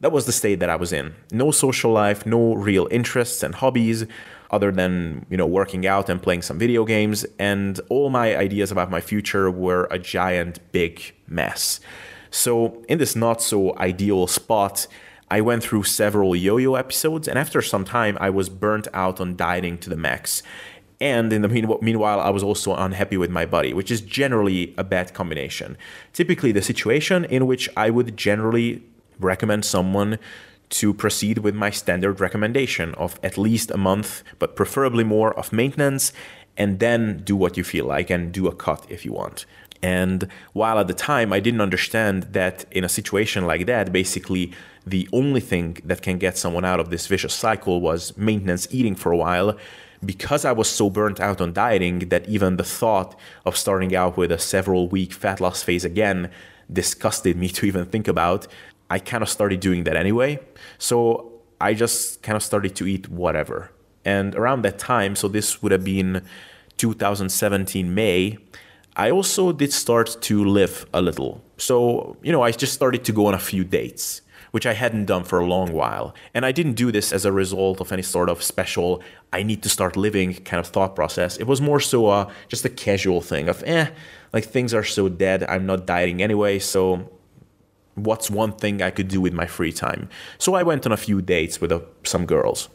that 0.00 0.12
was 0.12 0.26
the 0.26 0.32
state 0.32 0.60
that 0.60 0.70
I 0.70 0.76
was 0.76 0.92
in. 0.92 1.14
No 1.30 1.50
social 1.50 1.92
life, 1.92 2.26
no 2.26 2.54
real 2.54 2.88
interests 2.90 3.42
and 3.42 3.54
hobbies 3.54 4.04
other 4.52 4.70
than, 4.70 5.26
you 5.30 5.36
know, 5.36 5.46
working 5.46 5.86
out 5.86 6.08
and 6.08 6.22
playing 6.22 6.42
some 6.42 6.58
video 6.58 6.84
games, 6.84 7.24
and 7.38 7.80
all 7.88 8.10
my 8.10 8.36
ideas 8.36 8.70
about 8.70 8.90
my 8.90 9.00
future 9.00 9.50
were 9.50 9.88
a 9.90 9.98
giant 9.98 10.60
big 10.72 11.14
mess. 11.26 11.80
So, 12.30 12.82
in 12.88 12.98
this 12.98 13.16
not 13.16 13.42
so 13.42 13.76
ideal 13.78 14.26
spot, 14.26 14.86
I 15.30 15.40
went 15.40 15.62
through 15.62 15.84
several 15.84 16.36
yo 16.36 16.58
yo 16.58 16.74
episodes, 16.74 17.26
and 17.26 17.38
after 17.38 17.62
some 17.62 17.84
time, 17.84 18.18
I 18.20 18.30
was 18.30 18.48
burnt 18.48 18.88
out 18.92 19.20
on 19.20 19.36
dieting 19.36 19.78
to 19.78 19.90
the 19.90 19.96
max. 19.96 20.42
And 21.00 21.32
in 21.32 21.42
the 21.42 21.48
meanwhile, 21.48 22.20
I 22.20 22.30
was 22.30 22.44
also 22.44 22.76
unhappy 22.76 23.16
with 23.16 23.30
my 23.30 23.44
body, 23.44 23.74
which 23.74 23.90
is 23.90 24.00
generally 24.00 24.72
a 24.78 24.84
bad 24.84 25.14
combination. 25.14 25.76
Typically, 26.12 26.52
the 26.52 26.62
situation 26.62 27.24
in 27.24 27.46
which 27.46 27.68
I 27.76 27.90
would 27.90 28.16
generally 28.16 28.82
recommend 29.18 29.64
someone 29.64 30.18
to 30.72 30.94
proceed 30.94 31.38
with 31.38 31.54
my 31.54 31.70
standard 31.70 32.18
recommendation 32.20 32.94
of 32.94 33.20
at 33.22 33.38
least 33.38 33.70
a 33.70 33.76
month, 33.76 34.22
but 34.38 34.56
preferably 34.56 35.04
more 35.04 35.32
of 35.38 35.52
maintenance, 35.52 36.12
and 36.56 36.80
then 36.80 37.22
do 37.24 37.36
what 37.36 37.56
you 37.56 37.64
feel 37.64 37.86
like 37.86 38.10
and 38.10 38.32
do 38.32 38.46
a 38.46 38.54
cut 38.54 38.86
if 38.88 39.04
you 39.04 39.12
want. 39.12 39.46
And 39.82 40.28
while 40.52 40.78
at 40.78 40.86
the 40.86 40.94
time 40.94 41.32
I 41.32 41.40
didn't 41.40 41.60
understand 41.60 42.24
that 42.32 42.64
in 42.70 42.84
a 42.84 42.88
situation 42.88 43.46
like 43.46 43.66
that, 43.66 43.92
basically 43.92 44.52
the 44.86 45.08
only 45.12 45.40
thing 45.40 45.78
that 45.84 46.02
can 46.02 46.18
get 46.18 46.38
someone 46.38 46.64
out 46.64 46.80
of 46.80 46.90
this 46.90 47.06
vicious 47.06 47.34
cycle 47.34 47.80
was 47.80 48.16
maintenance 48.16 48.66
eating 48.70 48.94
for 48.94 49.12
a 49.12 49.16
while, 49.16 49.56
because 50.04 50.44
I 50.44 50.52
was 50.52 50.68
so 50.68 50.88
burnt 50.88 51.20
out 51.20 51.40
on 51.40 51.52
dieting 51.52 52.00
that 52.10 52.28
even 52.28 52.56
the 52.56 52.64
thought 52.64 53.18
of 53.44 53.56
starting 53.56 53.94
out 53.94 54.16
with 54.16 54.32
a 54.32 54.38
several 54.38 54.88
week 54.88 55.12
fat 55.12 55.40
loss 55.40 55.62
phase 55.62 55.84
again 55.84 56.30
disgusted 56.72 57.36
me 57.36 57.48
to 57.56 57.66
even 57.66 57.84
think 57.86 58.08
about, 58.08 58.46
I 58.92 58.98
kind 58.98 59.22
of 59.22 59.30
started 59.30 59.60
doing 59.60 59.84
that 59.84 59.96
anyway. 59.96 60.38
So 60.76 61.32
I 61.58 61.72
just 61.72 62.22
kind 62.22 62.36
of 62.36 62.42
started 62.42 62.76
to 62.76 62.86
eat 62.86 63.08
whatever. 63.08 63.70
And 64.04 64.34
around 64.34 64.62
that 64.66 64.78
time, 64.78 65.16
so 65.16 65.28
this 65.28 65.62
would 65.62 65.72
have 65.72 65.82
been 65.82 66.22
2017 66.76 67.94
May, 67.94 68.36
I 68.94 69.10
also 69.10 69.50
did 69.52 69.72
start 69.72 70.18
to 70.28 70.44
live 70.44 70.84
a 70.92 71.00
little. 71.00 71.42
So, 71.56 72.18
you 72.22 72.32
know, 72.32 72.42
I 72.42 72.50
just 72.50 72.74
started 72.74 73.02
to 73.04 73.12
go 73.12 73.24
on 73.28 73.32
a 73.32 73.38
few 73.38 73.64
dates, 73.64 74.20
which 74.50 74.66
I 74.66 74.74
hadn't 74.74 75.06
done 75.06 75.24
for 75.24 75.38
a 75.38 75.46
long 75.46 75.72
while. 75.72 76.14
And 76.34 76.44
I 76.44 76.52
didn't 76.52 76.74
do 76.74 76.92
this 76.92 77.14
as 77.14 77.24
a 77.24 77.32
result 77.32 77.80
of 77.80 77.92
any 77.92 78.02
sort 78.02 78.28
of 78.28 78.42
special, 78.42 79.02
I 79.32 79.42
need 79.42 79.62
to 79.62 79.70
start 79.70 79.96
living 79.96 80.34
kind 80.34 80.60
of 80.60 80.66
thought 80.66 80.94
process. 80.94 81.38
It 81.38 81.46
was 81.46 81.62
more 81.62 81.80
so 81.80 82.10
a, 82.10 82.30
just 82.48 82.66
a 82.66 82.68
casual 82.68 83.22
thing 83.22 83.48
of, 83.48 83.62
eh, 83.64 83.86
like 84.34 84.44
things 84.44 84.74
are 84.74 84.84
so 84.84 85.08
dead, 85.08 85.44
I'm 85.44 85.64
not 85.64 85.86
dieting 85.86 86.20
anyway, 86.22 86.58
so 86.58 87.08
what's 87.94 88.30
one 88.30 88.52
thing 88.52 88.82
I 88.82 88.90
could 88.90 89.08
do 89.08 89.20
with 89.20 89.32
my 89.32 89.46
free 89.46 89.72
time? 89.72 90.08
So 90.38 90.54
I 90.54 90.62
went 90.62 90.86
on 90.86 90.92
a 90.92 90.96
few 90.96 91.20
dates 91.22 91.60
with 91.60 91.72
uh, 91.72 91.80
some 92.04 92.26
girls. 92.26 92.68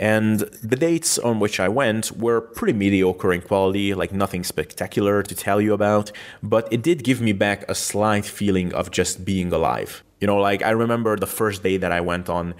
And 0.00 0.40
the 0.62 0.76
dates 0.76 1.18
on 1.18 1.40
which 1.40 1.58
I 1.58 1.68
went 1.68 2.12
were 2.12 2.40
pretty 2.40 2.72
mediocre 2.72 3.32
in 3.32 3.42
quality, 3.42 3.94
like 3.94 4.12
nothing 4.12 4.44
spectacular 4.44 5.24
to 5.24 5.34
tell 5.34 5.60
you 5.60 5.74
about, 5.74 6.12
but 6.40 6.68
it 6.72 6.82
did 6.82 7.02
give 7.02 7.20
me 7.20 7.32
back 7.32 7.68
a 7.68 7.74
slight 7.74 8.24
feeling 8.24 8.72
of 8.74 8.92
just 8.92 9.24
being 9.24 9.52
alive. 9.52 10.04
You 10.20 10.28
know, 10.28 10.38
like 10.38 10.62
I 10.62 10.70
remember 10.70 11.16
the 11.16 11.26
first 11.26 11.64
day 11.64 11.78
that 11.78 11.90
I 11.90 12.00
went 12.00 12.28
on, 12.28 12.54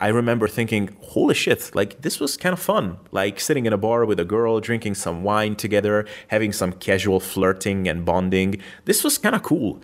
I 0.00 0.08
remember 0.08 0.48
thinking, 0.48 0.96
holy 1.02 1.34
shit, 1.34 1.74
like 1.74 2.00
this 2.00 2.18
was 2.18 2.36
kind 2.36 2.54
of 2.54 2.58
fun. 2.58 2.98
Like 3.12 3.38
sitting 3.38 3.66
in 3.66 3.72
a 3.72 3.78
bar 3.78 4.04
with 4.04 4.18
a 4.18 4.24
girl, 4.24 4.58
drinking 4.58 4.94
some 4.94 5.22
wine 5.22 5.56
together, 5.56 6.06
having 6.28 6.52
some 6.52 6.72
casual 6.72 7.20
flirting 7.20 7.86
and 7.86 8.04
bonding. 8.04 8.60
This 8.86 9.04
was 9.04 9.18
kind 9.18 9.36
of 9.36 9.42
cool. 9.42 9.80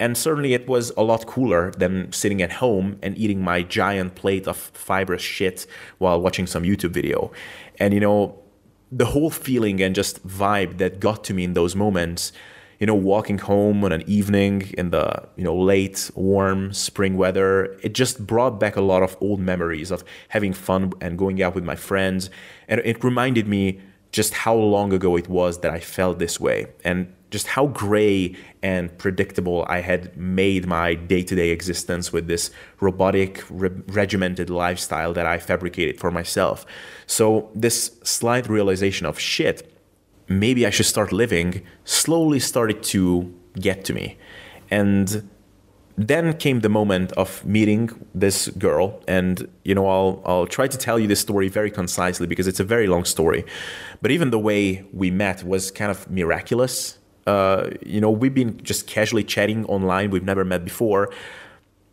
And 0.00 0.16
certainly 0.16 0.54
it 0.54 0.66
was 0.66 0.90
a 0.96 1.02
lot 1.02 1.26
cooler 1.26 1.70
than 1.72 2.10
sitting 2.10 2.40
at 2.40 2.52
home 2.52 2.98
and 3.02 3.16
eating 3.18 3.42
my 3.42 3.62
giant 3.62 4.14
plate 4.14 4.48
of 4.48 4.56
fibrous 4.56 5.20
shit 5.20 5.66
while 5.98 6.18
watching 6.20 6.46
some 6.46 6.62
YouTube 6.62 6.92
video. 6.92 7.30
And, 7.78 7.92
you 7.92 8.00
know, 8.00 8.38
the 8.90 9.04
whole 9.04 9.28
feeling 9.28 9.80
and 9.82 9.94
just 9.94 10.26
vibe 10.26 10.78
that 10.78 11.00
got 11.00 11.22
to 11.24 11.34
me 11.34 11.44
in 11.44 11.52
those 11.52 11.76
moments, 11.76 12.32
you 12.78 12.86
know, 12.86 12.94
walking 12.94 13.36
home 13.36 13.84
on 13.84 13.92
an 13.92 14.02
evening 14.06 14.72
in 14.78 14.88
the, 14.88 15.28
you 15.36 15.44
know, 15.44 15.54
late, 15.54 16.10
warm 16.14 16.72
spring 16.72 17.18
weather, 17.18 17.78
it 17.82 17.92
just 17.92 18.26
brought 18.26 18.58
back 18.58 18.76
a 18.76 18.80
lot 18.80 19.02
of 19.02 19.18
old 19.20 19.38
memories 19.38 19.90
of 19.90 20.02
having 20.28 20.54
fun 20.54 20.94
and 21.02 21.18
going 21.18 21.42
out 21.42 21.54
with 21.54 21.62
my 21.62 21.76
friends. 21.76 22.30
And 22.68 22.80
it 22.86 23.04
reminded 23.04 23.46
me 23.46 23.80
just 24.12 24.34
how 24.34 24.54
long 24.54 24.92
ago 24.92 25.16
it 25.16 25.28
was 25.28 25.60
that 25.60 25.70
I 25.70 25.80
felt 25.80 26.18
this 26.18 26.40
way. 26.40 26.66
And 26.84 27.12
just 27.30 27.46
how 27.46 27.66
gray 27.66 28.34
and 28.62 28.96
predictable 28.98 29.64
I 29.68 29.80
had 29.80 30.16
made 30.16 30.66
my 30.66 30.94
day 30.94 31.22
to 31.22 31.34
day 31.34 31.50
existence 31.50 32.12
with 32.12 32.26
this 32.26 32.50
robotic, 32.80 33.44
re- 33.48 33.70
regimented 33.86 34.50
lifestyle 34.50 35.12
that 35.14 35.26
I 35.26 35.38
fabricated 35.38 36.00
for 36.00 36.10
myself. 36.10 36.66
So, 37.06 37.50
this 37.54 37.96
slight 38.02 38.48
realization 38.48 39.06
of 39.06 39.18
shit, 39.18 39.72
maybe 40.28 40.66
I 40.66 40.70
should 40.70 40.86
start 40.86 41.12
living, 41.12 41.62
slowly 41.84 42.40
started 42.40 42.82
to 42.84 43.32
get 43.60 43.84
to 43.84 43.94
me. 43.94 44.18
And 44.70 45.28
then 45.96 46.32
came 46.38 46.60
the 46.60 46.68
moment 46.68 47.12
of 47.12 47.44
meeting 47.44 47.90
this 48.14 48.48
girl 48.48 49.02
and 49.06 49.48
you 49.64 49.74
know 49.74 49.86
I'll 49.86 50.22
I'll 50.24 50.46
try 50.46 50.66
to 50.66 50.78
tell 50.78 50.98
you 50.98 51.06
this 51.06 51.20
story 51.20 51.48
very 51.48 51.70
concisely 51.70 52.26
because 52.26 52.46
it's 52.46 52.60
a 52.60 52.64
very 52.64 52.86
long 52.86 53.04
story 53.04 53.44
but 54.00 54.10
even 54.10 54.30
the 54.30 54.38
way 54.38 54.84
we 54.92 55.10
met 55.10 55.44
was 55.44 55.70
kind 55.70 55.90
of 55.90 56.10
miraculous 56.10 56.98
uh, 57.26 57.70
you 57.84 58.00
know, 58.00 58.10
we've 58.10 58.34
been 58.34 58.62
just 58.62 58.86
casually 58.86 59.24
chatting 59.24 59.64
online. 59.66 60.10
We've 60.10 60.24
never 60.24 60.44
met 60.44 60.64
before. 60.64 61.12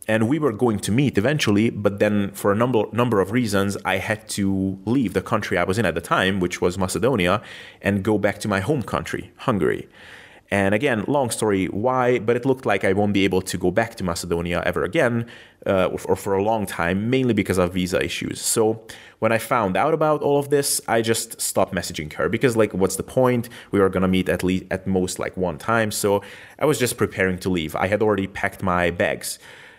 And 0.06 0.26
we 0.26 0.38
were 0.38 0.52
going 0.52 0.78
to 0.80 0.90
meet 0.90 1.18
eventually, 1.18 1.68
but 1.68 1.98
then 1.98 2.30
for 2.32 2.50
a 2.50 2.54
number 2.54 2.84
number 2.92 3.20
of 3.20 3.30
reasons, 3.30 3.76
I 3.84 3.98
had 3.98 4.26
to 4.30 4.78
leave 4.86 5.12
the 5.12 5.20
country 5.20 5.58
I 5.58 5.64
was 5.64 5.76
in 5.78 5.84
at 5.84 5.94
the 5.94 6.00
time, 6.00 6.40
which 6.40 6.62
was 6.62 6.78
Macedonia, 6.78 7.42
and 7.82 8.02
go 8.02 8.16
back 8.16 8.38
to 8.40 8.48
my 8.48 8.60
home 8.60 8.82
country, 8.82 9.32
Hungary. 9.36 9.86
And 10.50 10.74
again, 10.74 11.04
long 11.06 11.30
story 11.30 11.66
why, 11.66 12.18
but 12.18 12.34
it 12.34 12.46
looked 12.46 12.64
like 12.64 12.82
I 12.82 12.94
won't 12.94 13.12
be 13.12 13.24
able 13.24 13.42
to 13.42 13.58
go 13.58 13.70
back 13.70 13.96
to 13.96 14.04
Macedonia 14.04 14.62
ever 14.64 14.82
again, 14.82 15.26
uh, 15.66 15.86
or, 15.86 16.00
or 16.06 16.16
for 16.16 16.32
a 16.32 16.42
long 16.42 16.64
time, 16.64 17.10
mainly 17.10 17.34
because 17.34 17.58
of 17.58 17.74
visa 17.74 18.02
issues. 18.02 18.40
So 18.40 18.82
when 19.18 19.30
I 19.30 19.38
found 19.38 19.76
out 19.76 19.92
about 19.92 20.22
all 20.22 20.38
of 20.38 20.48
this, 20.48 20.80
I 20.88 21.02
just 21.02 21.40
stopped 21.40 21.74
messaging 21.74 22.12
her 22.14 22.30
because, 22.30 22.56
like, 22.56 22.72
what's 22.72 22.96
the 22.96 23.02
point? 23.02 23.50
We 23.72 23.80
were 23.80 23.90
gonna 23.90 24.08
meet 24.08 24.28
at 24.30 24.42
least 24.42 24.64
at 24.70 24.86
most 24.86 25.18
like 25.18 25.36
one 25.36 25.58
time. 25.58 25.90
So 25.90 26.22
I 26.58 26.64
was 26.64 26.78
just 26.78 26.96
preparing 26.96 27.38
to 27.40 27.50
leave. 27.50 27.76
I 27.76 27.88
had 27.88 28.00
already 28.02 28.26
packed 28.26 28.62
my 28.62 28.90
bags. 28.90 29.38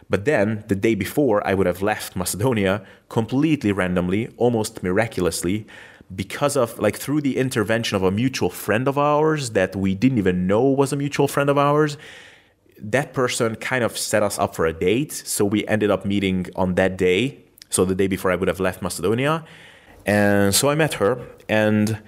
But 0.09 0.25
then, 0.25 0.63
the 0.67 0.75
day 0.75 0.95
before, 0.95 1.45
I 1.47 1.53
would 1.53 1.67
have 1.67 1.83
left 1.83 2.15
Macedonia 2.15 2.83
completely 3.09 3.71
randomly, 3.71 4.29
almost 4.37 4.81
miraculously, 4.81 5.67
because 6.15 6.55
of 6.57 6.77
like 6.79 6.97
through 6.97 7.21
the 7.21 7.37
intervention 7.37 7.95
of 7.95 8.03
a 8.03 8.11
mutual 8.11 8.49
friend 8.49 8.87
of 8.87 8.97
ours 8.97 9.51
that 9.51 9.75
we 9.75 9.93
didn't 9.93 10.17
even 10.17 10.47
know 10.47 10.63
was 10.63 10.91
a 10.91 10.95
mutual 10.95 11.27
friend 11.27 11.49
of 11.49 11.57
ours 11.57 11.97
that 12.81 13.13
person 13.13 13.55
kind 13.55 13.83
of 13.83 13.97
set 13.97 14.23
us 14.23 14.39
up 14.39 14.55
for 14.55 14.65
a 14.65 14.73
date. 14.73 15.11
So 15.11 15.45
we 15.45 15.67
ended 15.67 15.91
up 15.91 16.05
meeting 16.05 16.47
on 16.55 16.75
that 16.75 16.97
day 16.97 17.43
so 17.69 17.85
the 17.85 17.95
day 17.95 18.07
before 18.07 18.31
i 18.31 18.35
would 18.35 18.47
have 18.47 18.59
left 18.59 18.81
macedonia. 18.81 19.45
And 20.05 20.55
so 20.55 20.69
i 20.69 20.75
met 20.75 20.95
her 20.95 21.27
and 21.47 21.99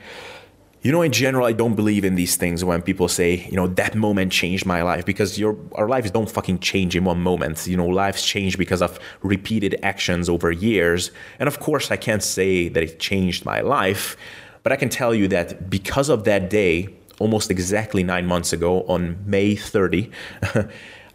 you 0.81 0.91
know 0.91 1.01
in 1.01 1.11
general 1.11 1.45
i 1.45 1.51
don't 1.51 1.75
believe 1.75 2.03
in 2.03 2.15
these 2.15 2.35
things 2.35 2.63
when 2.63 2.81
people 2.81 3.07
say 3.07 3.45
you 3.49 3.55
know 3.55 3.67
that 3.67 3.95
moment 3.95 4.31
changed 4.31 4.65
my 4.65 4.81
life 4.81 5.05
because 5.05 5.37
your 5.37 5.57
our 5.75 5.87
lives 5.87 6.09
don't 6.11 6.29
fucking 6.29 6.59
change 6.59 6.95
in 6.95 7.03
one 7.03 7.21
moment 7.21 7.67
you 7.67 7.77
know 7.77 7.87
lives 7.87 8.23
change 8.23 8.57
because 8.57 8.81
of 8.81 8.99
repeated 9.21 9.77
actions 9.83 10.27
over 10.27 10.51
years 10.51 11.11
and 11.39 11.47
of 11.47 11.59
course 11.59 11.91
i 11.91 11.95
can't 11.95 12.23
say 12.23 12.67
that 12.67 12.83
it 12.83 12.99
changed 12.99 13.45
my 13.45 13.61
life 13.61 14.17
but 14.63 14.71
i 14.71 14.75
can 14.75 14.89
tell 14.89 15.13
you 15.13 15.27
that 15.27 15.69
because 15.69 16.09
of 16.09 16.23
that 16.23 16.49
day 16.49 16.87
almost 17.19 17.51
exactly 17.51 18.03
9 18.03 18.25
months 18.25 18.51
ago 18.51 18.83
on 18.83 19.17
may 19.25 19.55
30 19.55 20.09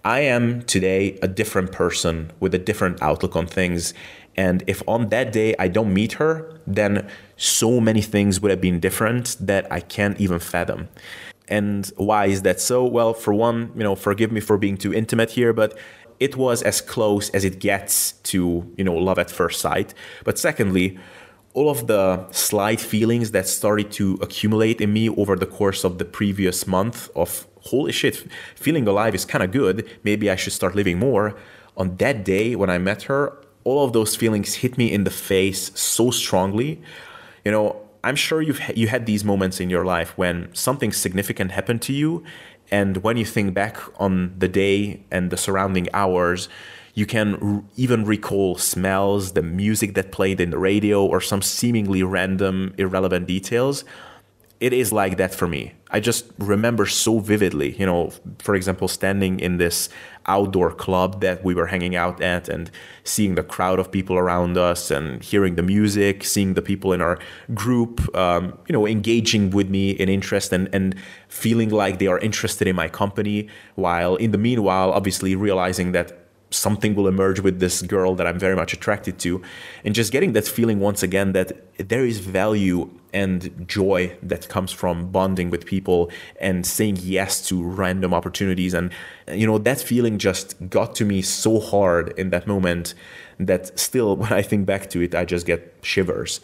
I 0.06 0.20
am 0.20 0.62
today 0.62 1.18
a 1.20 1.26
different 1.26 1.72
person 1.72 2.30
with 2.38 2.54
a 2.54 2.60
different 2.60 3.02
outlook 3.02 3.34
on 3.34 3.48
things. 3.48 3.92
And 4.36 4.62
if 4.66 4.82
on 4.86 5.08
that 5.08 5.32
day 5.32 5.54
I 5.58 5.68
don't 5.68 5.92
meet 5.92 6.14
her, 6.14 6.60
then 6.66 7.08
so 7.36 7.80
many 7.80 8.02
things 8.02 8.40
would 8.40 8.50
have 8.50 8.60
been 8.60 8.80
different 8.80 9.36
that 9.40 9.70
I 9.72 9.80
can't 9.80 10.20
even 10.20 10.38
fathom. 10.38 10.88
And 11.48 11.90
why 11.96 12.26
is 12.26 12.42
that 12.42 12.60
so? 12.60 12.84
Well, 12.84 13.14
for 13.14 13.32
one, 13.32 13.72
you 13.76 13.82
know, 13.82 13.94
forgive 13.94 14.32
me 14.32 14.40
for 14.40 14.58
being 14.58 14.76
too 14.76 14.92
intimate 14.92 15.30
here, 15.30 15.52
but 15.52 15.78
it 16.18 16.36
was 16.36 16.62
as 16.62 16.80
close 16.80 17.30
as 17.30 17.44
it 17.44 17.60
gets 17.60 18.12
to, 18.12 18.70
you 18.76 18.84
know, 18.84 18.94
love 18.94 19.18
at 19.18 19.30
first 19.30 19.60
sight. 19.60 19.94
But 20.24 20.38
secondly, 20.38 20.98
all 21.54 21.70
of 21.70 21.86
the 21.86 22.30
slight 22.32 22.80
feelings 22.80 23.30
that 23.30 23.46
started 23.46 23.90
to 23.92 24.18
accumulate 24.20 24.80
in 24.80 24.92
me 24.92 25.08
over 25.08 25.36
the 25.36 25.46
course 25.46 25.84
of 25.84 25.98
the 25.98 26.04
previous 26.04 26.66
month 26.66 27.08
of 27.14 27.46
holy 27.60 27.92
shit, 27.92 28.26
feeling 28.54 28.86
alive 28.86 29.14
is 29.14 29.24
kind 29.24 29.42
of 29.42 29.50
good. 29.52 29.88
Maybe 30.04 30.30
I 30.30 30.36
should 30.36 30.52
start 30.52 30.74
living 30.74 30.98
more. 30.98 31.34
On 31.76 31.96
that 31.96 32.24
day 32.24 32.56
when 32.56 32.70
I 32.70 32.78
met 32.78 33.04
her, 33.04 33.38
all 33.66 33.84
of 33.84 33.92
those 33.92 34.14
feelings 34.14 34.54
hit 34.54 34.78
me 34.78 34.92
in 34.92 35.02
the 35.04 35.10
face 35.10 35.72
so 35.74 36.12
strongly. 36.12 36.80
You 37.44 37.50
know, 37.50 37.76
I'm 38.04 38.14
sure 38.16 38.40
you've 38.40 38.60
you 38.76 38.86
had 38.86 39.06
these 39.06 39.24
moments 39.24 39.58
in 39.58 39.68
your 39.68 39.84
life 39.84 40.16
when 40.16 40.54
something 40.54 40.92
significant 40.92 41.50
happened 41.50 41.82
to 41.82 41.92
you 41.92 42.22
and 42.70 42.98
when 42.98 43.16
you 43.16 43.24
think 43.24 43.54
back 43.54 43.76
on 44.00 44.34
the 44.38 44.48
day 44.48 45.00
and 45.10 45.30
the 45.30 45.36
surrounding 45.36 45.88
hours, 45.92 46.48
you 46.94 47.06
can 47.06 47.68
even 47.76 48.04
recall 48.04 48.56
smells, 48.56 49.32
the 49.32 49.42
music 49.42 49.94
that 49.94 50.12
played 50.12 50.40
in 50.40 50.50
the 50.50 50.58
radio, 50.58 51.04
or 51.04 51.20
some 51.20 51.42
seemingly 51.42 52.02
random, 52.02 52.74
irrelevant 52.78 53.26
details 53.26 53.84
it 54.60 54.72
is 54.72 54.92
like 54.92 55.16
that 55.18 55.34
for 55.34 55.46
me. 55.46 55.72
I 55.90 56.00
just 56.00 56.26
remember 56.38 56.86
so 56.86 57.18
vividly, 57.18 57.76
you 57.78 57.86
know, 57.86 58.12
for 58.38 58.54
example, 58.54 58.88
standing 58.88 59.40
in 59.40 59.58
this 59.58 59.88
outdoor 60.28 60.72
club 60.72 61.20
that 61.20 61.44
we 61.44 61.54
were 61.54 61.66
hanging 61.66 61.94
out 61.94 62.20
at 62.20 62.48
and 62.48 62.70
seeing 63.04 63.34
the 63.34 63.42
crowd 63.42 63.78
of 63.78 63.90
people 63.90 64.16
around 64.16 64.58
us 64.58 64.90
and 64.90 65.22
hearing 65.22 65.54
the 65.54 65.62
music, 65.62 66.24
seeing 66.24 66.54
the 66.54 66.62
people 66.62 66.92
in 66.92 67.00
our 67.00 67.18
group, 67.54 68.14
um, 68.16 68.58
you 68.68 68.72
know, 68.72 68.86
engaging 68.86 69.50
with 69.50 69.68
me 69.68 69.90
in 69.90 70.08
interest 70.08 70.52
and, 70.52 70.68
and 70.72 70.94
feeling 71.28 71.70
like 71.70 71.98
they 71.98 72.06
are 72.06 72.18
interested 72.18 72.66
in 72.66 72.76
my 72.76 72.88
company, 72.88 73.48
while 73.74 74.16
in 74.16 74.32
the 74.32 74.38
meanwhile, 74.38 74.90
obviously 74.92 75.34
realizing 75.34 75.92
that 75.92 76.25
something 76.50 76.94
will 76.94 77.08
emerge 77.08 77.40
with 77.40 77.58
this 77.58 77.82
girl 77.82 78.14
that 78.14 78.26
I'm 78.26 78.38
very 78.38 78.54
much 78.54 78.72
attracted 78.72 79.18
to. 79.20 79.42
And 79.84 79.94
just 79.94 80.12
getting 80.12 80.32
that 80.34 80.46
feeling 80.46 80.78
once 80.78 81.02
again 81.02 81.32
that 81.32 81.52
there 81.88 82.04
is 82.04 82.18
value 82.18 82.90
and 83.12 83.66
joy 83.66 84.16
that 84.22 84.48
comes 84.48 84.70
from 84.70 85.10
bonding 85.10 85.50
with 85.50 85.66
people 85.66 86.10
and 86.40 86.64
saying 86.64 86.98
yes 87.00 87.46
to 87.48 87.62
random 87.62 88.14
opportunities. 88.14 88.74
And, 88.74 88.92
you 89.28 89.46
know, 89.46 89.58
that 89.58 89.80
feeling 89.80 90.18
just 90.18 90.54
got 90.70 90.94
to 90.96 91.04
me 91.04 91.22
so 91.22 91.58
hard 91.58 92.16
in 92.18 92.30
that 92.30 92.46
moment 92.46 92.94
that 93.40 93.78
still, 93.78 94.16
when 94.20 94.32
I 94.32 94.42
think 94.42 94.66
back 94.66 94.88
to 94.90 95.00
it, 95.00 95.14
I 95.14 95.24
just 95.24 95.46
get 95.46 95.74
shivers. 95.82 96.40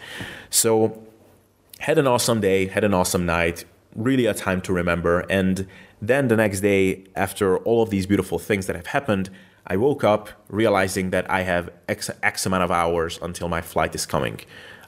So, 0.51 1.01
had 1.79 1.99
an 1.99 2.07
awesome 2.07 2.41
day, 2.41 2.67
had 2.67 2.85
an 2.85 2.95
awesome 2.95 3.27
night, 3.27 3.65
really 3.97 4.27
a 4.27 4.35
time 4.35 4.61
to 4.63 4.73
remember. 4.73 5.21
And 5.29 5.67
then 6.01 6.29
the 6.29 6.37
next 6.37 6.61
day, 6.61 7.05
after 7.17 7.59
all 7.59 7.83
of 7.83 7.91
these 7.91 8.07
beautiful 8.07 8.39
things 8.39 8.67
that 8.67 8.77
have 8.77 8.87
happened, 8.87 9.31
I 9.67 9.77
woke 9.77 10.05
up 10.05 10.29
realizing 10.49 11.11
that 11.11 11.31
I 11.31 11.43
have 11.43 11.71
X, 11.89 12.11
X 12.23 12.47
amount 12.47 12.65
of 12.65 12.71
hours 12.71 13.19
until 13.23 13.49
my 13.49 13.61
flight 13.61 13.95
is 13.95 14.07
coming. 14.07 14.41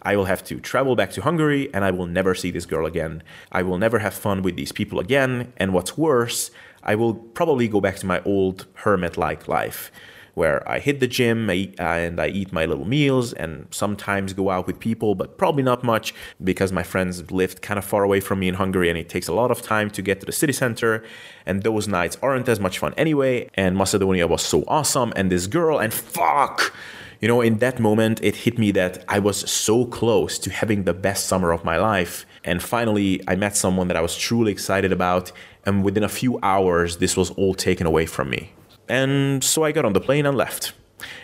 I 0.02 0.16
will 0.16 0.26
have 0.26 0.44
to 0.44 0.60
travel 0.60 0.96
back 0.96 1.10
to 1.12 1.22
Hungary 1.22 1.72
and 1.72 1.84
I 1.84 1.90
will 1.90 2.06
never 2.06 2.34
see 2.34 2.50
this 2.50 2.66
girl 2.66 2.84
again. 2.84 3.22
I 3.50 3.62
will 3.62 3.78
never 3.78 4.00
have 4.00 4.14
fun 4.14 4.42
with 4.42 4.56
these 4.56 4.72
people 4.72 5.00
again. 5.00 5.52
And 5.56 5.72
what's 5.72 5.96
worse, 5.96 6.50
I 6.82 6.94
will 6.94 7.14
probably 7.14 7.68
go 7.68 7.80
back 7.80 7.96
to 7.96 8.06
my 8.06 8.22
old 8.24 8.66
hermit 8.74 9.16
like 9.16 9.48
life 9.48 9.90
where 10.34 10.68
I 10.68 10.78
hit 10.78 11.00
the 11.00 11.06
gym 11.06 11.48
and 11.48 12.20
I 12.20 12.28
eat 12.28 12.52
my 12.52 12.66
little 12.66 12.86
meals 12.86 13.32
and 13.32 13.66
sometimes 13.70 14.32
go 14.32 14.50
out 14.50 14.66
with 14.66 14.78
people, 14.78 15.14
but 15.14 15.38
probably 15.38 15.62
not 15.62 15.82
much 15.84 16.14
because 16.42 16.72
my 16.72 16.82
friends 16.82 17.30
lived 17.30 17.62
kind 17.62 17.78
of 17.78 17.84
far 17.84 18.02
away 18.02 18.20
from 18.20 18.40
me 18.40 18.48
in 18.48 18.54
Hungary 18.54 18.88
and 18.90 18.98
it 18.98 19.08
takes 19.08 19.28
a 19.28 19.32
lot 19.32 19.50
of 19.50 19.62
time 19.62 19.90
to 19.90 20.02
get 20.02 20.20
to 20.20 20.26
the 20.26 20.32
city 20.32 20.52
center. 20.52 21.04
And 21.46 21.62
those 21.62 21.86
nights 21.86 22.16
aren't 22.22 22.48
as 22.48 22.58
much 22.58 22.78
fun 22.78 22.94
anyway. 22.96 23.48
And 23.54 23.76
Macedonia 23.76 24.26
was 24.26 24.42
so 24.42 24.64
awesome. 24.66 25.12
And 25.16 25.30
this 25.30 25.46
girl, 25.46 25.78
and 25.78 25.92
fuck! 25.92 26.74
You 27.20 27.28
know, 27.28 27.40
in 27.40 27.58
that 27.58 27.78
moment, 27.78 28.22
it 28.22 28.36
hit 28.36 28.58
me 28.58 28.70
that 28.72 29.04
I 29.08 29.18
was 29.18 29.48
so 29.50 29.86
close 29.86 30.38
to 30.40 30.50
having 30.50 30.84
the 30.84 30.92
best 30.92 31.26
summer 31.26 31.52
of 31.52 31.64
my 31.64 31.78
life. 31.78 32.26
And 32.42 32.62
finally, 32.62 33.22
I 33.26 33.36
met 33.36 33.56
someone 33.56 33.88
that 33.88 33.96
I 33.96 34.02
was 34.02 34.16
truly 34.16 34.52
excited 34.52 34.92
about. 34.92 35.32
And 35.64 35.84
within 35.84 36.02
a 36.02 36.08
few 36.08 36.38
hours, 36.42 36.98
this 36.98 37.16
was 37.16 37.30
all 37.30 37.54
taken 37.54 37.86
away 37.86 38.04
from 38.04 38.28
me. 38.28 38.53
And 38.88 39.42
so 39.42 39.64
I 39.64 39.72
got 39.72 39.84
on 39.84 39.92
the 39.92 40.00
plane 40.00 40.26
and 40.26 40.36
left. 40.36 40.72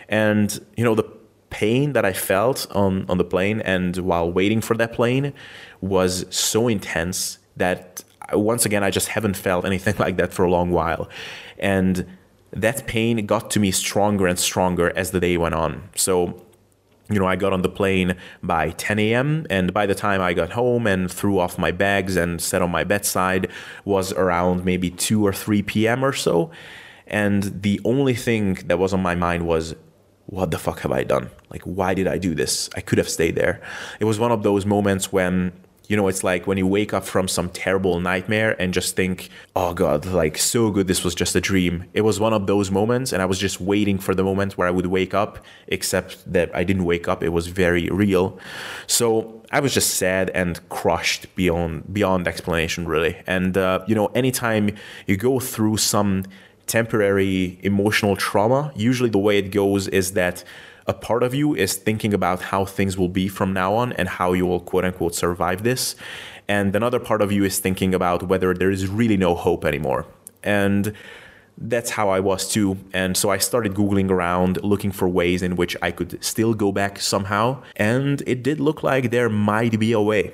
And, 0.09 0.63
you 0.75 0.83
know, 0.83 0.95
the 0.95 1.09
pain 1.49 1.93
that 1.93 2.05
I 2.05 2.13
felt 2.13 2.65
on, 2.71 3.05
on 3.09 3.17
the 3.17 3.23
plane 3.23 3.61
and 3.61 3.95
while 3.97 4.31
waiting 4.31 4.61
for 4.61 4.75
that 4.77 4.93
plane 4.93 5.33
was 5.81 6.25
so 6.29 6.67
intense 6.67 7.37
that 7.57 8.03
uh, 8.33 8.39
once 8.39 8.65
again, 8.65 8.83
I 8.83 8.89
just 8.89 9.09
haven't 9.09 9.35
felt 9.35 9.65
anything 9.65 9.95
like 9.99 10.17
that 10.17 10.33
for 10.33 10.43
a 10.43 10.49
long 10.49 10.71
while. 10.71 11.09
And 11.59 12.05
that 12.51 12.87
pain 12.87 13.25
got 13.25 13.51
to 13.51 13.59
me 13.59 13.71
stronger 13.71 14.27
and 14.27 14.39
stronger 14.39 14.91
as 14.95 15.11
the 15.11 15.19
day 15.19 15.37
went 15.37 15.55
on. 15.55 15.89
So, 15.95 16.41
you 17.09 17.19
know, 17.19 17.25
I 17.25 17.35
got 17.35 17.53
on 17.53 17.61
the 17.61 17.69
plane 17.69 18.15
by 18.41 18.71
10 18.71 18.99
a.m. 18.99 19.45
and 19.49 19.73
by 19.73 19.85
the 19.85 19.95
time 19.95 20.21
I 20.21 20.33
got 20.33 20.51
home 20.51 20.87
and 20.87 21.11
threw 21.11 21.39
off 21.39 21.57
my 21.57 21.71
bags 21.71 22.15
and 22.15 22.41
sat 22.41 22.61
on 22.61 22.71
my 22.71 22.83
bedside 22.83 23.49
was 23.83 24.13
around 24.13 24.63
maybe 24.65 24.89
2 24.89 25.25
or 25.25 25.33
3 25.33 25.61
p.m. 25.63 26.03
or 26.03 26.13
so. 26.13 26.51
And 27.07 27.61
the 27.61 27.81
only 27.83 28.15
thing 28.15 28.55
that 28.65 28.79
was 28.79 28.93
on 28.93 29.01
my 29.01 29.15
mind 29.15 29.45
was, 29.45 29.75
what 30.27 30.51
the 30.51 30.57
fuck 30.57 30.79
have 30.81 30.91
I 30.91 31.03
done? 31.03 31.29
Like, 31.49 31.63
why 31.63 31.93
did 31.93 32.07
I 32.07 32.17
do 32.17 32.33
this? 32.33 32.69
I 32.75 32.81
could 32.81 32.97
have 32.97 33.09
stayed 33.09 33.35
there. 33.35 33.61
It 33.99 34.05
was 34.05 34.17
one 34.17 34.31
of 34.31 34.43
those 34.43 34.65
moments 34.65 35.11
when, 35.11 35.51
you 35.87 35.97
know, 35.97 36.07
it's 36.07 36.23
like 36.23 36.47
when 36.47 36.57
you 36.57 36.65
wake 36.65 36.93
up 36.93 37.03
from 37.03 37.27
some 37.27 37.49
terrible 37.49 37.99
nightmare 37.99 38.55
and 38.61 38.73
just 38.73 38.95
think, 38.95 39.29
oh 39.57 39.73
God, 39.73 40.05
like, 40.05 40.37
so 40.37 40.71
good, 40.71 40.87
this 40.87 41.03
was 41.03 41.13
just 41.13 41.35
a 41.35 41.41
dream. 41.41 41.83
It 41.93 42.01
was 42.01 42.17
one 42.17 42.31
of 42.31 42.47
those 42.47 42.71
moments, 42.71 43.11
and 43.11 43.21
I 43.21 43.25
was 43.25 43.39
just 43.39 43.59
waiting 43.59 43.99
for 43.99 44.15
the 44.15 44.23
moment 44.23 44.57
where 44.57 44.69
I 44.69 44.71
would 44.71 44.85
wake 44.85 45.13
up, 45.13 45.43
except 45.67 46.31
that 46.31 46.49
I 46.55 46.63
didn't 46.63 46.85
wake 46.85 47.09
up. 47.09 47.23
It 47.23 47.29
was 47.29 47.47
very 47.47 47.89
real. 47.89 48.39
So 48.87 49.43
I 49.51 49.59
was 49.59 49.73
just 49.73 49.95
sad 49.95 50.29
and 50.29 50.61
crushed 50.69 51.35
beyond 51.35 51.93
beyond 51.93 52.25
explanation, 52.25 52.87
really. 52.87 53.21
And 53.27 53.57
uh, 53.57 53.83
you 53.85 53.95
know, 53.95 54.05
anytime 54.15 54.75
you 55.07 55.17
go 55.17 55.41
through 55.41 55.75
some 55.75 56.23
temporary 56.71 57.59
emotional 57.61 58.15
trauma, 58.15 58.71
usually 58.75 59.09
the 59.09 59.23
way 59.27 59.37
it 59.37 59.51
goes 59.51 59.89
is 59.89 60.13
that 60.13 60.43
a 60.87 60.93
part 60.93 61.21
of 61.21 61.35
you 61.35 61.53
is 61.53 61.75
thinking 61.75 62.13
about 62.13 62.41
how 62.51 62.63
things 62.63 62.97
will 62.97 63.09
be 63.09 63.27
from 63.27 63.51
now 63.51 63.73
on 63.75 63.91
and 63.93 64.07
how 64.07 64.31
you 64.31 64.45
will 64.45 64.61
quote 64.61 64.85
unquote 64.85 65.13
survive 65.13 65.63
this. 65.63 65.95
And 66.47 66.73
another 66.75 66.99
part 66.99 67.21
of 67.21 67.29
you 67.31 67.43
is 67.43 67.59
thinking 67.59 67.93
about 67.93 68.23
whether 68.23 68.53
there 68.53 68.71
is 68.71 68.87
really 68.87 69.17
no 69.17 69.35
hope 69.35 69.65
anymore. 69.65 70.05
And 70.43 70.93
that's 71.57 71.91
how 71.91 72.07
I 72.09 72.19
was 72.21 72.49
too. 72.49 72.77
And 72.93 73.15
so 73.17 73.29
I 73.29 73.37
started 73.37 73.73
Googling 73.73 74.09
around 74.09 74.63
looking 74.63 74.91
for 74.91 75.07
ways 75.09 75.43
in 75.43 75.57
which 75.57 75.75
I 75.81 75.91
could 75.91 76.23
still 76.23 76.53
go 76.53 76.71
back 76.71 76.99
somehow. 76.99 77.61
And 77.75 78.23
it 78.25 78.43
did 78.43 78.59
look 78.59 78.81
like 78.81 79.11
there 79.11 79.29
might 79.29 79.77
be 79.77 79.91
a 79.91 80.01
way. 80.01 80.31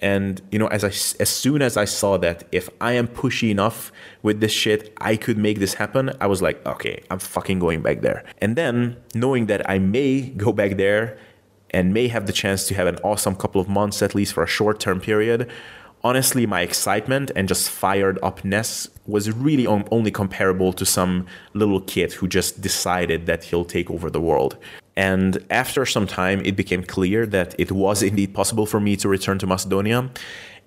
And 0.00 0.42
you 0.50 0.58
know, 0.58 0.66
as 0.68 0.84
I 0.84 0.88
as 1.22 1.28
soon 1.28 1.62
as 1.62 1.76
I 1.76 1.84
saw 1.86 2.16
that 2.18 2.44
if 2.52 2.68
I 2.80 2.92
am 2.92 3.08
pushy 3.08 3.50
enough 3.50 3.92
with 4.22 4.40
this 4.40 4.52
shit, 4.52 4.92
I 5.00 5.16
could 5.16 5.38
make 5.38 5.58
this 5.58 5.74
happen. 5.74 6.12
I 6.20 6.26
was 6.26 6.42
like, 6.42 6.64
okay, 6.66 7.02
I'm 7.10 7.18
fucking 7.18 7.58
going 7.58 7.82
back 7.82 8.02
there. 8.02 8.24
And 8.38 8.56
then 8.56 8.96
knowing 9.14 9.46
that 9.46 9.68
I 9.68 9.78
may 9.78 10.30
go 10.30 10.52
back 10.52 10.76
there 10.76 11.18
and 11.70 11.92
may 11.92 12.08
have 12.08 12.26
the 12.26 12.32
chance 12.32 12.66
to 12.68 12.74
have 12.74 12.86
an 12.86 12.96
awesome 13.02 13.34
couple 13.34 13.60
of 13.60 13.68
months 13.68 14.02
at 14.02 14.14
least 14.14 14.34
for 14.34 14.42
a 14.42 14.46
short 14.46 14.80
term 14.80 15.00
period, 15.00 15.50
honestly, 16.04 16.46
my 16.46 16.60
excitement 16.60 17.30
and 17.34 17.48
just 17.48 17.70
fired 17.70 18.18
upness 18.22 18.88
was 19.06 19.30
really 19.30 19.66
only 19.66 20.10
comparable 20.10 20.72
to 20.72 20.84
some 20.84 21.26
little 21.54 21.80
kid 21.80 22.12
who 22.12 22.28
just 22.28 22.60
decided 22.60 23.26
that 23.26 23.44
he'll 23.44 23.64
take 23.64 23.90
over 23.90 24.10
the 24.10 24.20
world. 24.20 24.56
And 24.96 25.44
after 25.50 25.84
some 25.84 26.06
time, 26.06 26.40
it 26.44 26.56
became 26.56 26.82
clear 26.82 27.26
that 27.26 27.54
it 27.58 27.70
was 27.70 28.02
indeed 28.02 28.34
possible 28.34 28.66
for 28.66 28.80
me 28.80 28.96
to 28.96 29.08
return 29.08 29.38
to 29.40 29.46
Macedonia. 29.46 30.10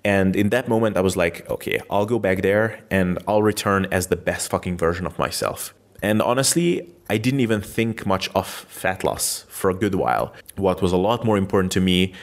And 0.04 0.36
in 0.36 0.50
that 0.50 0.68
moment, 0.68 0.96
I 0.96 1.00
was 1.00 1.16
like, 1.16 1.48
okay, 1.50 1.80
I'll 1.90 2.06
go 2.06 2.18
back 2.18 2.42
there 2.42 2.80
and 2.90 3.18
I'll 3.26 3.42
return 3.42 3.86
as 3.90 4.06
the 4.06 4.16
best 4.16 4.50
fucking 4.50 4.78
version 4.78 5.04
of 5.04 5.18
myself. 5.18 5.74
And 6.02 6.22
honestly, 6.22 6.88
I 7.10 7.18
didn't 7.18 7.40
even 7.40 7.60
think 7.60 8.06
much 8.06 8.30
of 8.34 8.46
fat 8.46 9.04
loss 9.04 9.44
for 9.48 9.68
a 9.68 9.74
good 9.74 9.96
while. 9.96 10.32
What 10.56 10.80
was 10.80 10.92
a 10.92 10.96
lot 10.96 11.24
more 11.24 11.36
important 11.36 11.72
to 11.72 11.80
me 11.80 12.14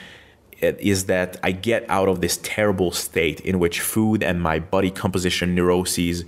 is 0.60 1.04
that 1.04 1.36
I 1.44 1.52
get 1.52 1.88
out 1.88 2.08
of 2.08 2.20
this 2.20 2.40
terrible 2.42 2.90
state 2.90 3.40
in 3.40 3.60
which 3.60 3.80
food 3.80 4.24
and 4.24 4.42
my 4.42 4.58
body 4.58 4.90
composition 4.90 5.54
neuroses 5.54 6.24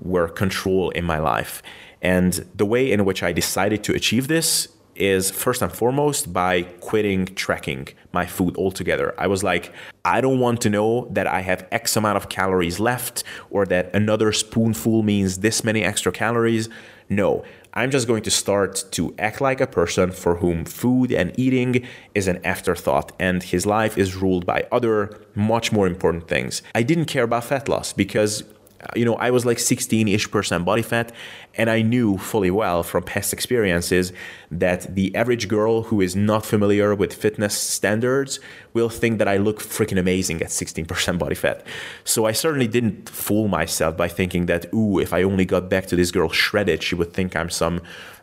were 0.00 0.28
control 0.28 0.90
in 0.90 1.04
my 1.04 1.18
life. 1.18 1.62
And 2.00 2.32
the 2.54 2.64
way 2.64 2.90
in 2.90 3.04
which 3.04 3.22
I 3.22 3.32
decided 3.32 3.84
to 3.84 3.94
achieve 3.94 4.28
this 4.28 4.68
is 4.96 5.30
first 5.30 5.62
and 5.62 5.72
foremost 5.72 6.32
by 6.32 6.62
quitting 6.80 7.26
tracking 7.26 7.88
my 8.12 8.26
food 8.26 8.56
altogether. 8.56 9.14
I 9.18 9.26
was 9.26 9.42
like, 9.42 9.72
I 10.04 10.20
don't 10.20 10.38
want 10.38 10.60
to 10.62 10.70
know 10.70 11.08
that 11.10 11.26
I 11.26 11.40
have 11.40 11.66
X 11.72 11.96
amount 11.96 12.16
of 12.16 12.28
calories 12.28 12.78
left 12.80 13.24
or 13.50 13.66
that 13.66 13.94
another 13.94 14.32
spoonful 14.32 15.02
means 15.02 15.38
this 15.38 15.64
many 15.64 15.82
extra 15.82 16.12
calories. 16.12 16.68
No, 17.08 17.44
I'm 17.74 17.90
just 17.90 18.06
going 18.06 18.22
to 18.22 18.30
start 18.30 18.84
to 18.92 19.14
act 19.18 19.40
like 19.40 19.60
a 19.60 19.66
person 19.66 20.12
for 20.12 20.36
whom 20.36 20.64
food 20.64 21.10
and 21.10 21.36
eating 21.36 21.84
is 22.14 22.28
an 22.28 22.44
afterthought 22.44 23.10
and 23.18 23.42
his 23.42 23.66
life 23.66 23.98
is 23.98 24.14
ruled 24.14 24.46
by 24.46 24.66
other, 24.70 25.20
much 25.34 25.72
more 25.72 25.88
important 25.88 26.28
things. 26.28 26.62
I 26.74 26.84
didn't 26.84 27.06
care 27.06 27.24
about 27.24 27.44
fat 27.44 27.68
loss 27.68 27.92
because 27.92 28.44
Uh, 28.84 28.88
you 28.96 29.04
know, 29.04 29.14
I 29.16 29.30
was 29.30 29.46
like 29.46 29.58
16 29.58 30.08
ish 30.08 30.30
percent 30.30 30.64
body 30.64 30.82
fat, 30.82 31.12
and 31.54 31.70
I 31.70 31.82
knew 31.82 32.18
fully 32.18 32.50
well 32.50 32.82
from 32.82 33.04
past 33.04 33.32
experiences 33.32 34.12
that 34.50 34.94
the 34.94 35.14
average 35.14 35.48
girl 35.48 35.84
who 35.84 36.00
is 36.00 36.14
not 36.14 36.44
familiar 36.44 36.94
with 36.94 37.14
fitness 37.14 37.56
standards 37.56 38.40
will 38.72 38.88
think 38.88 39.18
that 39.18 39.28
I 39.28 39.36
look 39.36 39.60
freaking 39.60 39.98
amazing 39.98 40.42
at 40.42 40.48
16% 40.48 41.18
body 41.18 41.34
fat. 41.34 41.66
So 42.04 42.26
I 42.26 42.32
certainly 42.32 42.68
didn't 42.68 43.08
fool 43.08 43.48
myself 43.48 43.96
by 43.96 44.08
thinking 44.08 44.46
that, 44.46 44.72
ooh, 44.74 44.98
if 44.98 45.12
I 45.12 45.22
only 45.22 45.44
got 45.44 45.70
back 45.70 45.86
to 45.86 45.96
this 45.96 46.10
girl 46.10 46.28
shredded, 46.28 46.82
she 46.82 46.94
would 46.94 47.12
think 47.12 47.34
I'm 47.34 47.50
some 47.50 47.80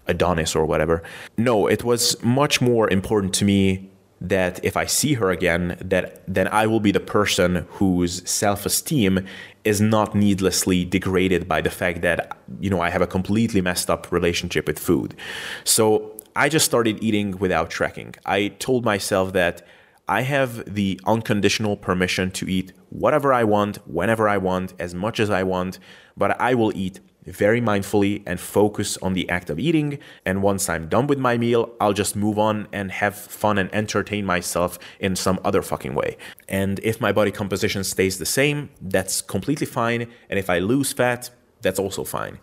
Adonis 0.08 0.56
or 0.56 0.66
whatever. 0.66 1.04
No, 1.38 1.68
it 1.68 1.84
was 1.84 2.22
much 2.24 2.62
more 2.62 2.90
important 2.90 3.34
to 3.36 3.46
me 3.46 3.92
that 4.22 4.64
if 4.64 4.78
I 4.78 4.86
see 4.86 5.16
her 5.16 5.32
again, 5.32 5.78
that 5.82 6.22
then 6.28 6.48
I 6.50 6.68
will 6.68 6.80
be 6.80 6.92
the 6.92 7.00
person 7.00 7.66
whose 7.72 8.28
self-esteem 8.30 9.26
is 9.64 9.80
not 9.80 10.16
needlessly 10.16 10.86
degraded 10.86 11.48
by 11.48 11.62
the 11.62 11.70
fact 11.70 12.02
that 12.02 12.38
you 12.60 12.70
know 12.70 12.82
I 12.82 12.90
have 12.90 13.02
a 13.02 13.08
completely 13.08 13.62
messed 13.62 13.90
up 13.90 14.12
relationship 14.12 14.68
with 14.68 14.80
food. 14.80 15.16
So 15.64 16.18
I 16.36 16.50
just 16.50 16.66
started 16.66 17.04
eating 17.04 17.38
without 17.38 17.70
tracking. 17.70 18.16
I 18.26 18.50
told 18.60 18.86
myself 18.86 19.34
that 19.34 19.66
I 20.08 20.22
have 20.22 20.74
the 20.74 21.00
unconditional 21.06 21.78
permission 21.78 22.32
to 22.32 22.50
eat 22.50 22.74
whatever 22.90 23.32
I 23.34 23.44
want, 23.44 23.78
whenever 23.88 24.28
I 24.28 24.38
want, 24.38 24.74
as 24.80 24.94
much 24.94 25.20
as 25.20 25.30
I 25.30 25.44
want, 25.44 25.80
but 26.18 26.40
I 26.40 26.54
will 26.54 26.76
eat 26.76 27.00
very 27.26 27.62
mindfully 27.62 28.24
and 28.26 28.40
focus 28.40 28.98
on 28.98 29.14
the 29.14 29.30
act 29.30 29.50
of 29.50 29.60
eating. 29.60 30.00
And 30.26 30.42
once 30.42 30.68
I'm 30.70 30.88
done 30.88 31.08
with 31.08 31.20
my 31.20 31.38
meal, 31.38 31.74
I'll 31.80 31.94
just 31.94 32.16
move 32.16 32.40
on 32.40 32.68
and 32.72 32.92
have 32.92 33.16
fun 33.16 33.58
and 33.58 33.74
entertain 33.74 34.26
myself 34.26 34.80
in 35.00 35.16
some 35.16 35.40
other 35.44 35.62
fucking 35.62 35.94
way. 35.94 36.18
And 36.48 36.80
if 36.80 37.00
my 37.00 37.12
body 37.12 37.32
composition 37.32 37.84
stays 37.84 38.18
the 38.18 38.26
same, 38.26 38.70
that's 38.82 39.22
completely 39.22 39.68
fine. 39.68 40.08
And 40.30 40.40
if 40.40 40.50
I 40.50 40.60
lose 40.60 40.94
fat, 40.94 41.30
that's 41.62 41.80
also 41.80 42.04
fine. 42.04 42.40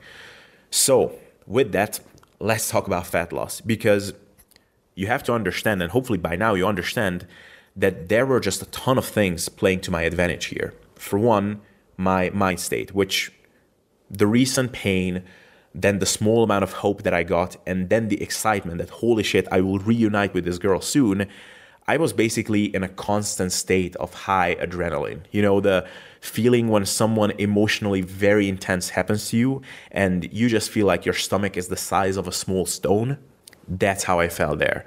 So, 0.71 1.19
with 1.47 1.73
that, 1.73 2.01
let's 2.41 2.69
talk 2.69 2.87
about 2.87 3.07
fat 3.07 3.33
loss 3.33 3.61
because 3.61 4.13
you 4.95 5.07
have 5.07 5.23
to 5.25 5.33
understand, 5.33 5.83
and 5.83 5.93
hopefully 5.93 6.19
by 6.19 6.37
now 6.37 6.55
you 6.55 6.67
understand, 6.67 7.27
that 7.75 8.09
there 8.09 8.27
were 8.27 8.41
just 8.41 8.63
a 8.63 8.67
ton 8.67 8.99
of 8.99 9.07
things 9.07 9.49
playing 9.49 9.81
to 9.81 9.91
my 9.91 10.03
advantage 10.03 10.47
here. 10.47 10.75
For 10.97 11.19
one, 11.19 11.61
my 11.97 12.31
mind 12.31 12.61
state, 12.61 12.95
which 12.95 13.33
the 14.11 14.27
recent 14.27 14.73
pain, 14.73 15.23
then 15.75 15.99
the 15.99 16.07
small 16.07 16.43
amount 16.43 16.65
of 16.65 16.73
hope 16.75 17.03
that 17.03 17.15
I 17.15 17.23
got, 17.23 17.57
and 17.67 17.89
then 17.89 18.09
the 18.09 18.23
excitement 18.23 18.79
that 18.79 18.91
holy 18.91 19.23
shit, 19.23 19.47
I 19.53 19.61
will 19.61 19.79
reunite 19.79 20.35
with 20.35 20.45
this 20.45 20.59
girl 20.59 20.81
soon. 20.81 21.29
I 21.87 21.97
was 21.97 22.13
basically 22.13 22.65
in 22.65 22.83
a 22.83 22.89
constant 22.89 23.51
state 23.53 23.97
of 23.97 24.13
high 24.13 24.57
adrenaline. 24.57 25.23
You 25.31 25.41
know, 25.41 25.61
the 25.61 25.87
feeling 26.21 26.69
when 26.69 26.85
someone 26.85 27.31
emotionally 27.33 28.03
very 28.03 28.49
intense 28.49 28.91
happens 28.91 29.31
to 29.31 29.39
you 29.39 29.63
and 29.91 30.31
you 30.33 30.49
just 30.49 30.69
feel 30.71 30.87
like 30.87 31.07
your 31.07 31.15
stomach 31.15 31.57
is 31.57 31.69
the 31.69 31.77
size 31.79 32.19
of 32.19 32.29
a 32.29 32.33
small 32.33 32.67
stone. 32.67 33.17
That's 33.67 34.05
how 34.05 34.21
I 34.21 34.29
felt 34.29 34.59
there. 34.59 34.85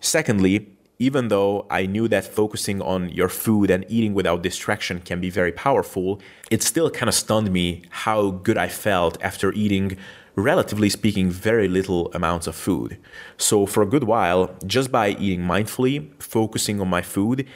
Secondly, 0.00 0.77
even 0.98 1.28
though 1.28 1.66
I 1.70 1.86
knew 1.86 2.08
that 2.08 2.24
focusing 2.24 2.82
on 2.82 3.08
your 3.10 3.28
food 3.28 3.70
and 3.70 3.84
eating 3.88 4.14
without 4.14 4.42
distraction 4.42 5.00
can 5.00 5.20
be 5.20 5.30
very 5.30 5.52
powerful, 5.52 6.20
it 6.50 6.62
still 6.62 6.90
kind 6.90 7.08
of 7.08 7.14
stunned 7.14 7.52
me 7.52 7.82
how 7.90 8.30
good 8.30 8.58
I 8.58 8.68
felt 8.68 9.16
after 9.22 9.52
eating, 9.52 9.96
relatively 10.34 10.90
speaking, 10.90 11.30
very 11.30 11.68
little 11.68 12.10
amounts 12.14 12.48
of 12.48 12.56
food. 12.56 12.98
So, 13.36 13.64
for 13.64 13.82
a 13.82 13.86
good 13.86 14.04
while, 14.04 14.56
just 14.66 14.90
by 14.90 15.10
eating 15.10 15.42
mindfully, 15.42 16.10
focusing 16.20 16.80
on 16.80 16.88
my 16.88 17.02
food, 17.02 17.46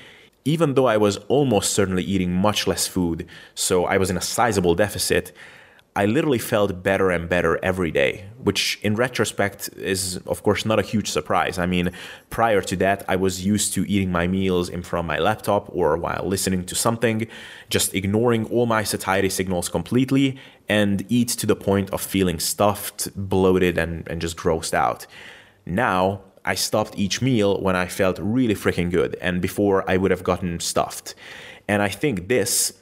even 0.44 0.74
though 0.74 0.86
I 0.86 0.96
was 0.96 1.16
almost 1.28 1.72
certainly 1.72 2.04
eating 2.04 2.32
much 2.32 2.68
less 2.68 2.86
food, 2.86 3.26
so 3.54 3.86
I 3.86 3.96
was 3.98 4.10
in 4.10 4.16
a 4.16 4.20
sizable 4.20 4.76
deficit, 4.76 5.32
I 5.94 6.06
literally 6.06 6.38
felt 6.38 6.82
better 6.82 7.10
and 7.10 7.28
better 7.28 7.62
every 7.62 7.90
day, 7.90 8.24
which 8.42 8.78
in 8.82 8.94
retrospect 8.94 9.68
is, 9.76 10.16
of 10.26 10.42
course, 10.42 10.64
not 10.64 10.78
a 10.78 10.82
huge 10.82 11.10
surprise. 11.10 11.58
I 11.58 11.66
mean, 11.66 11.90
prior 12.30 12.62
to 12.62 12.76
that, 12.76 13.04
I 13.08 13.16
was 13.16 13.44
used 13.44 13.74
to 13.74 13.84
eating 13.86 14.10
my 14.10 14.26
meals 14.26 14.70
in 14.70 14.82
front 14.82 15.04
of 15.04 15.08
my 15.08 15.18
laptop 15.18 15.68
or 15.70 15.98
while 15.98 16.24
listening 16.24 16.64
to 16.64 16.74
something, 16.74 17.26
just 17.68 17.94
ignoring 17.94 18.46
all 18.46 18.64
my 18.64 18.84
satiety 18.84 19.28
signals 19.28 19.68
completely 19.68 20.38
and 20.66 21.04
eat 21.10 21.28
to 21.28 21.46
the 21.46 21.56
point 21.56 21.90
of 21.90 22.00
feeling 22.00 22.40
stuffed, 22.40 23.10
bloated, 23.14 23.76
and, 23.76 24.08
and 24.08 24.22
just 24.22 24.38
grossed 24.38 24.72
out. 24.72 25.06
Now, 25.66 26.22
I 26.42 26.54
stopped 26.54 26.98
each 26.98 27.20
meal 27.20 27.60
when 27.60 27.76
I 27.76 27.86
felt 27.86 28.18
really 28.18 28.54
freaking 28.54 28.90
good, 28.90 29.16
and 29.20 29.42
before 29.42 29.88
I 29.88 29.98
would 29.98 30.10
have 30.10 30.24
gotten 30.24 30.58
stuffed. 30.58 31.14
And 31.68 31.82
I 31.82 31.88
think 31.88 32.28
this 32.28 32.72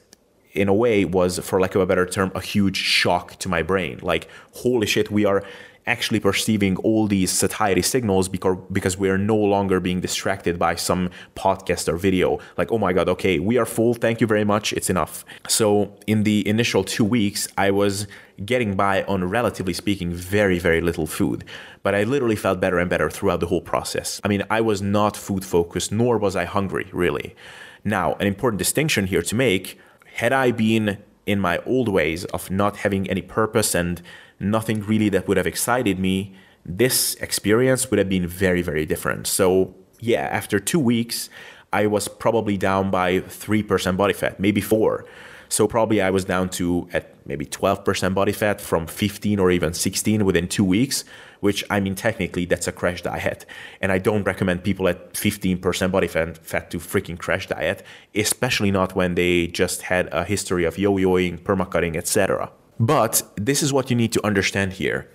in 0.53 0.67
a 0.67 0.73
way 0.73 1.05
was 1.05 1.39
for 1.39 1.59
lack 1.59 1.75
of 1.75 1.81
a 1.81 1.85
better 1.85 2.05
term 2.05 2.31
a 2.35 2.41
huge 2.41 2.77
shock 2.77 3.37
to 3.39 3.49
my 3.49 3.61
brain. 3.61 3.99
Like 4.01 4.27
holy 4.53 4.87
shit 4.87 5.11
we 5.11 5.25
are 5.25 5.43
actually 5.87 6.19
perceiving 6.19 6.77
all 6.77 7.07
these 7.07 7.31
satiety 7.31 7.81
signals 7.81 8.29
because 8.29 8.57
because 8.71 8.97
we 8.97 9.09
are 9.09 9.17
no 9.17 9.35
longer 9.35 9.79
being 9.79 9.99
distracted 9.99 10.59
by 10.59 10.75
some 10.75 11.09
podcast 11.35 11.87
or 11.87 11.97
video. 11.97 12.39
Like 12.57 12.71
oh 12.71 12.77
my 12.77 12.93
god 12.93 13.09
okay 13.09 13.39
we 13.39 13.57
are 13.57 13.65
full 13.65 13.93
thank 13.93 14.21
you 14.21 14.27
very 14.27 14.43
much 14.43 14.73
it's 14.73 14.89
enough. 14.89 15.25
So 15.47 15.95
in 16.07 16.23
the 16.23 16.47
initial 16.47 16.83
2 16.83 17.03
weeks 17.03 17.47
i 17.57 17.71
was 17.71 18.07
getting 18.45 18.75
by 18.75 19.03
on 19.03 19.23
relatively 19.29 19.73
speaking 19.73 20.11
very 20.13 20.59
very 20.59 20.81
little 20.81 21.07
food. 21.07 21.43
But 21.83 21.95
i 21.95 22.03
literally 22.03 22.35
felt 22.35 22.59
better 22.59 22.77
and 22.77 22.89
better 22.89 23.09
throughout 23.09 23.39
the 23.39 23.47
whole 23.47 23.61
process. 23.61 24.21
I 24.23 24.27
mean 24.27 24.43
i 24.49 24.61
was 24.61 24.81
not 24.81 25.17
food 25.17 25.43
focused 25.45 25.91
nor 25.91 26.17
was 26.17 26.35
i 26.35 26.45
hungry 26.45 26.87
really. 26.91 27.35
Now 27.83 28.13
an 28.19 28.27
important 28.27 28.59
distinction 28.59 29.07
here 29.07 29.23
to 29.23 29.35
make 29.35 29.79
had 30.15 30.33
I 30.33 30.51
been 30.51 30.97
in 31.25 31.39
my 31.39 31.59
old 31.59 31.87
ways 31.87 32.25
of 32.25 32.51
not 32.51 32.77
having 32.77 33.09
any 33.09 33.21
purpose 33.21 33.75
and 33.75 34.01
nothing 34.39 34.81
really 34.81 35.09
that 35.09 35.27
would 35.27 35.37
have 35.37 35.47
excited 35.47 35.99
me, 35.99 36.35
this 36.65 37.15
experience 37.15 37.89
would 37.89 37.97
have 37.97 38.09
been 38.09 38.27
very, 38.27 38.61
very 38.61 38.85
different. 38.85 39.27
So, 39.27 39.73
yeah, 39.99 40.27
after 40.31 40.59
two 40.59 40.79
weeks, 40.79 41.29
I 41.73 41.87
was 41.87 42.07
probably 42.07 42.57
down 42.57 42.91
by 42.91 43.19
3% 43.19 43.97
body 43.97 44.13
fat, 44.13 44.39
maybe 44.39 44.61
four. 44.61 45.05
So 45.47 45.67
probably 45.67 46.01
I 46.01 46.09
was 46.09 46.25
down 46.25 46.49
to 46.51 46.87
at 46.93 47.15
maybe 47.25 47.45
12% 47.45 48.13
body 48.13 48.31
fat 48.31 48.61
from 48.61 48.87
15 48.87 49.39
or 49.39 49.51
even 49.51 49.73
16 49.73 50.25
within 50.25 50.47
two 50.47 50.63
weeks, 50.63 51.03
which 51.41 51.63
I 51.69 51.79
mean, 51.79 51.95
technically 51.95 52.45
that's 52.45 52.67
a 52.67 52.71
crash 52.71 53.01
diet. 53.01 53.45
And 53.81 53.91
I 53.91 53.97
don't 53.97 54.23
recommend 54.23 54.63
people 54.63 54.87
at 54.87 55.13
15% 55.13 55.91
body 55.91 56.07
fat, 56.07 56.71
to 56.71 56.77
freaking 56.79 57.19
crash 57.19 57.47
diet, 57.47 57.83
especially 58.15 58.71
not 58.71 58.95
when 58.95 59.15
they 59.15 59.47
just 59.47 59.81
had 59.83 60.07
a 60.13 60.23
history 60.23 60.63
of 60.63 60.77
yo-yoing, 60.77 61.41
permacutting, 61.41 61.97
etc. 61.97 62.51
But 62.79 63.23
this 63.35 63.61
is 63.61 63.73
what 63.73 63.89
you 63.89 63.95
need 63.95 64.13
to 64.13 64.25
understand 64.25 64.73
here. 64.73 65.09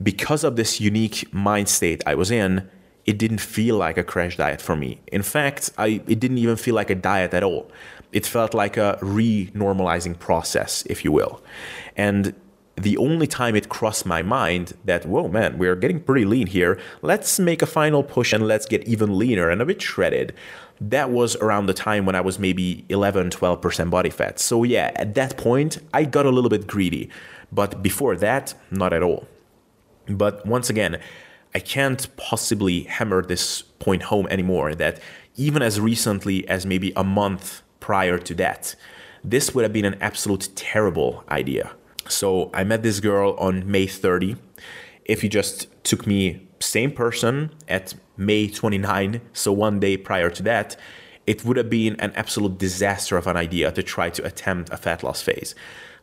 Because 0.00 0.44
of 0.44 0.56
this 0.56 0.80
unique 0.80 1.32
mind 1.34 1.68
state 1.68 2.02
I 2.06 2.14
was 2.14 2.30
in, 2.30 2.68
it 3.06 3.18
didn't 3.18 3.40
feel 3.40 3.76
like 3.76 3.98
a 3.98 4.04
crash 4.04 4.36
diet 4.36 4.60
for 4.60 4.76
me. 4.76 5.00
In 5.10 5.22
fact, 5.22 5.70
I, 5.76 6.02
it 6.06 6.20
didn't 6.20 6.38
even 6.38 6.56
feel 6.56 6.74
like 6.74 6.90
a 6.90 6.94
diet 6.94 7.34
at 7.34 7.42
all. 7.42 7.70
It 8.12 8.26
felt 8.26 8.54
like 8.54 8.76
a 8.76 8.98
re 9.00 9.50
normalizing 9.54 10.18
process, 10.18 10.82
if 10.86 11.04
you 11.04 11.12
will. 11.12 11.42
And 11.96 12.34
the 12.82 12.96
only 12.96 13.26
time 13.26 13.54
it 13.54 13.68
crossed 13.68 14.06
my 14.06 14.22
mind 14.22 14.74
that, 14.84 15.04
whoa, 15.06 15.28
man, 15.28 15.58
we're 15.58 15.76
getting 15.76 16.00
pretty 16.00 16.24
lean 16.24 16.46
here. 16.46 16.78
Let's 17.02 17.38
make 17.38 17.62
a 17.62 17.66
final 17.66 18.02
push 18.02 18.32
and 18.32 18.46
let's 18.46 18.66
get 18.66 18.84
even 18.84 19.18
leaner 19.18 19.50
and 19.50 19.60
a 19.60 19.66
bit 19.66 19.82
shredded. 19.82 20.34
That 20.80 21.10
was 21.10 21.36
around 21.36 21.66
the 21.66 21.74
time 21.74 22.06
when 22.06 22.14
I 22.14 22.22
was 22.22 22.38
maybe 22.38 22.86
11, 22.88 23.30
12% 23.30 23.90
body 23.90 24.10
fat. 24.10 24.38
So, 24.38 24.62
yeah, 24.62 24.92
at 24.96 25.14
that 25.14 25.36
point, 25.36 25.78
I 25.92 26.04
got 26.04 26.24
a 26.24 26.30
little 26.30 26.48
bit 26.48 26.66
greedy. 26.66 27.10
But 27.52 27.82
before 27.82 28.16
that, 28.16 28.54
not 28.70 28.92
at 28.92 29.02
all. 29.02 29.26
But 30.08 30.46
once 30.46 30.70
again, 30.70 31.00
I 31.54 31.58
can't 31.58 32.08
possibly 32.16 32.84
hammer 32.84 33.22
this 33.22 33.62
point 33.62 34.04
home 34.04 34.26
anymore 34.28 34.74
that 34.76 35.00
even 35.36 35.62
as 35.62 35.80
recently 35.80 36.48
as 36.48 36.64
maybe 36.64 36.92
a 36.96 37.04
month 37.04 37.62
prior 37.80 38.18
to 38.18 38.34
that, 38.34 38.74
this 39.22 39.54
would 39.54 39.64
have 39.64 39.72
been 39.72 39.84
an 39.84 39.98
absolute 40.00 40.48
terrible 40.54 41.24
idea. 41.28 41.72
So 42.10 42.50
I 42.52 42.64
met 42.64 42.82
this 42.82 43.00
girl 43.00 43.34
on 43.38 43.70
May 43.70 43.86
30. 43.86 44.36
If 45.04 45.22
you 45.22 45.28
just 45.28 45.68
took 45.84 46.06
me 46.06 46.46
same 46.60 46.92
person 46.92 47.54
at 47.68 47.94
May 48.16 48.48
29, 48.48 49.20
so 49.32 49.52
one 49.52 49.80
day 49.80 49.96
prior 49.96 50.30
to 50.30 50.42
that, 50.42 50.76
it 51.26 51.44
would 51.44 51.56
have 51.56 51.70
been 51.70 51.98
an 52.00 52.12
absolute 52.16 52.58
disaster 52.58 53.16
of 53.16 53.26
an 53.26 53.36
idea 53.36 53.72
to 53.72 53.82
try 53.82 54.10
to 54.10 54.24
attempt 54.24 54.70
a 54.70 54.76
fat 54.76 55.02
loss 55.02 55.22
phase. 55.22 55.54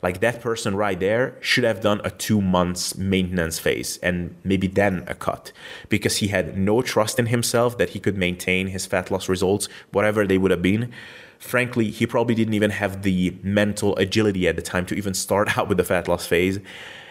Like 0.02 0.20
that 0.22 0.42
person 0.42 0.76
right 0.76 1.00
there 1.00 1.36
should 1.42 1.64
have 1.64 1.82
done 1.82 2.02
a 2.04 2.12
two 2.12 2.40
months 2.40 2.96
maintenance 2.96 3.58
phase 3.58 3.98
and 4.04 4.36
maybe 4.44 4.68
then 4.68 5.04
a 5.08 5.16
cut 5.16 5.52
because 5.90 6.18
he 6.18 6.28
had 6.28 6.58
no 6.58 6.82
trust 6.82 7.18
in 7.18 7.28
himself 7.28 7.78
that 7.80 7.90
he 7.90 8.00
could 8.00 8.16
maintain 8.16 8.68
his 8.68 8.86
fat 8.86 9.10
loss 9.10 9.28
results, 9.28 9.68
whatever 9.92 10.26
they 10.26 10.38
would 10.38 10.52
have 10.52 10.62
been 10.62 10.94
frankly, 11.40 11.90
he 11.90 12.06
probably 12.06 12.36
didn't 12.36 12.54
even 12.54 12.72
have 12.72 13.04
the 13.04 13.38
mental 13.44 13.96
agility 13.98 14.48
at 14.48 14.56
the 14.56 14.62
time 14.62 14.86
to 14.88 14.96
even 14.96 15.14
start 15.14 15.58
out 15.58 15.68
with 15.68 15.78
the 15.78 15.84
fat 15.84 16.08
loss 16.08 16.26
phase. 16.26 16.60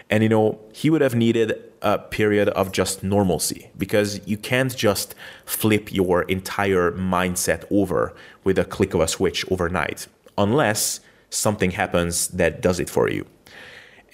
And 0.08 0.22
you 0.22 0.28
know, 0.28 0.60
he 0.72 0.88
would 0.88 1.00
have 1.00 1.14
needed 1.14 1.60
a 1.82 1.98
period 1.98 2.48
of 2.50 2.72
just 2.72 3.02
normalcy 3.02 3.70
because 3.76 4.20
you 4.26 4.36
can't 4.36 4.74
just 4.76 5.14
flip 5.44 5.92
your 5.92 6.22
entire 6.22 6.92
mindset 6.92 7.64
over 7.70 8.14
with 8.44 8.58
a 8.58 8.64
click 8.64 8.94
of 8.94 9.00
a 9.00 9.08
switch 9.08 9.44
overnight 9.50 10.06
unless 10.38 11.00
something 11.30 11.72
happens 11.72 12.28
that 12.28 12.60
does 12.60 12.78
it 12.78 12.88
for 12.88 13.10
you. 13.10 13.26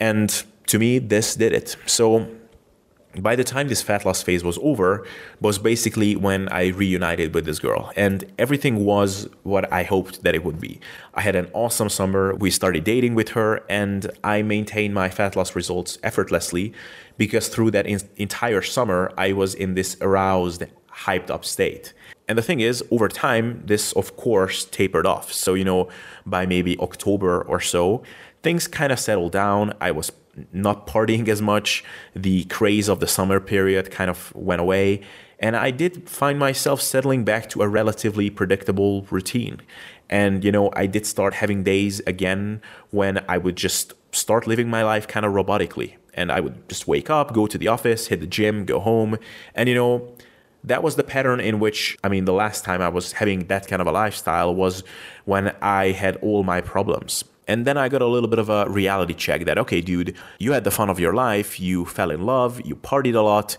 And 0.00 0.42
to 0.66 0.78
me, 0.78 0.98
this 0.98 1.36
did 1.36 1.52
it. 1.52 1.76
So 1.86 2.26
by 3.18 3.36
the 3.36 3.44
time 3.44 3.68
this 3.68 3.82
fat 3.82 4.06
loss 4.06 4.22
phase 4.22 4.42
was 4.42 4.58
over 4.62 5.06
was 5.40 5.58
basically 5.58 6.16
when 6.16 6.48
i 6.48 6.68
reunited 6.68 7.34
with 7.34 7.44
this 7.44 7.58
girl. 7.58 7.92
And 7.96 8.24
everything 8.38 8.84
was 8.84 9.28
what 9.42 9.70
i 9.72 9.82
hoped 9.82 10.22
that 10.22 10.34
it 10.34 10.44
would 10.44 10.60
be. 10.60 10.80
I 11.14 11.20
had 11.20 11.36
an 11.36 11.50
awesome 11.52 11.88
summer. 11.88 12.34
We 12.34 12.50
started 12.50 12.84
dating 12.84 13.14
with 13.14 13.30
her 13.30 13.62
and 13.68 14.10
i 14.24 14.42
maintained 14.42 14.94
my 14.94 15.08
fat 15.10 15.36
loss 15.36 15.54
results 15.54 15.98
effortlessly 16.02 16.72
because 17.18 17.48
through 17.48 17.72
that 17.72 17.86
in- 17.86 18.08
entire 18.16 18.62
summer 18.62 19.12
i 19.18 19.32
was 19.32 19.54
in 19.54 19.74
this 19.74 19.96
aroused 20.00 20.64
hyped 20.90 21.30
up 21.30 21.44
state. 21.44 21.92
And 22.28 22.38
the 22.38 22.42
thing 22.42 22.60
is 22.60 22.82
over 22.90 23.08
time 23.08 23.62
this 23.66 23.92
of 23.92 24.16
course 24.16 24.64
tapered 24.64 25.06
off. 25.06 25.32
So 25.32 25.54
you 25.54 25.64
know 25.64 25.88
by 26.24 26.46
maybe 26.46 26.78
october 26.78 27.42
or 27.42 27.60
so 27.60 28.02
things 28.42 28.66
kind 28.66 28.92
of 28.92 28.98
settled 28.98 29.32
down. 29.32 29.72
I 29.80 29.90
was 29.92 30.10
not 30.52 30.86
partying 30.86 31.28
as 31.28 31.42
much. 31.42 31.84
The 32.14 32.44
craze 32.44 32.88
of 32.88 33.00
the 33.00 33.06
summer 33.06 33.40
period 33.40 33.90
kind 33.90 34.10
of 34.10 34.34
went 34.34 34.60
away. 34.60 35.02
And 35.38 35.56
I 35.56 35.70
did 35.70 36.08
find 36.08 36.38
myself 36.38 36.80
settling 36.80 37.24
back 37.24 37.48
to 37.50 37.62
a 37.62 37.68
relatively 37.68 38.30
predictable 38.30 39.02
routine. 39.10 39.60
And, 40.08 40.44
you 40.44 40.52
know, 40.52 40.70
I 40.74 40.86
did 40.86 41.06
start 41.06 41.34
having 41.34 41.64
days 41.64 42.00
again 42.06 42.60
when 42.90 43.24
I 43.28 43.38
would 43.38 43.56
just 43.56 43.94
start 44.12 44.46
living 44.46 44.68
my 44.68 44.84
life 44.84 45.08
kind 45.08 45.26
of 45.26 45.32
robotically. 45.32 45.94
And 46.14 46.30
I 46.30 46.40
would 46.40 46.68
just 46.68 46.86
wake 46.86 47.10
up, 47.10 47.32
go 47.32 47.46
to 47.46 47.58
the 47.58 47.68
office, 47.68 48.08
hit 48.08 48.20
the 48.20 48.26
gym, 48.26 48.64
go 48.66 48.78
home. 48.78 49.18
And, 49.54 49.68
you 49.68 49.74
know, 49.74 50.14
that 50.64 50.82
was 50.82 50.96
the 50.96 51.02
pattern 51.02 51.40
in 51.40 51.58
which, 51.58 51.96
I 52.04 52.08
mean, 52.08 52.24
the 52.24 52.32
last 52.32 52.64
time 52.64 52.80
I 52.80 52.88
was 52.88 53.12
having 53.12 53.46
that 53.46 53.66
kind 53.66 53.82
of 53.82 53.88
a 53.88 53.92
lifestyle 53.92 54.54
was 54.54 54.84
when 55.24 55.54
I 55.60 55.90
had 55.90 56.16
all 56.16 56.44
my 56.44 56.60
problems. 56.60 57.24
And 57.52 57.66
then 57.66 57.76
I 57.76 57.90
got 57.90 58.00
a 58.00 58.06
little 58.06 58.30
bit 58.30 58.38
of 58.38 58.48
a 58.48 58.66
reality 58.70 59.12
check 59.12 59.44
that, 59.44 59.58
okay, 59.58 59.82
dude, 59.82 60.16
you 60.38 60.52
had 60.52 60.64
the 60.64 60.70
fun 60.70 60.88
of 60.88 60.98
your 60.98 61.12
life, 61.12 61.60
you 61.60 61.84
fell 61.84 62.10
in 62.10 62.24
love, 62.24 62.62
you 62.64 62.74
partied 62.74 63.14
a 63.14 63.20
lot, 63.20 63.58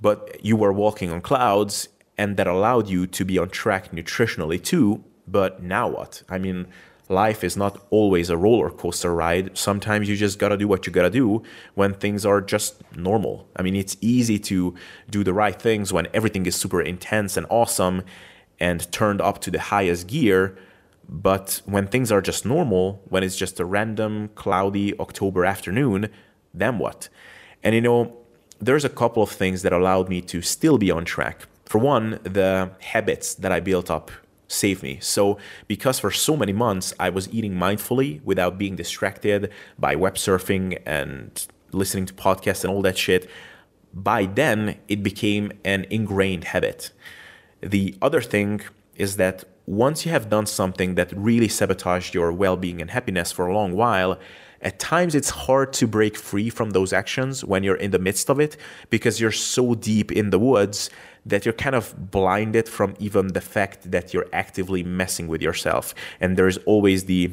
but 0.00 0.42
you 0.42 0.56
were 0.56 0.72
walking 0.72 1.10
on 1.10 1.20
clouds, 1.20 1.90
and 2.16 2.38
that 2.38 2.46
allowed 2.46 2.88
you 2.88 3.06
to 3.08 3.26
be 3.26 3.36
on 3.36 3.50
track 3.50 3.92
nutritionally 3.92 4.58
too. 4.62 5.04
But 5.28 5.62
now 5.62 5.86
what? 5.86 6.22
I 6.30 6.38
mean, 6.38 6.66
life 7.10 7.44
is 7.44 7.58
not 7.58 7.86
always 7.90 8.30
a 8.30 8.38
roller 8.38 8.70
coaster 8.70 9.14
ride. 9.14 9.58
Sometimes 9.58 10.08
you 10.08 10.16
just 10.16 10.38
gotta 10.38 10.56
do 10.56 10.66
what 10.66 10.86
you 10.86 10.92
gotta 10.94 11.10
do 11.10 11.42
when 11.74 11.92
things 11.92 12.24
are 12.24 12.40
just 12.40 12.82
normal. 12.96 13.46
I 13.54 13.60
mean, 13.60 13.76
it's 13.76 13.98
easy 14.00 14.38
to 14.50 14.74
do 15.10 15.22
the 15.22 15.34
right 15.34 15.60
things 15.60 15.92
when 15.92 16.08
everything 16.14 16.46
is 16.46 16.56
super 16.56 16.80
intense 16.80 17.36
and 17.36 17.46
awesome 17.50 18.02
and 18.58 18.90
turned 18.92 19.20
up 19.20 19.42
to 19.42 19.50
the 19.50 19.60
highest 19.60 20.06
gear 20.06 20.56
but 21.08 21.62
when 21.66 21.86
things 21.86 22.10
are 22.10 22.20
just 22.20 22.44
normal, 22.44 23.02
when 23.08 23.22
it's 23.22 23.36
just 23.36 23.60
a 23.60 23.64
random 23.64 24.28
cloudy 24.34 24.98
October 24.98 25.44
afternoon, 25.44 26.08
then 26.52 26.78
what? 26.78 27.08
And 27.62 27.74
you 27.74 27.80
know, 27.80 28.16
there's 28.58 28.84
a 28.84 28.88
couple 28.88 29.22
of 29.22 29.30
things 29.30 29.62
that 29.62 29.72
allowed 29.72 30.08
me 30.08 30.20
to 30.22 30.42
still 30.42 30.78
be 30.78 30.90
on 30.90 31.04
track. 31.04 31.46
For 31.66 31.78
one, 31.78 32.18
the 32.22 32.70
habits 32.80 33.34
that 33.36 33.52
I 33.52 33.60
built 33.60 33.90
up 33.90 34.10
saved 34.48 34.82
me. 34.82 34.98
So, 35.00 35.38
because 35.66 35.98
for 35.98 36.10
so 36.10 36.36
many 36.36 36.52
months 36.52 36.94
I 36.98 37.10
was 37.10 37.28
eating 37.32 37.54
mindfully 37.54 38.22
without 38.22 38.58
being 38.58 38.76
distracted 38.76 39.50
by 39.78 39.96
web 39.96 40.14
surfing 40.14 40.80
and 40.86 41.46
listening 41.72 42.06
to 42.06 42.14
podcasts 42.14 42.64
and 42.64 42.72
all 42.72 42.82
that 42.82 42.96
shit, 42.96 43.28
by 43.92 44.26
then 44.26 44.78
it 44.88 45.02
became 45.02 45.52
an 45.64 45.86
ingrained 45.90 46.44
habit. 46.44 46.92
The 47.60 47.96
other 48.00 48.20
thing 48.20 48.60
is 48.94 49.16
that 49.16 49.44
once 49.66 50.06
you 50.06 50.12
have 50.12 50.30
done 50.30 50.46
something 50.46 50.94
that 50.94 51.12
really 51.16 51.48
sabotaged 51.48 52.14
your 52.14 52.32
well 52.32 52.56
being 52.56 52.80
and 52.80 52.90
happiness 52.90 53.32
for 53.32 53.46
a 53.46 53.54
long 53.54 53.74
while, 53.74 54.18
at 54.62 54.78
times 54.78 55.14
it's 55.14 55.30
hard 55.30 55.72
to 55.74 55.86
break 55.86 56.16
free 56.16 56.48
from 56.48 56.70
those 56.70 56.92
actions 56.92 57.44
when 57.44 57.62
you're 57.62 57.76
in 57.76 57.90
the 57.90 57.98
midst 57.98 58.30
of 58.30 58.40
it 58.40 58.56
because 58.90 59.20
you're 59.20 59.32
so 59.32 59.74
deep 59.74 60.10
in 60.10 60.30
the 60.30 60.38
woods 60.38 60.88
that 61.26 61.44
you're 61.44 61.52
kind 61.52 61.74
of 61.74 62.10
blinded 62.10 62.68
from 62.68 62.94
even 62.98 63.28
the 63.28 63.40
fact 63.40 63.90
that 63.90 64.14
you're 64.14 64.26
actively 64.32 64.82
messing 64.82 65.26
with 65.26 65.42
yourself. 65.42 65.94
And 66.20 66.36
there's 66.36 66.56
always 66.58 67.04
the 67.04 67.32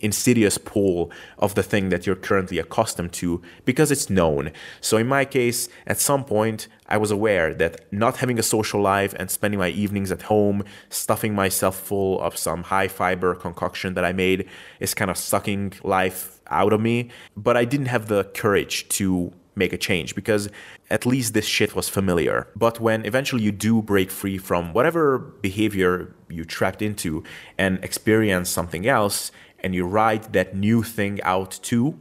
insidious 0.00 0.58
pull 0.58 1.10
of 1.38 1.54
the 1.54 1.62
thing 1.62 1.88
that 1.88 2.06
you're 2.06 2.16
currently 2.16 2.58
accustomed 2.58 3.12
to 3.12 3.42
because 3.64 3.90
it's 3.90 4.08
known. 4.08 4.50
So 4.80 4.96
in 4.96 5.06
my 5.06 5.24
case, 5.24 5.68
at 5.86 5.98
some 5.98 6.24
point, 6.24 6.68
I 6.88 6.96
was 6.96 7.10
aware 7.10 7.52
that 7.54 7.92
not 7.92 8.18
having 8.18 8.38
a 8.38 8.42
social 8.42 8.80
life 8.80 9.14
and 9.18 9.30
spending 9.30 9.58
my 9.58 9.68
evenings 9.68 10.10
at 10.10 10.22
home, 10.22 10.64
stuffing 10.88 11.34
myself 11.34 11.76
full 11.78 12.20
of 12.20 12.36
some 12.36 12.64
high 12.64 12.88
fiber 12.88 13.34
concoction 13.34 13.94
that 13.94 14.04
I 14.04 14.12
made 14.12 14.48
is 14.80 14.94
kind 14.94 15.10
of 15.10 15.18
sucking 15.18 15.74
life 15.82 16.40
out 16.48 16.72
of 16.72 16.80
me. 16.80 17.10
But 17.36 17.56
I 17.56 17.64
didn't 17.64 17.86
have 17.86 18.08
the 18.08 18.24
courage 18.24 18.88
to 18.90 19.32
make 19.58 19.72
a 19.72 19.76
change 19.76 20.14
because 20.14 20.48
at 20.88 21.04
least 21.04 21.34
this 21.34 21.44
shit 21.44 21.74
was 21.74 21.88
familiar. 21.88 22.46
But 22.56 22.80
when 22.80 23.04
eventually 23.04 23.42
you 23.42 23.52
do 23.52 23.82
break 23.82 24.10
free 24.10 24.38
from 24.38 24.72
whatever 24.72 25.18
behavior 25.18 26.14
you 26.30 26.44
trapped 26.44 26.80
into 26.80 27.24
and 27.58 27.82
experience 27.84 28.48
something 28.48 28.86
else, 28.86 29.32
and 29.60 29.74
you 29.74 29.86
write 29.86 30.32
that 30.32 30.54
new 30.54 30.82
thing 30.82 31.20
out 31.22 31.58
too, 31.62 31.98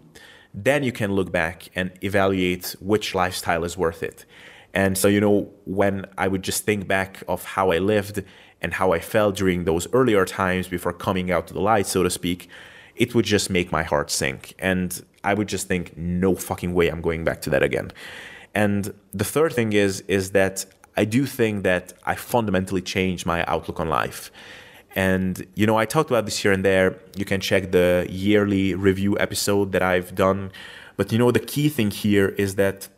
then 0.53 0.83
you 0.83 0.91
can 0.91 1.11
look 1.11 1.31
back 1.31 1.69
and 1.75 1.91
evaluate 2.01 2.75
which 2.79 3.13
lifestyle 3.13 3.63
is 3.63 3.77
worth 3.77 4.01
it. 4.03 4.25
And 4.73 4.97
so, 4.97 5.07
you 5.07 5.19
know, 5.19 5.51
when 5.65 6.05
I 6.17 6.27
would 6.27 6.43
just 6.43 6.63
think 6.63 6.87
back 6.87 7.23
of 7.27 7.43
how 7.43 7.71
I 7.71 7.79
lived 7.79 8.23
and 8.61 8.73
how 8.73 8.91
I 8.91 8.99
felt 8.99 9.35
during 9.35 9.63
those 9.63 9.87
earlier 9.93 10.25
times 10.25 10.67
before 10.67 10.93
coming 10.93 11.31
out 11.31 11.47
to 11.47 11.53
the 11.53 11.61
light, 11.61 11.87
so 11.87 12.03
to 12.03 12.09
speak, 12.09 12.49
it 12.95 13.13
would 13.13 13.25
just 13.25 13.49
make 13.49 13.71
my 13.71 13.83
heart 13.83 14.09
sink. 14.09 14.53
And 14.59 15.03
I 15.23 15.33
would 15.33 15.47
just 15.47 15.67
think, 15.67 15.95
no 15.97 16.35
fucking 16.35 16.73
way 16.73 16.89
I'm 16.89 17.01
going 17.01 17.23
back 17.23 17.41
to 17.41 17.49
that 17.51 17.63
again. 17.63 17.91
And 18.53 18.93
the 19.13 19.23
third 19.23 19.53
thing 19.53 19.73
is, 19.73 20.01
is 20.01 20.31
that 20.31 20.65
I 20.95 21.05
do 21.05 21.25
think 21.25 21.63
that 21.63 21.93
I 22.05 22.15
fundamentally 22.15 22.81
changed 22.81 23.25
my 23.25 23.45
outlook 23.45 23.79
on 23.79 23.87
life. 23.89 24.31
And, 24.97 25.45
you 25.53 25.67
know, 25.67 25.77
I 25.77 25.85
talked 25.85 26.09
about 26.09 26.25
this 26.25 26.39
here 26.39 26.51
and 26.51 26.65
there. 26.65 26.99
You 27.15 27.23
can 27.23 27.39
check 27.39 27.71
the 27.71 28.07
yearly 28.09 28.73
review 28.73 29.15
episode 29.19 29.71
that 29.73 29.83
I've 29.83 30.15
done. 30.15 30.51
But, 30.95 31.11
you 31.11 31.19
know, 31.19 31.29
the 31.29 31.39
key 31.39 31.69
thing 31.69 31.91
here 31.91 32.29
is 32.29 32.55
that 32.55 32.89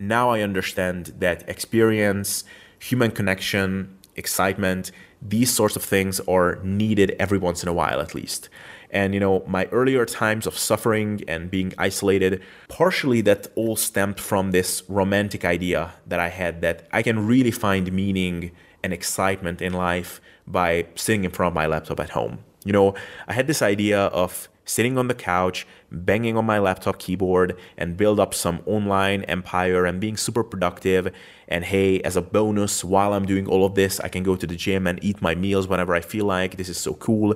now 0.00 0.30
I 0.30 0.40
understand 0.40 1.14
that 1.20 1.48
experience, 1.48 2.42
human 2.80 3.12
connection, 3.12 3.96
excitement, 4.16 4.90
these 5.22 5.54
sorts 5.54 5.76
of 5.76 5.84
things 5.84 6.18
are 6.26 6.58
needed 6.64 7.14
every 7.20 7.38
once 7.38 7.62
in 7.62 7.68
a 7.68 7.72
while 7.72 8.00
at 8.00 8.16
least. 8.16 8.48
And 8.90 9.14
you 9.14 9.20
know, 9.20 9.44
my 9.46 9.66
earlier 9.66 10.04
times 10.06 10.46
of 10.46 10.56
suffering 10.56 11.22
and 11.28 11.50
being 11.50 11.72
isolated, 11.78 12.42
partially 12.68 13.20
that 13.22 13.46
all 13.54 13.76
stemmed 13.76 14.18
from 14.18 14.50
this 14.50 14.82
romantic 14.88 15.44
idea 15.44 15.92
that 16.06 16.18
I 16.18 16.28
had 16.28 16.62
that 16.62 16.88
I 16.90 17.02
can 17.02 17.26
really 17.26 17.50
find 17.50 17.92
meaning 17.92 18.50
and 18.82 18.92
excitement 18.92 19.60
in 19.60 19.72
life 19.72 20.20
by 20.50 20.86
sitting 20.94 21.24
in 21.24 21.30
front 21.30 21.52
of 21.52 21.54
my 21.54 21.66
laptop 21.66 22.00
at 22.00 22.10
home. 22.10 22.38
You 22.64 22.72
know, 22.72 22.94
I 23.26 23.34
had 23.34 23.46
this 23.46 23.62
idea 23.62 24.06
of 24.06 24.48
sitting 24.64 24.98
on 24.98 25.08
the 25.08 25.14
couch, 25.14 25.66
banging 25.90 26.36
on 26.36 26.44
my 26.44 26.58
laptop 26.58 26.98
keyboard, 26.98 27.58
and 27.76 27.96
build 27.96 28.20
up 28.20 28.34
some 28.34 28.60
online 28.66 29.22
empire 29.24 29.86
and 29.86 30.00
being 30.00 30.16
super 30.16 30.44
productive. 30.44 31.12
And 31.48 31.64
hey, 31.64 32.00
as 32.02 32.16
a 32.16 32.22
bonus, 32.22 32.84
while 32.84 33.14
I'm 33.14 33.24
doing 33.24 33.46
all 33.46 33.64
of 33.64 33.74
this, 33.74 33.98
I 34.00 34.08
can 34.08 34.22
go 34.22 34.36
to 34.36 34.46
the 34.46 34.56
gym 34.56 34.86
and 34.86 35.02
eat 35.02 35.22
my 35.22 35.34
meals 35.34 35.66
whenever 35.66 35.94
I 35.94 36.00
feel 36.00 36.26
like. 36.26 36.56
This 36.56 36.68
is 36.68 36.78
so 36.78 36.94
cool. 36.94 37.34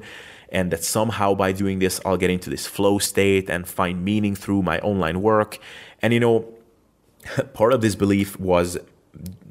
And 0.51 0.71
that 0.71 0.85
somehow 0.85 1.35
by 1.35 1.53
doing 1.53 1.79
this, 1.79 2.01
I'll 2.05 2.19
get 2.19 2.29
into 2.29 2.51
this 2.51 2.67
flow 2.67 2.99
state 2.99 3.49
and 3.49 3.67
find 3.67 4.05
meaning 4.05 4.35
through 4.35 4.63
my 4.63 4.79
online 4.81 5.23
work. 5.23 5.59
And 6.03 6.13
you 6.13 6.21
know, 6.21 6.53
part 7.55 7.73
of 7.73 7.81
this 7.81 7.95
belief 7.95 8.39
was 8.39 8.79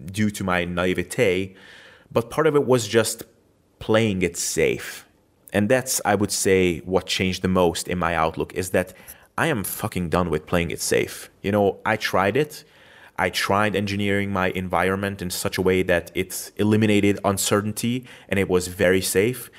due 0.05 0.29
to 0.31 0.43
my 0.43 0.65
naivete, 0.65 1.55
but 2.11 2.29
part 2.29 2.45
of 2.45 2.55
it 2.55 2.65
was 2.65 2.87
just 2.87 3.23
playing 3.81 4.21
it 4.21 4.37
safe. 4.37 5.05
And 5.51 5.67
that's 5.67 5.99
i 6.05 6.15
would 6.15 6.31
say 6.31 6.79
what 6.93 7.05
changed 7.17 7.41
the 7.41 7.53
most 7.63 7.87
in 7.89 7.97
my 7.99 8.15
outlook 8.15 8.53
is 8.53 8.69
that 8.69 8.93
i 9.37 9.47
am 9.47 9.63
fucking 9.63 10.07
done 10.09 10.29
with 10.29 10.45
playing 10.45 10.71
it 10.71 10.81
safe. 10.81 11.29
You 11.41 11.51
know 11.51 11.65
i 11.85 11.97
tried 11.97 12.37
it. 12.37 12.63
I 13.25 13.29
tried 13.29 13.75
engineering 13.75 14.31
my 14.31 14.47
environment 14.63 15.21
in 15.21 15.29
such 15.29 15.57
a 15.57 15.61
way 15.61 15.83
that 15.83 16.05
it 16.15 16.51
eliminated 16.57 17.19
uncertainty 17.23 18.05
and 18.29 18.39
it 18.39 18.49
was 18.49 18.67
very 18.67 19.01
safe. 19.01 19.51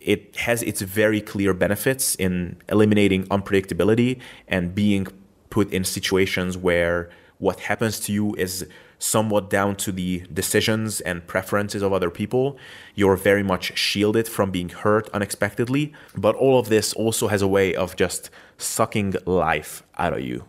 It 0.00 0.36
has 0.36 0.62
its 0.62 0.80
very 0.82 1.20
clear 1.20 1.52
benefits 1.54 2.14
in 2.14 2.56
eliminating 2.68 3.20
unpredictability 3.36 4.20
and 4.46 4.72
being 4.72 5.08
put 5.50 5.72
in 5.72 5.82
situations 5.84 6.56
where 6.56 7.10
what 7.38 7.58
happens 7.70 7.98
to 8.00 8.12
you 8.12 8.34
is 8.36 8.66
somewhat 8.98 9.48
down 9.48 9.76
to 9.76 9.92
the 9.92 10.24
decisions 10.32 11.00
and 11.00 11.26
preferences 11.26 11.82
of 11.82 11.92
other 11.92 12.10
people. 12.10 12.58
You're 12.94 13.16
very 13.16 13.42
much 13.42 13.76
shielded 13.78 14.28
from 14.28 14.50
being 14.50 14.68
hurt 14.68 15.08
unexpectedly. 15.10 15.92
But 16.16 16.34
all 16.34 16.58
of 16.58 16.68
this 16.68 16.92
also 16.92 17.28
has 17.28 17.42
a 17.42 17.48
way 17.48 17.74
of 17.74 17.96
just 17.96 18.30
sucking 18.56 19.14
life 19.24 19.82
out 19.96 20.12
of 20.12 20.20
you. 20.20 20.44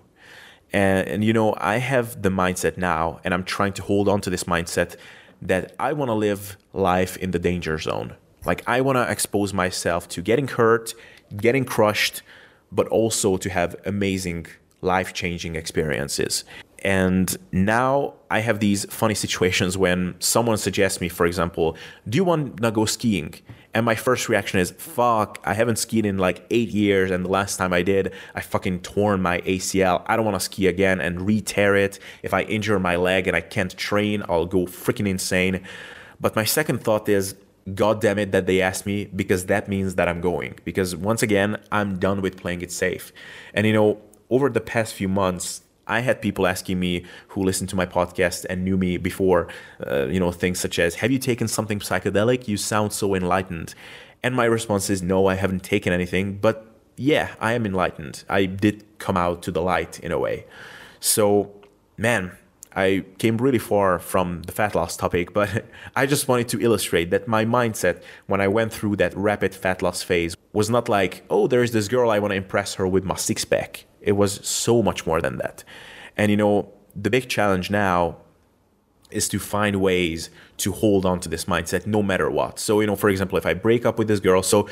And, 0.71 1.07
and 1.07 1.23
you 1.23 1.33
know, 1.33 1.55
I 1.57 1.77
have 1.77 2.21
the 2.21 2.29
mindset 2.29 2.77
now, 2.77 3.19
and 3.23 3.33
I'm 3.33 3.43
trying 3.43 3.73
to 3.73 3.81
hold 3.81 4.07
on 4.07 4.21
to 4.21 4.29
this 4.29 4.43
mindset 4.43 4.95
that 5.41 5.73
I 5.79 5.93
want 5.93 6.09
to 6.09 6.13
live 6.13 6.57
life 6.73 7.17
in 7.17 7.31
the 7.31 7.39
danger 7.39 7.77
zone. 7.77 8.15
Like, 8.45 8.63
I 8.67 8.81
want 8.81 8.97
to 8.97 9.09
expose 9.09 9.53
myself 9.53 10.07
to 10.09 10.21
getting 10.21 10.47
hurt, 10.47 10.93
getting 11.35 11.65
crushed, 11.65 12.21
but 12.71 12.87
also 12.87 13.37
to 13.37 13.49
have 13.49 13.75
amazing 13.85 14.47
life 14.81 15.13
changing 15.13 15.55
experiences. 15.55 16.45
And 16.83 17.35
now 17.51 18.13
I 18.31 18.39
have 18.39 18.59
these 18.59 18.85
funny 18.85 19.15
situations 19.15 19.77
when 19.77 20.15
someone 20.19 20.57
suggests 20.57 21.01
me, 21.01 21.09
for 21.09 21.25
example, 21.25 21.75
do 22.07 22.15
you 22.15 22.23
want 22.23 22.61
to 22.61 22.71
go 22.71 22.85
skiing? 22.85 23.35
And 23.73 23.85
my 23.85 23.95
first 23.95 24.29
reaction 24.29 24.59
is, 24.59 24.71
fuck, 24.71 25.39
I 25.43 25.53
haven't 25.53 25.77
skied 25.77 26.05
in 26.05 26.17
like 26.17 26.45
eight 26.49 26.69
years. 26.69 27.11
And 27.11 27.23
the 27.23 27.29
last 27.29 27.57
time 27.57 27.71
I 27.71 27.83
did, 27.83 28.13
I 28.33 28.41
fucking 28.41 28.81
torn 28.81 29.21
my 29.21 29.41
ACL. 29.41 30.03
I 30.07 30.15
don't 30.15 30.25
want 30.25 30.35
to 30.35 30.39
ski 30.39 30.67
again 30.67 30.99
and 30.99 31.21
re 31.27 31.39
tear 31.41 31.75
it. 31.75 31.99
If 32.23 32.33
I 32.33 32.41
injure 32.43 32.79
my 32.79 32.95
leg 32.95 33.27
and 33.27 33.35
I 33.35 33.41
can't 33.41 33.75
train, 33.77 34.23
I'll 34.27 34.47
go 34.47 34.65
freaking 34.65 35.07
insane. 35.07 35.61
But 36.19 36.35
my 36.35 36.45
second 36.45 36.83
thought 36.83 37.07
is, 37.07 37.35
God 37.75 38.01
damn 38.01 38.17
it 38.17 38.31
that 38.31 38.47
they 38.47 38.61
asked 38.61 38.87
me 38.87 39.05
because 39.05 39.45
that 39.45 39.67
means 39.67 39.95
that 39.95 40.07
I'm 40.07 40.21
going. 40.21 40.57
Because 40.65 40.95
once 40.95 41.21
again, 41.21 41.61
I'm 41.71 41.99
done 41.99 42.21
with 42.21 42.37
playing 42.37 42.61
it 42.61 42.71
safe. 42.71 43.11
And 43.53 43.67
you 43.67 43.73
know, 43.73 44.01
over 44.31 44.49
the 44.49 44.61
past 44.61 44.95
few 44.95 45.07
months, 45.07 45.61
I 45.89 45.99
had 46.01 46.21
people 46.21 46.47
asking 46.47 46.79
me 46.79 47.05
who 47.29 47.43
listened 47.43 47.69
to 47.69 47.75
my 47.75 47.85
podcast 47.85 48.45
and 48.49 48.63
knew 48.63 48.77
me 48.77 48.97
before, 48.97 49.47
uh, 49.85 50.05
you 50.05 50.19
know, 50.19 50.31
things 50.31 50.59
such 50.59 50.79
as, 50.79 50.95
Have 50.95 51.11
you 51.11 51.19
taken 51.19 51.47
something 51.47 51.79
psychedelic? 51.79 52.47
You 52.47 52.55
sound 52.55 52.93
so 52.93 53.15
enlightened. 53.15 53.73
And 54.21 54.35
my 54.35 54.45
response 54.45 54.89
is, 54.89 55.01
No, 55.01 55.25
I 55.25 55.35
haven't 55.35 55.63
taken 55.63 55.91
anything. 55.91 56.37
But 56.37 56.67
yeah, 56.95 57.33
I 57.39 57.53
am 57.53 57.65
enlightened. 57.65 58.23
I 58.29 58.45
did 58.45 58.85
come 58.99 59.17
out 59.17 59.41
to 59.43 59.51
the 59.51 59.61
light 59.61 59.99
in 59.99 60.11
a 60.11 60.19
way. 60.19 60.45
So, 60.99 61.51
man, 61.97 62.33
I 62.75 63.05
came 63.17 63.37
really 63.37 63.57
far 63.57 63.97
from 63.99 64.43
the 64.43 64.51
fat 64.51 64.75
loss 64.75 64.95
topic, 64.95 65.33
but 65.39 65.65
I 65.95 66.05
just 66.05 66.27
wanted 66.27 66.49
to 66.49 66.61
illustrate 66.61 67.09
that 67.09 67.27
my 67.27 67.45
mindset 67.45 68.03
when 68.27 68.41
I 68.41 68.47
went 68.47 68.71
through 68.73 68.97
that 68.97 69.15
rapid 69.15 69.55
fat 69.55 69.81
loss 69.81 70.03
phase 70.03 70.35
was 70.53 70.69
not 70.69 70.87
like, 70.87 71.23
oh, 71.29 71.47
there's 71.47 71.71
this 71.71 71.87
girl, 71.87 72.11
I 72.11 72.19
want 72.19 72.31
to 72.31 72.37
impress 72.37 72.75
her 72.75 72.87
with 72.87 73.03
my 73.03 73.15
six 73.15 73.43
pack. 73.43 73.85
It 74.09 74.15
was 74.23 74.33
so 74.47 74.81
much 74.81 75.05
more 75.05 75.21
than 75.21 75.37
that. 75.37 75.63
And 76.17 76.31
you 76.31 76.37
know, 76.37 76.53
the 76.95 77.11
big 77.11 77.29
challenge 77.29 77.69
now 77.69 78.17
is 79.11 79.29
to 79.29 79.39
find 79.39 79.75
ways 79.89 80.29
to 80.57 80.71
hold 80.71 81.05
on 81.05 81.19
to 81.21 81.29
this 81.29 81.45
mindset 81.45 81.85
no 81.85 82.01
matter 82.03 82.29
what. 82.29 82.59
So, 82.59 82.79
you 82.81 82.87
know, 82.87 82.95
for 82.95 83.09
example, 83.09 83.37
if 83.37 83.45
I 83.45 83.53
break 83.53 83.85
up 83.85 83.97
with 83.99 84.07
this 84.07 84.19
girl, 84.19 84.41
so 84.43 84.67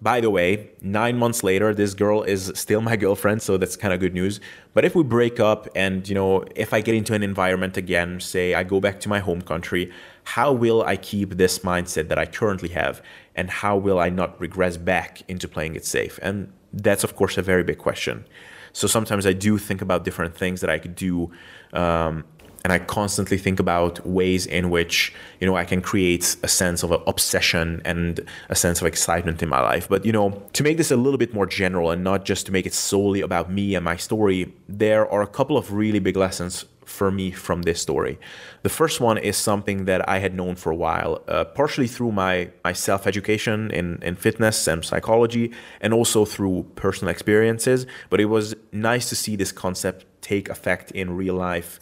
by 0.00 0.20
the 0.20 0.30
way, 0.30 0.70
nine 0.80 1.16
months 1.16 1.44
later, 1.44 1.72
this 1.72 1.94
girl 1.94 2.22
is 2.22 2.50
still 2.56 2.80
my 2.80 2.96
girlfriend, 3.04 3.40
so 3.40 3.56
that's 3.56 3.76
kind 3.76 3.94
of 3.94 4.00
good 4.00 4.14
news. 4.14 4.40
But 4.74 4.84
if 4.84 4.96
we 4.96 5.04
break 5.04 5.38
up 5.38 5.68
and, 5.76 6.08
you 6.08 6.14
know, 6.16 6.44
if 6.56 6.74
I 6.74 6.80
get 6.80 6.96
into 6.96 7.14
an 7.14 7.22
environment 7.22 7.76
again, 7.76 8.18
say 8.18 8.54
I 8.54 8.64
go 8.64 8.80
back 8.80 8.98
to 9.00 9.08
my 9.08 9.20
home 9.20 9.42
country, 9.42 9.92
how 10.24 10.52
will 10.52 10.82
I 10.82 10.96
keep 10.96 11.36
this 11.36 11.60
mindset 11.60 12.08
that 12.08 12.18
I 12.18 12.26
currently 12.26 12.70
have? 12.70 13.00
And 13.36 13.48
how 13.48 13.76
will 13.76 14.00
I 14.00 14.08
not 14.08 14.40
regress 14.40 14.76
back 14.76 15.22
into 15.28 15.46
playing 15.46 15.76
it 15.76 15.84
safe? 15.84 16.18
And 16.20 16.52
that's, 16.72 17.04
of 17.04 17.14
course, 17.14 17.38
a 17.38 17.42
very 17.42 17.62
big 17.62 17.78
question. 17.78 18.24
So 18.72 18.86
sometimes 18.86 19.26
I 19.26 19.32
do 19.32 19.58
think 19.58 19.82
about 19.82 20.04
different 20.04 20.36
things 20.36 20.60
that 20.60 20.70
I 20.70 20.78
could 20.78 20.94
do. 20.94 21.30
Um, 21.72 22.24
and 22.64 22.72
I 22.72 22.78
constantly 22.78 23.38
think 23.38 23.58
about 23.58 24.06
ways 24.06 24.46
in 24.46 24.70
which 24.70 25.12
you 25.40 25.46
know 25.46 25.56
I 25.56 25.64
can 25.64 25.80
create 25.80 26.36
a 26.42 26.48
sense 26.48 26.84
of 26.84 26.92
obsession 27.08 27.82
and 27.84 28.20
a 28.48 28.54
sense 28.54 28.80
of 28.80 28.86
excitement 28.86 29.42
in 29.42 29.48
my 29.48 29.60
life. 29.60 29.88
But 29.88 30.04
you 30.06 30.12
know, 30.12 30.42
to 30.52 30.62
make 30.62 30.76
this 30.76 30.90
a 30.90 30.96
little 30.96 31.18
bit 31.18 31.34
more 31.34 31.46
general 31.46 31.90
and 31.90 32.04
not 32.04 32.24
just 32.24 32.46
to 32.46 32.52
make 32.52 32.66
it 32.66 32.74
solely 32.74 33.20
about 33.20 33.50
me 33.50 33.74
and 33.74 33.84
my 33.84 33.96
story, 33.96 34.52
there 34.68 35.10
are 35.10 35.22
a 35.22 35.26
couple 35.26 35.56
of 35.56 35.72
really 35.72 35.98
big 35.98 36.16
lessons 36.16 36.64
for 36.92 37.10
me 37.10 37.30
from 37.30 37.62
this 37.62 37.80
story. 37.80 38.18
The 38.62 38.68
first 38.68 39.00
one 39.00 39.18
is 39.18 39.36
something 39.36 39.86
that 39.86 40.08
I 40.08 40.18
had 40.18 40.34
known 40.34 40.54
for 40.54 40.70
a 40.70 40.76
while, 40.76 41.22
uh, 41.26 41.44
partially 41.44 41.88
through 41.88 42.12
my, 42.12 42.50
my 42.62 42.72
self 42.72 43.06
education 43.06 43.70
in, 43.70 43.98
in 44.02 44.14
fitness 44.16 44.68
and 44.68 44.84
psychology, 44.84 45.52
and 45.80 45.92
also 45.92 46.24
through 46.24 46.66
personal 46.76 47.10
experiences. 47.10 47.86
But 48.10 48.20
it 48.20 48.26
was 48.26 48.54
nice 48.70 49.08
to 49.08 49.16
see 49.16 49.34
this 49.36 49.52
concept 49.52 50.04
take 50.20 50.48
effect 50.48 50.90
in 50.92 51.16
real 51.16 51.34
life. 51.34 51.80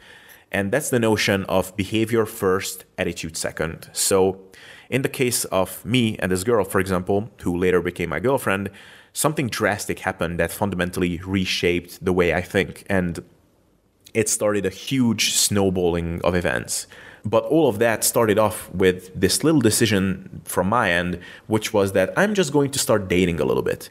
And 0.52 0.72
that's 0.72 0.90
the 0.90 0.98
notion 0.98 1.44
of 1.44 1.76
behavior 1.76 2.26
first, 2.26 2.84
attitude 2.98 3.36
second. 3.36 3.90
So, 3.92 4.40
in 4.88 5.02
the 5.02 5.08
case 5.08 5.44
of 5.46 5.84
me 5.84 6.16
and 6.18 6.32
this 6.32 6.42
girl, 6.42 6.64
for 6.64 6.80
example, 6.80 7.30
who 7.42 7.56
later 7.56 7.80
became 7.80 8.10
my 8.10 8.18
girlfriend, 8.18 8.70
something 9.12 9.48
drastic 9.48 10.00
happened 10.00 10.38
that 10.40 10.50
fundamentally 10.50 11.20
reshaped 11.24 12.04
the 12.04 12.12
way 12.12 12.34
I 12.34 12.40
think. 12.40 12.84
And 12.88 13.24
it 14.14 14.28
started 14.28 14.66
a 14.66 14.70
huge 14.70 15.34
snowballing 15.34 16.20
of 16.22 16.34
events. 16.34 16.86
But 17.24 17.44
all 17.44 17.68
of 17.68 17.78
that 17.80 18.02
started 18.02 18.38
off 18.38 18.70
with 18.72 19.18
this 19.18 19.44
little 19.44 19.60
decision 19.60 20.40
from 20.44 20.68
my 20.68 20.90
end, 20.90 21.20
which 21.48 21.72
was 21.72 21.92
that 21.92 22.12
I'm 22.16 22.34
just 22.34 22.52
going 22.52 22.70
to 22.70 22.78
start 22.78 23.08
dating 23.08 23.40
a 23.40 23.44
little 23.44 23.62
bit. 23.62 23.88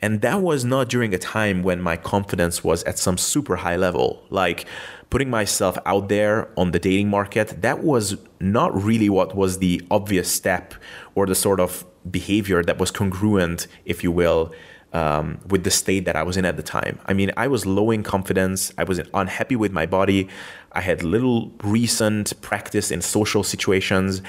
And 0.00 0.20
that 0.20 0.42
was 0.42 0.64
not 0.64 0.88
during 0.88 1.12
a 1.12 1.18
time 1.18 1.62
when 1.62 1.80
my 1.80 1.96
confidence 1.96 2.62
was 2.62 2.84
at 2.84 2.98
some 2.98 3.18
super 3.18 3.56
high 3.56 3.76
level. 3.76 4.22
Like 4.30 4.66
putting 5.10 5.28
myself 5.28 5.76
out 5.86 6.08
there 6.08 6.48
on 6.56 6.70
the 6.70 6.78
dating 6.78 7.08
market, 7.08 7.62
that 7.62 7.82
was 7.82 8.16
not 8.38 8.72
really 8.80 9.08
what 9.08 9.34
was 9.34 9.58
the 9.58 9.82
obvious 9.90 10.32
step 10.32 10.74
or 11.16 11.26
the 11.26 11.34
sort 11.34 11.58
of 11.58 11.84
behavior 12.08 12.62
that 12.62 12.78
was 12.78 12.92
congruent, 12.92 13.66
if 13.84 14.04
you 14.04 14.12
will, 14.12 14.52
um, 14.92 15.38
with 15.48 15.64
the 15.64 15.70
state 15.70 16.04
that 16.06 16.16
I 16.16 16.22
was 16.22 16.36
in 16.36 16.44
at 16.44 16.56
the 16.56 16.62
time. 16.62 16.98
I 17.06 17.12
mean, 17.12 17.30
I 17.36 17.48
was 17.48 17.66
low 17.66 17.90
in 17.90 18.02
confidence. 18.02 18.72
I 18.78 18.84
was 18.84 19.00
unhappy 19.14 19.56
with 19.56 19.72
my 19.72 19.86
body. 19.86 20.28
I 20.72 20.80
had 20.80 21.02
little 21.02 21.52
recent 21.62 22.40
practice 22.40 22.90
in 22.90 23.02
social 23.02 23.42
situations. 23.42 24.22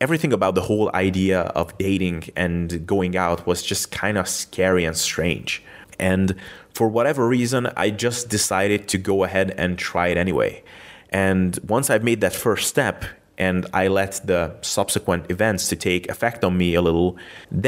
Everything 0.00 0.32
about 0.32 0.54
the 0.54 0.62
whole 0.62 0.90
idea 0.94 1.42
of 1.42 1.76
dating 1.78 2.30
and 2.36 2.86
going 2.86 3.16
out 3.16 3.46
was 3.46 3.62
just 3.62 3.90
kind 3.90 4.18
of 4.18 4.28
scary 4.28 4.84
and 4.84 4.96
strange. 4.96 5.62
And 5.98 6.34
for 6.74 6.88
whatever 6.88 7.28
reason, 7.28 7.68
I 7.76 7.90
just 7.90 8.28
decided 8.28 8.88
to 8.88 8.98
go 8.98 9.24
ahead 9.24 9.54
and 9.56 9.78
try 9.78 10.08
it 10.08 10.16
anyway. 10.16 10.62
And 11.10 11.58
once 11.68 11.90
I've 11.90 12.02
made 12.02 12.20
that 12.22 12.32
first 12.32 12.68
step, 12.68 13.04
and 13.42 13.66
I 13.72 13.84
let 13.88 14.12
the 14.30 14.42
subsequent 14.60 15.22
events 15.36 15.62
to 15.70 15.76
take 15.88 16.02
effect 16.14 16.40
on 16.44 16.52
me 16.62 16.68
a 16.80 16.82
little, 16.88 17.10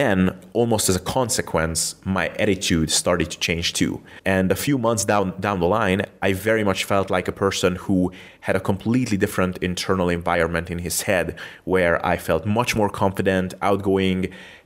then 0.00 0.16
almost 0.60 0.88
as 0.90 0.96
a 0.96 1.04
consequence, 1.18 1.78
my 2.04 2.26
attitude 2.44 2.88
started 3.02 3.28
to 3.32 3.38
change 3.48 3.68
too. 3.80 3.92
And 4.24 4.46
a 4.52 4.60
few 4.66 4.76
months 4.86 5.04
down 5.12 5.26
down 5.46 5.58
the 5.64 5.72
line, 5.80 6.00
I 6.28 6.30
very 6.50 6.64
much 6.70 6.80
felt 6.92 7.08
like 7.16 7.26
a 7.28 7.40
person 7.46 7.72
who 7.84 7.98
had 8.46 8.56
a 8.56 8.66
completely 8.70 9.18
different 9.24 9.54
internal 9.70 10.08
environment 10.20 10.66
in 10.74 10.78
his 10.88 10.96
head 11.08 11.26
where 11.74 11.94
I 12.12 12.16
felt 12.28 12.42
much 12.60 12.70
more 12.80 12.90
confident, 13.04 13.48
outgoing, 13.68 14.18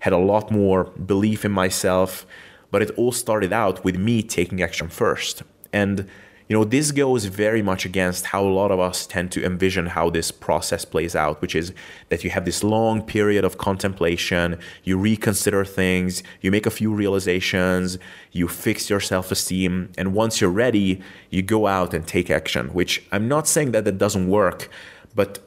had 0.07 0.15
a 0.21 0.25
lot 0.33 0.47
more 0.63 0.81
belief 1.15 1.41
in 1.49 1.53
myself, 1.65 2.11
but 2.73 2.83
it 2.85 2.91
all 2.99 3.15
started 3.25 3.53
out 3.63 3.77
with 3.87 3.97
me 4.09 4.17
taking 4.39 4.59
action 4.69 4.89
first. 5.03 5.35
And 5.73 5.97
you 6.49 6.57
know, 6.57 6.65
this 6.65 6.93
goes 6.93 7.27
very 7.27 7.61
much 7.61 7.85
against 7.85 8.27
how 8.27 8.43
a 8.43 8.49
lot 8.49 8.71
of 8.71 8.81
us 8.81 9.07
tend 9.07 9.31
to 9.33 9.45
envision 9.45 9.87
how 9.87 10.09
this 10.09 10.31
process 10.31 10.85
plays 10.85 11.15
out, 11.15 11.43
which 11.43 11.55
is 11.55 11.75
that 12.09 12.25
you 12.25 12.31
have 12.31 12.47
this 12.47 12.65
long 12.65 13.03
period 13.03 13.45
of 13.45 13.59
contemplation, 13.59 14.59
you 14.83 14.97
reconsider 14.97 15.65
things, 15.67 16.23
you 16.41 16.51
make 16.51 16.65
a 16.65 16.71
few 16.71 16.93
realizations, 16.93 17.99
you 18.33 18.49
fix 18.49 18.89
your 18.89 19.01
self 19.01 19.31
esteem, 19.31 19.91
and 19.99 20.15
once 20.15 20.41
you're 20.41 20.51
ready, 20.51 21.03
you 21.29 21.43
go 21.43 21.67
out 21.67 21.93
and 21.93 22.07
take 22.07 22.31
action, 22.31 22.69
which 22.69 23.05
I'm 23.13 23.29
not 23.29 23.47
saying 23.47 23.73
that 23.73 23.85
that 23.85 23.99
doesn't 23.99 24.29
work, 24.29 24.71
but 25.15 25.41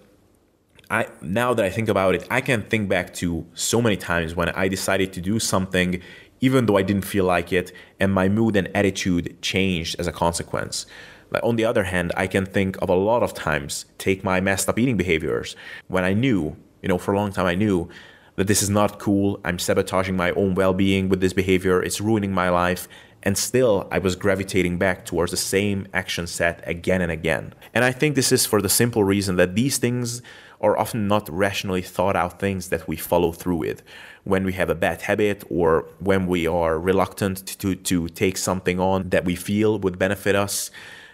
I, 0.92 1.08
now 1.22 1.54
that 1.54 1.64
I 1.66 1.70
think 1.70 1.88
about 1.88 2.16
it, 2.16 2.28
I 2.30 2.42
can 2.42 2.64
think 2.64 2.90
back 2.90 3.14
to 3.16 3.48
so 3.54 3.82
many 3.82 3.96
times 3.96 4.36
when 4.36 4.50
I 4.50 4.68
decided 4.68 5.14
to 5.14 5.22
do 5.22 5.40
something 5.40 6.02
even 6.42 6.66
though 6.66 6.78
I 6.78 6.82
didn't 6.82 7.06
feel 7.06 7.26
like 7.26 7.54
it, 7.54 7.72
and 8.00 8.12
my 8.14 8.28
mood 8.28 8.56
and 8.56 8.70
attitude 8.76 9.42
changed 9.42 9.96
as 10.00 10.08
a 10.08 10.12
consequence. 10.12 10.86
But 11.30 11.44
on 11.44 11.56
the 11.56 11.66
other 11.66 11.86
hand, 11.86 12.12
I 12.18 12.28
can 12.28 12.46
think 12.46 12.78
of 12.82 12.90
a 12.90 12.96
lot 12.96 13.24
of 13.24 13.34
times, 13.34 13.86
take 13.98 14.24
my 14.24 14.42
messed 14.42 14.68
up 14.68 14.78
eating 14.78 14.98
behaviors, 14.98 15.56
when 15.88 16.04
I 16.04 16.14
knew, 16.14 16.58
you 16.82 16.90
know, 16.90 16.98
for 16.98 17.14
a 17.14 17.18
long 17.18 17.32
time 17.32 17.46
I 17.46 17.56
knew 17.56 17.88
that 18.36 18.48
this 18.48 18.62
is 18.62 18.70
not 18.70 19.00
cool, 19.00 19.40
I'm 19.46 19.60
sabotaging 19.60 20.18
my 20.18 20.32
own 20.32 20.56
well 20.56 20.74
being 20.74 21.10
with 21.10 21.22
this 21.22 21.34
behavior, 21.34 21.82
it's 21.82 22.02
ruining 22.02 22.34
my 22.34 22.50
life, 22.50 22.88
and 23.24 23.38
still 23.38 23.88
I 23.92 24.00
was 24.00 24.16
gravitating 24.16 24.78
back 24.78 25.06
towards 25.06 25.32
the 25.32 25.38
same 25.38 25.88
action 25.94 26.28
set 26.28 26.64
again 26.68 27.02
and 27.02 27.12
again. 27.12 27.54
And 27.74 27.86
I 27.86 27.92
think 27.92 28.16
this 28.16 28.32
is 28.32 28.46
for 28.46 28.62
the 28.62 28.70
simple 28.70 29.04
reason 29.04 29.36
that 29.36 29.56
these 29.56 29.78
things 29.78 30.22
are 30.62 30.78
often 30.78 31.08
not 31.08 31.28
rationally 31.30 31.82
thought 31.82 32.16
out 32.16 32.40
things 32.40 32.70
that 32.70 32.88
we 32.88 32.96
follow 32.96 33.32
through 33.32 33.58
with. 33.58 33.82
When 34.24 34.46
we 34.46 34.54
have 34.54 34.70
a 34.70 34.76
bad 34.76 35.02
habit 35.02 35.44
or 35.50 35.88
when 36.00 36.28
we 36.28 36.46
are 36.48 36.80
reluctant 36.80 37.46
to, 37.60 37.76
to 37.76 38.08
take 38.10 38.38
something 38.38 38.80
on 38.80 39.10
that 39.10 39.26
we 39.26 39.36
feel 39.36 39.80
would 39.80 39.98
benefit 39.98 40.36
us, 40.36 40.70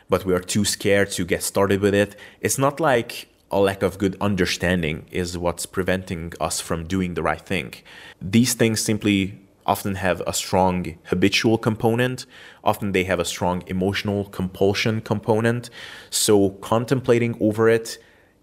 but 0.09 0.25
we 0.25 0.33
are 0.33 0.41
too 0.41 0.65
scared 0.65 1.11
to 1.11 1.25
get 1.25 1.43
started 1.43 1.81
with 1.81 1.95
it, 1.95 2.17
it's 2.41 2.57
not 2.57 2.79
like 2.79 3.29
a 3.49 3.59
lack 3.59 3.81
of 3.81 3.97
good 3.97 4.17
understanding 4.19 5.05
is 5.09 5.37
what's 5.37 5.65
preventing 5.65 6.33
us 6.41 6.59
from 6.59 6.85
doing 6.85 7.13
the 7.13 7.23
right 7.23 7.41
thing. 7.41 7.73
These 8.21 8.53
things 8.53 8.81
simply 8.81 9.39
often 9.65 9.95
have 9.95 10.21
a 10.27 10.33
strong 10.33 10.97
habitual 11.05 11.57
component. 11.57 12.25
Often 12.63 12.91
they 12.91 13.03
have 13.05 13.19
a 13.19 13.25
strong 13.25 13.63
emotional 13.67 14.25
compulsion 14.25 15.01
component. 15.01 15.69
So 16.09 16.51
contemplating 16.51 17.37
over 17.39 17.69
it 17.69 17.97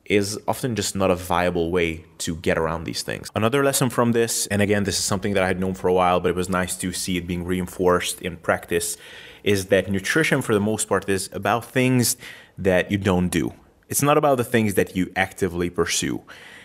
is 0.07 0.39
often 0.47 0.77
just 0.77 0.95
not 0.95 1.11
a 1.11 1.15
viable 1.15 1.71
way 1.71 2.05
to 2.19 2.37
get 2.37 2.59
around 2.59 2.85
these 2.85 3.03
things. 3.03 3.31
Another 3.35 3.65
lesson 3.65 3.89
from 3.89 4.13
this, 4.13 4.47
and 4.49 4.61
again, 4.61 4.85
this 4.85 4.99
is 4.99 5.05
something 5.05 5.33
that 5.35 5.43
I 5.43 5.47
had 5.47 5.59
known 5.59 5.75
for 5.75 5.89
a 5.89 5.95
while, 5.95 6.21
but 6.21 6.29
it 6.29 6.37
was 6.37 6.49
nice 6.49 6.77
to 6.79 6.93
see 6.93 7.17
it 7.17 7.27
being 7.27 7.45
reinforced 7.45 8.21
in 8.21 8.37
practice, 8.37 8.97
is 9.43 9.67
that 9.67 9.91
nutrition, 9.91 10.43
for 10.43 10.53
the 10.53 10.61
most 10.61 10.89
part, 10.89 11.09
is 11.09 11.31
about 11.33 11.65
things 11.65 12.17
that 12.59 12.91
you 12.91 12.99
don't 12.99 13.29
do. 13.29 13.55
It's 13.89 14.03
not 14.03 14.19
about 14.19 14.37
the 14.37 14.45
things 14.45 14.75
that 14.75 14.95
you 14.95 15.11
actively 15.17 15.71
pursue. 15.71 16.23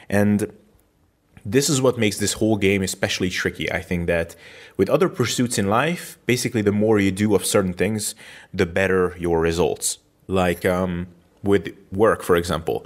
And 0.09 0.51
this 1.45 1.69
is 1.69 1.81
what 1.81 1.97
makes 1.97 2.17
this 2.17 2.33
whole 2.33 2.57
game 2.57 2.81
especially 2.81 3.29
tricky. 3.29 3.71
I 3.71 3.81
think 3.81 4.07
that 4.07 4.35
with 4.75 4.89
other 4.89 5.07
pursuits 5.07 5.57
in 5.57 5.69
life, 5.69 6.17
basically, 6.25 6.61
the 6.61 6.71
more 6.71 6.99
you 6.99 7.11
do 7.11 7.35
of 7.35 7.45
certain 7.45 7.73
things, 7.73 8.15
the 8.53 8.65
better 8.65 9.15
your 9.17 9.39
results. 9.39 9.99
Like 10.27 10.65
um, 10.65 11.07
with 11.41 11.73
work, 11.91 12.21
for 12.21 12.35
example 12.35 12.85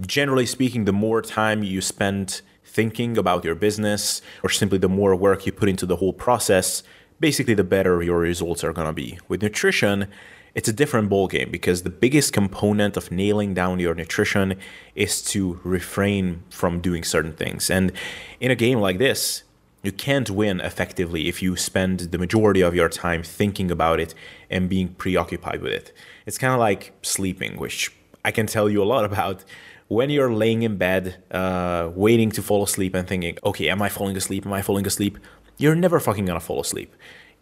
generally 0.00 0.46
speaking, 0.46 0.84
the 0.84 0.92
more 0.92 1.22
time 1.22 1.62
you 1.62 1.80
spend 1.80 2.42
thinking 2.64 3.16
about 3.16 3.44
your 3.44 3.54
business 3.54 4.20
or 4.42 4.50
simply 4.50 4.78
the 4.78 4.88
more 4.88 5.16
work 5.16 5.46
you 5.46 5.52
put 5.52 5.68
into 5.68 5.86
the 5.86 5.96
whole 5.96 6.12
process, 6.12 6.82
basically 7.20 7.54
the 7.54 7.64
better 7.64 8.02
your 8.02 8.18
results 8.18 8.62
are 8.62 8.72
going 8.72 8.86
to 8.86 8.92
be. 8.92 9.18
With 9.28 9.42
nutrition, 9.42 10.08
it's 10.54 10.68
a 10.68 10.72
different 10.72 11.10
ballgame 11.10 11.50
because 11.50 11.82
the 11.82 11.90
biggest 11.90 12.32
component 12.32 12.96
of 12.96 13.10
nailing 13.10 13.54
down 13.54 13.78
your 13.78 13.94
nutrition 13.94 14.58
is 14.94 15.22
to 15.32 15.60
refrain 15.64 16.42
from 16.50 16.80
doing 16.80 17.04
certain 17.04 17.32
things. 17.32 17.70
And 17.70 17.92
in 18.40 18.50
a 18.50 18.54
game 18.54 18.80
like 18.80 18.98
this, 18.98 19.42
you 19.82 19.92
can't 19.92 20.30
win 20.30 20.60
effectively 20.60 21.28
if 21.28 21.42
you 21.42 21.56
spend 21.56 22.00
the 22.00 22.18
majority 22.18 22.60
of 22.60 22.74
your 22.74 22.88
time 22.88 23.22
thinking 23.22 23.70
about 23.70 24.00
it 24.00 24.14
and 24.50 24.68
being 24.68 24.88
preoccupied 24.88 25.62
with 25.62 25.72
it. 25.72 25.92
It's 26.24 26.38
kind 26.38 26.52
of 26.52 26.58
like 26.58 26.92
sleeping, 27.02 27.56
which 27.56 27.94
I 28.24 28.32
can 28.32 28.46
tell 28.46 28.68
you 28.68 28.82
a 28.82 28.84
lot 28.84 29.04
about 29.10 29.44
when 29.88 30.10
you're 30.10 30.32
laying 30.32 30.62
in 30.62 30.76
bed, 30.76 31.22
uh, 31.30 31.90
waiting 31.94 32.30
to 32.32 32.42
fall 32.42 32.62
asleep 32.62 32.94
and 32.94 33.06
thinking, 33.06 33.38
okay, 33.44 33.68
am 33.68 33.82
I 33.82 33.88
falling 33.88 34.16
asleep? 34.16 34.44
Am 34.46 34.52
I 34.52 34.62
falling 34.62 34.86
asleep? 34.86 35.18
You're 35.58 35.74
never 35.74 36.00
fucking 36.00 36.26
gonna 36.26 36.40
fall 36.40 36.60
asleep. 36.60 36.94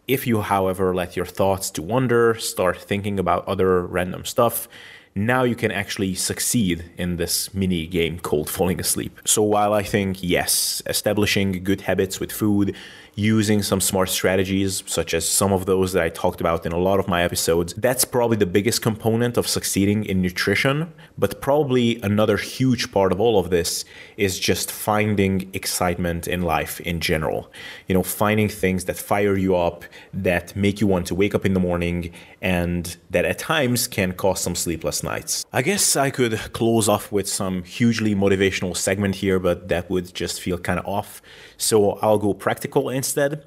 If 0.07 0.27
you, 0.27 0.41
however, 0.41 0.93
let 0.93 1.15
your 1.15 1.25
thoughts 1.25 1.71
to 1.71 1.81
wander, 1.81 2.35
start 2.35 2.79
thinking 2.79 3.17
about 3.17 3.47
other 3.47 3.85
random 3.85 4.25
stuff, 4.25 4.67
now 5.15 5.43
you 5.43 5.55
can 5.55 5.71
actually 5.71 6.13
succeed 6.13 6.91
in 6.97 7.15
this 7.15 7.53
mini 7.53 7.87
game 7.87 8.19
called 8.19 8.49
falling 8.57 8.79
asleep. 8.79 9.19
So 9.25 9.41
while 9.41 9.73
I 9.73 9.81
think, 9.81 10.21
yes, 10.21 10.83
establishing 10.85 11.63
good 11.63 11.81
habits 11.81 12.19
with 12.19 12.31
food, 12.31 12.75
using 13.15 13.63
some 13.63 13.79
smart 13.79 14.09
strategies, 14.09 14.83
such 14.85 15.13
as 15.13 15.27
some 15.27 15.53
of 15.53 15.65
those 15.65 15.93
that 15.93 16.03
I 16.03 16.09
talked 16.09 16.41
about 16.41 16.65
in 16.65 16.73
a 16.73 16.77
lot 16.77 16.99
of 16.99 17.07
my 17.07 17.23
episodes, 17.23 17.73
that's 17.75 18.03
probably 18.03 18.37
the 18.37 18.45
biggest 18.45 18.81
component 18.81 19.37
of 19.37 19.47
succeeding 19.47 20.03
in 20.03 20.21
nutrition. 20.21 20.93
But 21.17 21.41
probably 21.41 21.99
another 22.01 22.37
huge 22.37 22.91
part 22.91 23.13
of 23.13 23.21
all 23.21 23.39
of 23.39 23.49
this 23.49 23.85
is 24.17 24.37
just 24.37 24.69
finding 24.69 25.49
excitement 25.53 26.27
in 26.27 26.41
life 26.41 26.81
in 26.81 26.99
general. 26.99 27.51
You 27.87 27.95
know, 27.95 28.03
finding 28.03 28.49
things 28.49 28.85
that 28.85 28.97
fire 28.97 29.37
you 29.37 29.55
up, 29.55 29.85
that 30.13 30.55
make 30.55 30.81
you 30.81 30.87
want 30.87 31.07
to 31.07 31.15
wake 31.15 31.33
up 31.33 31.45
in 31.45 31.53
the 31.53 31.59
morning, 31.59 32.11
and 32.41 32.97
that 33.09 33.23
at 33.25 33.39
times 33.39 33.87
can 33.87 34.11
cause 34.11 34.41
some 34.41 34.55
sleepless 34.55 35.03
nights. 35.03 35.45
I 35.53 35.61
guess 35.61 35.95
I 35.95 36.09
could 36.09 36.37
close 36.51 36.89
off 36.89 37.11
with 37.11 37.29
some 37.29 37.63
hugely 37.63 38.13
motivational 38.13 38.75
segment 38.75 39.15
here, 39.15 39.39
but 39.39 39.69
that 39.69 39.89
would 39.89 40.13
just 40.13 40.41
feel 40.41 40.57
kind 40.57 40.79
of 40.79 40.85
off. 40.85 41.21
So 41.57 41.93
I'll 42.01 42.17
go 42.17 42.33
practical 42.33 42.89
instead. 42.89 43.45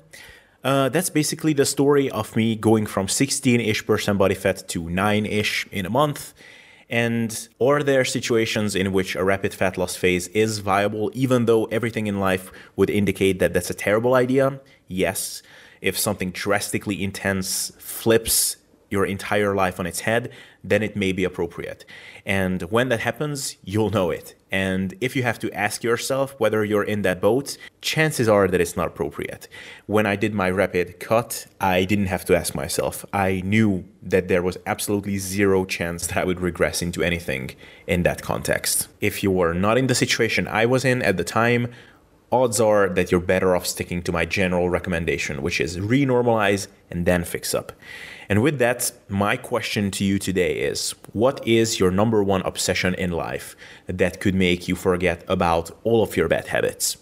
Uh, 0.65 0.89
that's 0.89 1.11
basically 1.11 1.53
the 1.53 1.65
story 1.65 2.11
of 2.11 2.35
me 2.35 2.57
going 2.57 2.85
from 2.87 3.09
16 3.09 3.61
ish 3.61 3.87
percent 3.87 4.19
body 4.19 4.35
fat 4.35 4.69
to 4.69 4.91
9 4.91 5.27
ish 5.27 5.67
in 5.71 5.87
a 5.87 5.91
month. 5.91 6.35
And 6.91 7.49
are 7.61 7.83
there 7.83 8.05
situations 8.05 8.75
in 8.75 8.93
which 8.93 9.15
a 9.15 9.23
rapid 9.23 9.53
fat 9.53 9.77
loss 9.77 9.95
phase 9.95 10.29
is 10.29 10.59
viable, 10.59 11.11
even 11.15 11.45
though 11.45 11.65
everything 11.67 12.07
in 12.07 12.19
life 12.19 12.51
would 12.77 12.91
indicate 12.91 13.39
that 13.41 13.53
that's 13.53 13.71
a 13.71 13.75
terrible 13.75 14.15
idea? 14.15 14.61
Yes. 14.89 15.43
If 15.81 15.99
something 15.99 16.31
drastically 16.31 17.03
intense 17.03 17.73
flips 17.79 18.57
your 18.91 19.05
entire 19.07 19.55
life 19.55 19.78
on 19.78 19.86
its 19.86 20.01
head, 20.01 20.30
then 20.64 20.82
it 20.82 20.97
may 20.97 21.12
be 21.12 21.24
appropriate. 21.24 21.84
And 22.26 22.62
when 22.62 22.89
that 22.89 23.01
happens, 23.01 23.57
you'll 23.64 23.91
know 23.91 24.11
it. 24.11 24.34
And 24.51 24.95
if 25.01 25.14
you 25.14 25.22
have 25.22 25.39
to 25.41 25.53
ask 25.53 25.84
yourself 25.84 26.34
whether 26.39 26.64
you're 26.64 26.82
in 26.82 27.03
that 27.03 27.20
boat, 27.20 27.59
chances 27.80 28.28
are 28.28 28.49
that 28.49 28.61
it's 28.61 28.76
not 28.76 28.89
appropriate. 28.89 29.47
When 29.86 30.07
I 30.07 30.16
did 30.16 30.34
my 30.34 30.51
rapid 30.51 31.01
cut, 31.01 31.47
I 31.61 31.84
didn't 31.84 32.07
have 32.07 32.24
to 32.26 32.36
ask 32.36 32.55
myself. 32.55 33.05
I 33.12 33.43
knew 33.45 33.84
that 34.03 34.28
there 34.28 34.43
was 34.43 34.57
absolutely 34.66 35.18
zero 35.18 35.64
chance 35.64 36.07
that 36.07 36.16
I 36.16 36.24
would 36.24 36.41
regress 36.41 36.80
into 36.80 37.03
anything 37.03 37.51
in 37.86 38.03
that 38.05 38.22
context. 38.22 38.89
If 39.01 39.22
you 39.22 39.30
were 39.30 39.53
not 39.53 39.76
in 39.76 39.86
the 39.86 39.95
situation 39.95 40.49
I 40.49 40.66
was 40.66 40.84
in 40.84 41.03
at 41.03 41.18
the 41.18 41.24
time, 41.24 41.70
odds 42.31 42.61
are 42.61 42.89
that 42.89 43.11
you're 43.11 43.20
better 43.20 43.57
off 43.57 43.66
sticking 43.66 44.03
to 44.03 44.12
my 44.12 44.24
general 44.24 44.68
recommendation, 44.70 45.43
which 45.43 45.61
is 45.61 45.79
renormalize 45.79 46.68
and 46.91 47.07
then 47.07 47.24
fix 47.24 47.55
up. 47.55 47.72
And 48.29 48.43
with 48.43 48.59
that, 48.59 48.93
my 49.09 49.37
question 49.37 49.91
to 49.93 50.05
you 50.05 50.18
today 50.18 50.61
is 50.61 50.95
what 51.12 51.47
is 51.47 51.81
your 51.81 51.91
number 51.91 52.22
one 52.22 52.43
obsession 52.43 52.95
in 52.95 53.11
life 53.11 53.57
that 53.87 54.20
could 54.20 54.35
make 54.35 54.68
you 54.68 54.74
forget 54.74 55.24
about 55.29 55.70
all 55.85 56.03
of 56.03 56.16
your 56.16 56.29
bad 56.29 56.49
habits? 56.49 56.99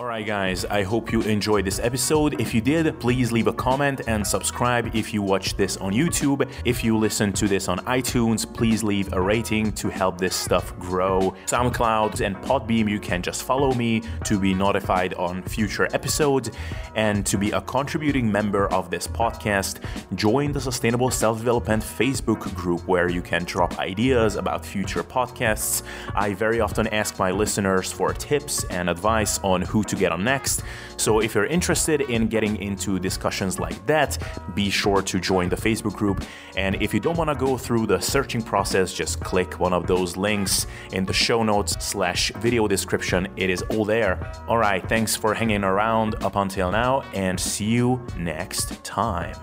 Alright, 0.00 0.24
guys, 0.24 0.64
I 0.64 0.82
hope 0.82 1.12
you 1.12 1.20
enjoyed 1.20 1.66
this 1.66 1.78
episode. 1.78 2.40
If 2.40 2.54
you 2.54 2.62
did, 2.62 2.98
please 3.00 3.32
leave 3.32 3.48
a 3.48 3.52
comment 3.52 4.00
and 4.06 4.26
subscribe 4.26 4.96
if 4.96 5.12
you 5.12 5.20
watch 5.20 5.58
this 5.58 5.76
on 5.76 5.92
YouTube. 5.92 6.50
If 6.64 6.82
you 6.82 6.96
listen 6.96 7.34
to 7.34 7.46
this 7.46 7.68
on 7.68 7.80
iTunes, 7.80 8.50
please 8.50 8.82
leave 8.82 9.12
a 9.12 9.20
rating 9.20 9.72
to 9.72 9.90
help 9.90 10.16
this 10.16 10.34
stuff 10.34 10.74
grow. 10.78 11.34
SoundCloud 11.44 12.24
and 12.24 12.34
PodBean, 12.36 12.88
you 12.88 12.98
can 12.98 13.20
just 13.20 13.42
follow 13.42 13.74
me 13.74 14.00
to 14.24 14.40
be 14.40 14.54
notified 14.54 15.12
on 15.14 15.42
future 15.42 15.86
episodes. 15.92 16.50
And 16.94 17.26
to 17.26 17.36
be 17.36 17.50
a 17.50 17.60
contributing 17.60 18.32
member 18.32 18.72
of 18.72 18.90
this 18.90 19.06
podcast, 19.06 19.84
join 20.14 20.52
the 20.52 20.62
Sustainable 20.62 21.10
Self 21.10 21.36
Development 21.36 21.82
Facebook 21.82 22.54
group 22.54 22.88
where 22.88 23.10
you 23.10 23.20
can 23.20 23.44
drop 23.44 23.78
ideas 23.78 24.36
about 24.36 24.64
future 24.64 25.02
podcasts. 25.02 25.82
I 26.14 26.32
very 26.32 26.62
often 26.62 26.86
ask 26.86 27.18
my 27.18 27.30
listeners 27.30 27.92
for 27.92 28.14
tips 28.14 28.64
and 28.70 28.88
advice 28.88 29.38
on 29.40 29.60
who 29.60 29.84
to 29.90 29.96
get 29.96 30.12
on 30.12 30.24
next. 30.24 30.62
So 30.96 31.20
if 31.20 31.34
you're 31.34 31.46
interested 31.46 32.00
in 32.00 32.28
getting 32.28 32.56
into 32.56 32.98
discussions 32.98 33.58
like 33.58 33.84
that, 33.86 34.18
be 34.54 34.70
sure 34.70 35.02
to 35.02 35.20
join 35.20 35.48
the 35.48 35.56
Facebook 35.56 35.94
group. 35.94 36.24
And 36.56 36.80
if 36.82 36.94
you 36.94 37.00
don't 37.00 37.16
want 37.16 37.30
to 37.30 37.36
go 37.36 37.56
through 37.56 37.86
the 37.86 38.00
searching 38.00 38.42
process, 38.42 38.92
just 38.92 39.20
click 39.20 39.60
one 39.60 39.72
of 39.72 39.86
those 39.86 40.16
links 40.16 40.66
in 40.92 41.04
the 41.04 41.12
show 41.12 41.42
notes 41.42 41.84
slash 41.84 42.32
video 42.36 42.66
description. 42.68 43.28
It 43.36 43.50
is 43.50 43.62
all 43.70 43.84
there. 43.84 44.32
All 44.48 44.58
right, 44.58 44.86
thanks 44.88 45.16
for 45.16 45.34
hanging 45.34 45.64
around 45.64 46.16
up 46.22 46.36
until 46.36 46.70
now, 46.70 47.02
and 47.14 47.38
see 47.38 47.66
you 47.66 48.04
next 48.16 48.82
time. 48.84 49.36